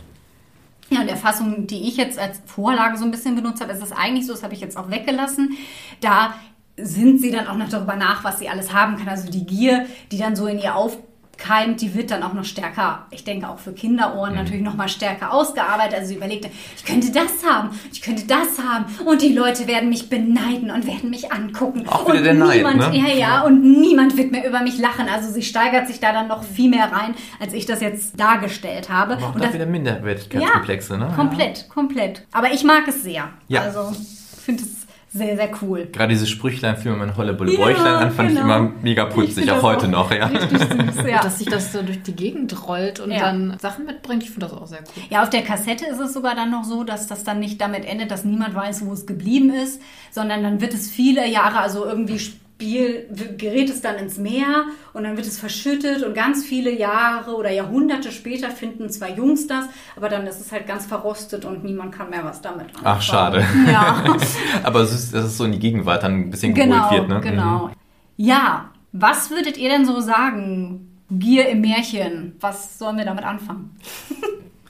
[0.90, 3.82] Ja, in der Fassung, die ich jetzt als Vorlage so ein bisschen benutzt habe, ist
[3.82, 5.58] es eigentlich so, das habe ich jetzt auch weggelassen.
[6.02, 6.36] Da
[6.78, 9.10] sind sie dann auch noch darüber nach, was sie alles haben kann.
[9.10, 13.06] Also die Gier, die dann so in ihr aufkeimt, die wird dann auch noch stärker,
[13.12, 15.96] ich denke auch für Kinderohren natürlich noch mal stärker ausgearbeitet.
[15.96, 19.90] Also sie überlegte, ich könnte das haben, ich könnte das haben und die Leute werden
[19.90, 21.88] mich beneiden und werden mich angucken.
[21.88, 22.98] Auch und der Neid, niemand, ne?
[22.98, 25.08] Ja, ja, und niemand wird mehr über mich lachen.
[25.14, 28.90] Also sie steigert sich da dann noch viel mehr rein, als ich das jetzt dargestellt
[28.90, 29.14] habe.
[29.14, 31.12] Aber auch und da das, wieder Minderwertigkeitskomplexe, ne?
[31.16, 32.26] Komplett, komplett.
[32.32, 33.30] Aber ich mag es sehr.
[33.48, 33.62] Ja.
[33.62, 34.81] Also, ich finde es
[35.14, 35.90] sehr, sehr cool.
[35.92, 38.58] Gerade dieses Sprüchlein für mein Holle Bulle Ja, Bäuchlein an fand ich genau.
[38.58, 40.28] immer mega Ich putzig, auch heute auch noch, ja.
[40.28, 41.22] Richtig süß, ja.
[41.22, 43.20] Dass sich das so durch die Gegend rollt und Ja.
[43.20, 45.04] dann Sachen mitbringt, ich finde das auch sehr cool.
[45.10, 47.84] Ja, auf der Kassette ist es sogar dann noch so, dass das dann nicht damit
[47.86, 49.82] endet, dass niemand weiß, wo es geblieben ist,
[50.12, 52.20] sondern dann wird es viele Jahre, also irgendwie
[52.62, 53.08] Spiel,
[53.38, 57.50] gerät es dann ins Meer und dann wird es verschüttet und ganz viele Jahre oder
[57.52, 59.66] Jahrhunderte später finden zwei Jungs das,
[59.96, 62.86] aber dann ist es halt ganz verrostet und niemand kann mehr was damit anfangen.
[62.86, 63.44] Ach, schade.
[63.68, 64.04] Ja.
[64.64, 67.24] Aber es ist, dass es so in die Gegenwart dann ein bisschen Genau, geholt wird,
[67.24, 67.32] ne?
[67.32, 67.68] genau.
[67.68, 67.74] Mhm.
[68.18, 71.00] Ja, was würdet ihr denn so sagen?
[71.10, 72.34] Gier im Märchen.
[72.42, 73.76] Was sollen wir damit anfangen?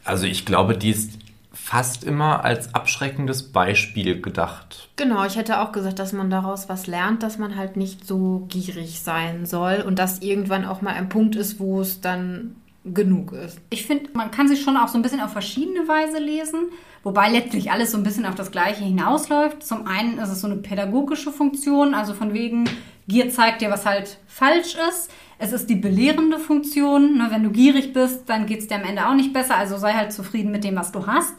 [0.05, 1.19] Also ich glaube, die ist
[1.63, 4.89] fast immer als abschreckendes Beispiel gedacht.
[4.97, 8.45] Genau, ich hätte auch gesagt, dass man daraus was lernt, dass man halt nicht so
[8.49, 13.32] gierig sein soll und dass irgendwann auch mal ein Punkt ist, wo es dann genug
[13.34, 13.60] ist.
[13.70, 16.70] Ich finde, man kann sich schon auch so ein bisschen auf verschiedene Weise lesen,
[17.03, 19.64] wobei letztlich alles so ein bisschen auf das Gleiche hinausläuft.
[19.64, 22.66] Zum einen ist es so eine pädagogische Funktion, also von wegen,
[23.08, 25.12] Gier zeigt dir, was halt falsch ist.
[25.38, 27.18] Es ist die belehrende Funktion.
[27.18, 27.28] Ne?
[27.30, 29.58] Wenn du gierig bist, dann geht es dir am Ende auch nicht besser.
[29.58, 31.34] Also sei halt zufrieden mit dem, was du hast.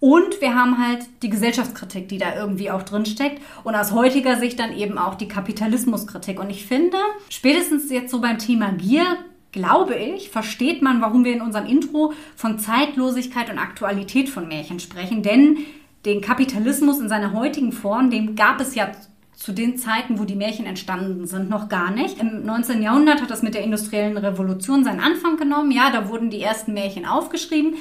[0.00, 3.40] Und wir haben halt die Gesellschaftskritik, die da irgendwie auch drin steckt.
[3.62, 6.40] Und aus heutiger Sicht dann eben auch die Kapitalismuskritik.
[6.40, 6.98] Und ich finde,
[7.30, 9.16] spätestens jetzt so beim Thema Gier,
[9.54, 14.80] glaube ich, versteht man, warum wir in unserem Intro von Zeitlosigkeit und Aktualität von Märchen
[14.80, 15.22] sprechen.
[15.22, 15.58] Denn
[16.04, 18.90] den Kapitalismus in seiner heutigen Form, dem gab es ja
[19.32, 22.18] zu den Zeiten, wo die Märchen entstanden sind, noch gar nicht.
[22.18, 22.82] Im 19.
[22.82, 25.70] Jahrhundert hat das mit der industriellen Revolution seinen Anfang genommen.
[25.70, 27.74] Ja, da wurden die ersten Märchen aufgeschrieben.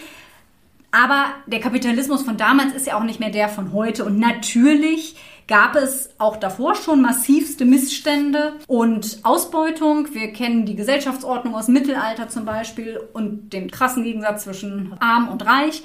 [0.91, 4.05] Aber der Kapitalismus von damals ist ja auch nicht mehr der von heute.
[4.05, 5.15] Und natürlich
[5.47, 10.13] gab es auch davor schon massivste Missstände und Ausbeutung.
[10.13, 15.45] Wir kennen die Gesellschaftsordnung aus Mittelalter zum Beispiel und den krassen Gegensatz zwischen arm und
[15.45, 15.83] reich.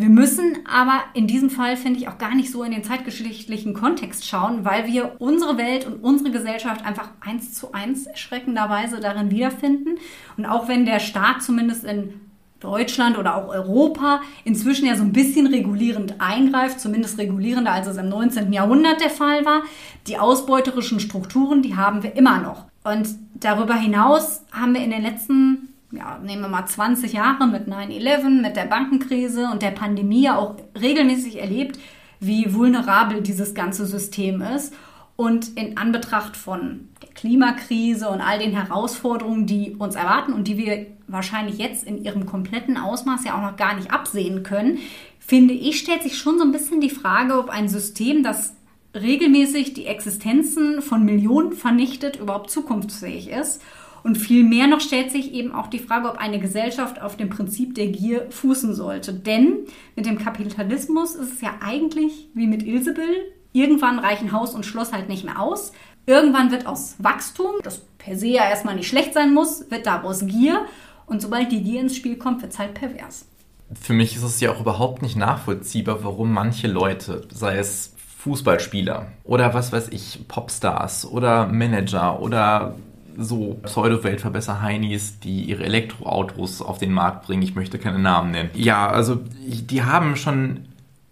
[0.00, 3.74] Wir müssen aber in diesem Fall, finde ich, auch gar nicht so in den zeitgeschichtlichen
[3.74, 9.32] Kontext schauen, weil wir unsere Welt und unsere Gesellschaft einfach eins zu eins erschreckenderweise darin
[9.32, 9.98] wiederfinden.
[10.36, 12.27] Und auch wenn der Staat zumindest in
[12.60, 17.96] Deutschland oder auch Europa inzwischen ja so ein bisschen regulierend eingreift, zumindest regulierender als es
[17.96, 18.52] im 19.
[18.52, 19.62] Jahrhundert der Fall war,
[20.06, 22.64] die ausbeuterischen Strukturen, die haben wir immer noch.
[22.84, 27.66] Und darüber hinaus haben wir in den letzten ja, nehmen wir mal 20 Jahre mit
[27.66, 31.78] 9-11, mit der Bankenkrise und der Pandemie auch regelmäßig erlebt,
[32.20, 34.74] wie vulnerabel dieses ganze System ist.
[35.20, 40.56] Und in Anbetracht von der Klimakrise und all den Herausforderungen, die uns erwarten und die
[40.56, 44.78] wir wahrscheinlich jetzt in ihrem kompletten Ausmaß ja auch noch gar nicht absehen können,
[45.18, 48.54] finde ich, stellt sich schon so ein bisschen die Frage, ob ein System, das
[48.94, 53.60] regelmäßig die Existenzen von Millionen vernichtet, überhaupt zukunftsfähig ist
[54.04, 57.74] und vielmehr noch stellt sich eben auch die Frage, ob eine Gesellschaft auf dem Prinzip
[57.74, 59.12] der Gier fußen sollte.
[59.12, 59.66] Denn
[59.96, 63.32] mit dem Kapitalismus ist es ja eigentlich wie mit Ilsebill.
[63.58, 65.72] Irgendwann reichen Haus und Schloss halt nicht mehr aus.
[66.06, 70.24] Irgendwann wird aus Wachstum, das per se ja erstmal nicht schlecht sein muss, wird daraus
[70.24, 70.64] Gier.
[71.06, 73.26] Und sobald die Gier ins Spiel kommt, wird es halt pervers.
[73.74, 79.08] Für mich ist es ja auch überhaupt nicht nachvollziehbar, warum manche Leute, sei es Fußballspieler
[79.24, 82.76] oder was weiß ich, Popstars oder Manager oder
[83.16, 87.42] so Pseudo-Weltverbesser-Heinis, die ihre Elektroautos auf den Markt bringen.
[87.42, 88.50] Ich möchte keine Namen nennen.
[88.54, 90.68] Ja, also die haben schon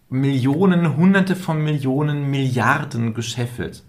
[0.09, 3.83] Millionen, Hunderte von Millionen, Milliarden gescheffelt.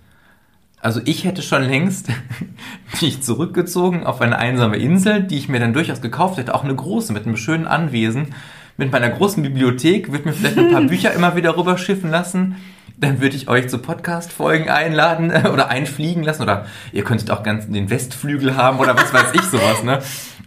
[0.80, 2.10] Also ich hätte schon längst
[3.02, 6.76] mich zurückgezogen auf eine einsame Insel, die ich mir dann durchaus gekauft hätte, auch eine
[6.76, 8.36] große mit einem schönen Anwesen,
[8.78, 12.56] mit meiner großen Bibliothek, würde mir vielleicht ein paar Bücher immer wieder rüberschiffen lassen
[13.00, 16.42] dann würde ich euch zu Podcast-Folgen einladen äh, oder einfliegen lassen.
[16.42, 20.02] Oder ihr könntet auch ganz den Westflügel haben oder was weiß ich sowas, ne?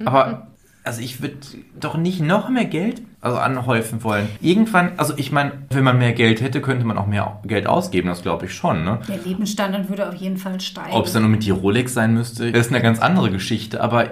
[0.04, 0.49] Aber
[0.84, 1.36] also ich würde
[1.78, 4.28] doch nicht noch mehr Geld also anhäufen wollen.
[4.40, 8.08] Irgendwann, also ich meine, wenn man mehr Geld hätte, könnte man auch mehr Geld ausgeben,
[8.08, 8.84] das glaube ich schon.
[8.84, 9.00] Ne?
[9.08, 10.92] Der Lebensstandard würde auf jeden Fall steigen.
[10.92, 13.82] Ob es dann nur mit die Rolex sein müsste, ist eine ganz andere Geschichte.
[13.82, 14.06] Aber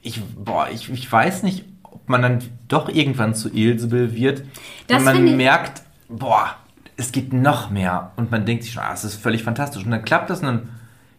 [0.00, 2.38] ich, boah, ich, ich weiß nicht, ob man dann
[2.68, 4.44] doch irgendwann zu Ilsebill wird,
[4.86, 6.56] das wenn man merkt, boah,
[6.96, 8.12] es geht noch mehr.
[8.16, 9.84] Und man denkt sich schon, ah, es ist völlig fantastisch.
[9.84, 10.68] Und dann klappt das und dann,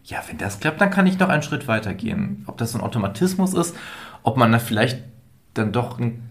[0.04, 2.44] ja, wenn das klappt, dann kann ich noch einen Schritt weiter gehen.
[2.46, 3.76] Ob das so ein Automatismus ist,
[4.26, 4.98] ob man da vielleicht
[5.54, 6.28] dann doch einen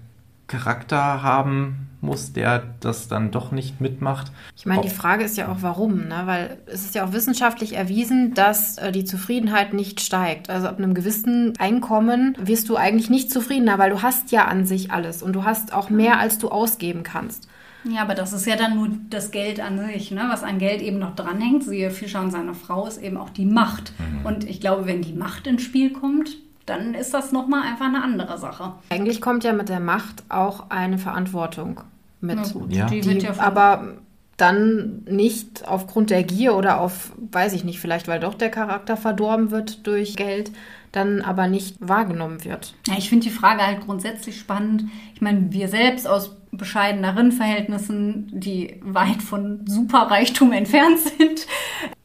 [0.47, 4.31] Charakter haben muss, der das dann doch nicht mitmacht.
[4.55, 6.23] Ich meine, die Frage ist ja auch, warum, ne?
[6.25, 10.49] weil es ist ja auch wissenschaftlich erwiesen, dass äh, die Zufriedenheit nicht steigt.
[10.49, 14.65] Also ab einem gewissen Einkommen wirst du eigentlich nicht zufriedener, weil du hast ja an
[14.65, 17.47] sich alles und du hast auch mehr, als du ausgeben kannst.
[17.85, 20.25] Ja, aber das ist ja dann nur das Geld an sich, ne?
[20.29, 21.63] was an Geld eben noch dranhängt.
[21.63, 23.93] Siehe Fischer und seine Frau ist eben auch die Macht.
[23.99, 24.25] Mhm.
[24.25, 28.03] Und ich glaube, wenn die Macht ins Spiel kommt, dann ist das nochmal einfach eine
[28.03, 28.73] andere Sache.
[28.89, 31.81] Eigentlich kommt ja mit der Macht auch eine Verantwortung
[32.21, 32.37] mit.
[32.37, 32.87] Na gut, ja.
[32.87, 33.95] Die, die ja aber
[34.37, 38.97] dann nicht aufgrund der Gier oder auf, weiß ich nicht, vielleicht weil doch der Charakter
[38.97, 40.51] verdorben wird durch Geld,
[40.95, 42.73] dann aber nicht wahrgenommen wird.
[42.87, 44.85] Ja, ich finde die Frage halt grundsätzlich spannend.
[45.13, 51.47] Ich meine, wir selbst aus bescheideneren Verhältnissen, die weit von Superreichtum entfernt sind,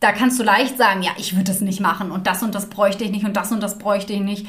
[0.00, 2.68] da kannst du leicht sagen, ja, ich würde es nicht machen und das und das
[2.68, 4.46] bräuchte ich nicht und das und das bräuchte ich nicht.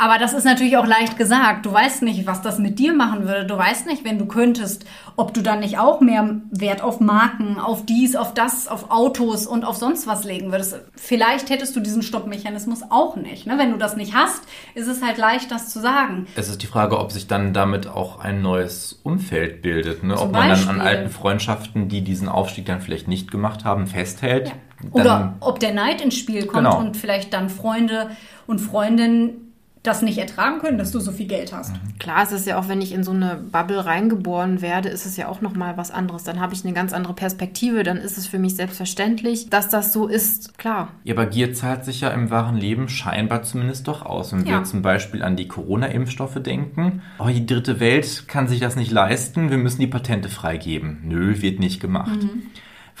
[0.00, 1.66] Aber das ist natürlich auch leicht gesagt.
[1.66, 3.44] Du weißt nicht, was das mit dir machen würde.
[3.44, 7.58] Du weißt nicht, wenn du könntest, ob du dann nicht auch mehr Wert auf Marken,
[7.58, 10.80] auf dies, auf das, auf Autos und auf sonst was legen würdest.
[10.96, 13.46] Vielleicht hättest du diesen Stoppmechanismus auch nicht.
[13.46, 13.58] Ne?
[13.58, 14.40] Wenn du das nicht hast,
[14.74, 16.26] ist es halt leicht, das zu sagen.
[16.34, 20.02] Es ist die Frage, ob sich dann damit auch ein neues Umfeld bildet.
[20.02, 20.18] Ne?
[20.18, 24.48] Ob man dann an alten Freundschaften, die diesen Aufstieg dann vielleicht nicht gemacht haben, festhält.
[24.48, 24.54] Ja.
[24.92, 26.78] Oder ob der Neid ins Spiel kommt genau.
[26.78, 28.12] und vielleicht dann Freunde
[28.46, 29.49] und Freundinnen
[29.82, 31.72] das nicht ertragen können, dass du so viel Geld hast.
[31.72, 31.98] Mhm.
[31.98, 35.16] Klar, es ist ja auch, wenn ich in so eine Bubble reingeboren werde, ist es
[35.16, 36.22] ja auch noch mal was anderes.
[36.22, 37.82] Dann habe ich eine ganz andere Perspektive.
[37.82, 40.58] Dann ist es für mich selbstverständlich, dass das so ist.
[40.58, 40.88] Klar.
[41.04, 44.32] Ja, aber Gier zahlt sich ja im wahren Leben scheinbar zumindest doch aus.
[44.32, 44.58] Wenn ja.
[44.58, 48.90] wir zum Beispiel an die Corona-Impfstoffe denken, oh, die dritte Welt kann sich das nicht
[48.90, 51.00] leisten, wir müssen die Patente freigeben.
[51.04, 52.22] Nö, wird nicht gemacht.
[52.22, 52.42] Mhm.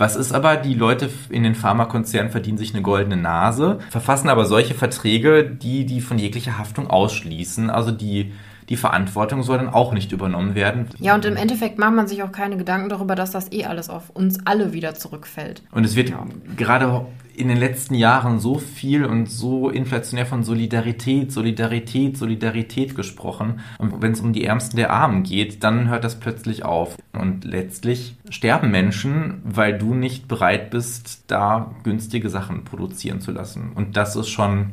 [0.00, 4.46] Was ist aber, die Leute in den Pharmakonzernen verdienen sich eine goldene Nase, verfassen aber
[4.46, 7.68] solche Verträge, die die von jeglicher Haftung ausschließen.
[7.68, 8.32] Also die
[8.70, 10.86] die Verantwortung soll dann auch nicht übernommen werden.
[11.00, 13.90] Ja, und im Endeffekt macht man sich auch keine Gedanken darüber, dass das eh alles
[13.90, 15.62] auf uns alle wieder zurückfällt.
[15.72, 16.24] Und es wird ja.
[16.56, 23.60] gerade in den letzten Jahren so viel und so inflationär von Solidarität, Solidarität, Solidarität gesprochen.
[23.78, 26.96] Und wenn es um die Ärmsten der Armen geht, dann hört das plötzlich auf.
[27.12, 33.72] Und letztlich sterben Menschen, weil du nicht bereit bist, da günstige Sachen produzieren zu lassen.
[33.74, 34.72] Und das ist schon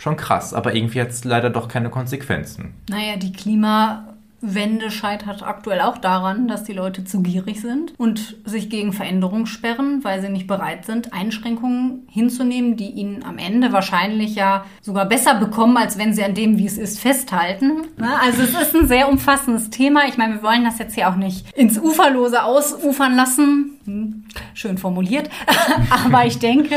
[0.00, 2.72] schon krass, aber irgendwie hat es leider doch keine Konsequenzen.
[2.88, 8.70] Naja, die Klimawende scheitert aktuell auch daran, dass die Leute zu gierig sind und sich
[8.70, 14.34] gegen Veränderungen sperren, weil sie nicht bereit sind, Einschränkungen hinzunehmen, die ihnen am Ende wahrscheinlich
[14.34, 17.82] ja sogar besser bekommen, als wenn sie an dem, wie es ist, festhalten.
[18.22, 20.08] Also es ist ein sehr umfassendes Thema.
[20.08, 23.72] Ich meine, wir wollen das jetzt hier auch nicht ins Uferlose ausufern lassen.
[23.84, 24.24] Hm,
[24.54, 25.28] schön formuliert.
[26.06, 26.76] aber ich denke,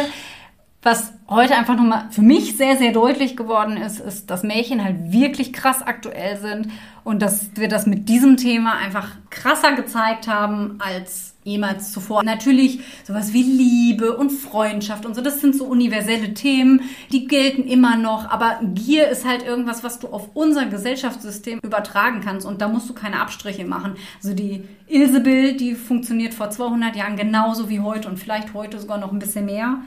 [0.83, 5.11] was heute einfach nochmal für mich sehr, sehr deutlich geworden ist, ist, dass Märchen halt
[5.11, 6.67] wirklich krass aktuell sind
[7.05, 12.23] und dass wir das mit diesem Thema einfach krasser gezeigt haben als jemals zuvor.
[12.23, 16.81] Natürlich sowas wie Liebe und Freundschaft und so, das sind so universelle Themen,
[17.11, 22.21] die gelten immer noch, aber Gier ist halt irgendwas, was du auf unser Gesellschaftssystem übertragen
[22.23, 23.95] kannst und da musst du keine Abstriche machen.
[24.21, 28.97] Also die Ilsebill, die funktioniert vor 200 Jahren genauso wie heute und vielleicht heute sogar
[28.97, 29.79] noch ein bisschen mehr.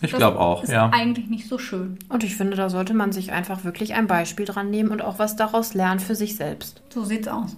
[0.00, 0.90] Ich glaube auch, ist ja.
[0.92, 1.98] eigentlich nicht so schön.
[2.08, 5.18] Und ich finde, da sollte man sich einfach wirklich ein Beispiel dran nehmen und auch
[5.18, 6.82] was daraus lernen für sich selbst.
[6.90, 7.56] So sieht's aus.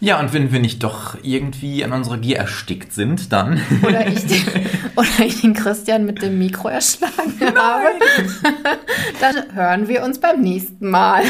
[0.00, 3.60] Ja, und wenn wir nicht doch irgendwie an unserer Gier erstickt sind, dann.
[3.82, 4.42] Oder ich den,
[4.94, 7.56] oder ich den Christian mit dem Mikro erschlagen Nein.
[7.56, 7.88] habe.
[9.20, 11.24] Dann hören wir uns beim nächsten Mal.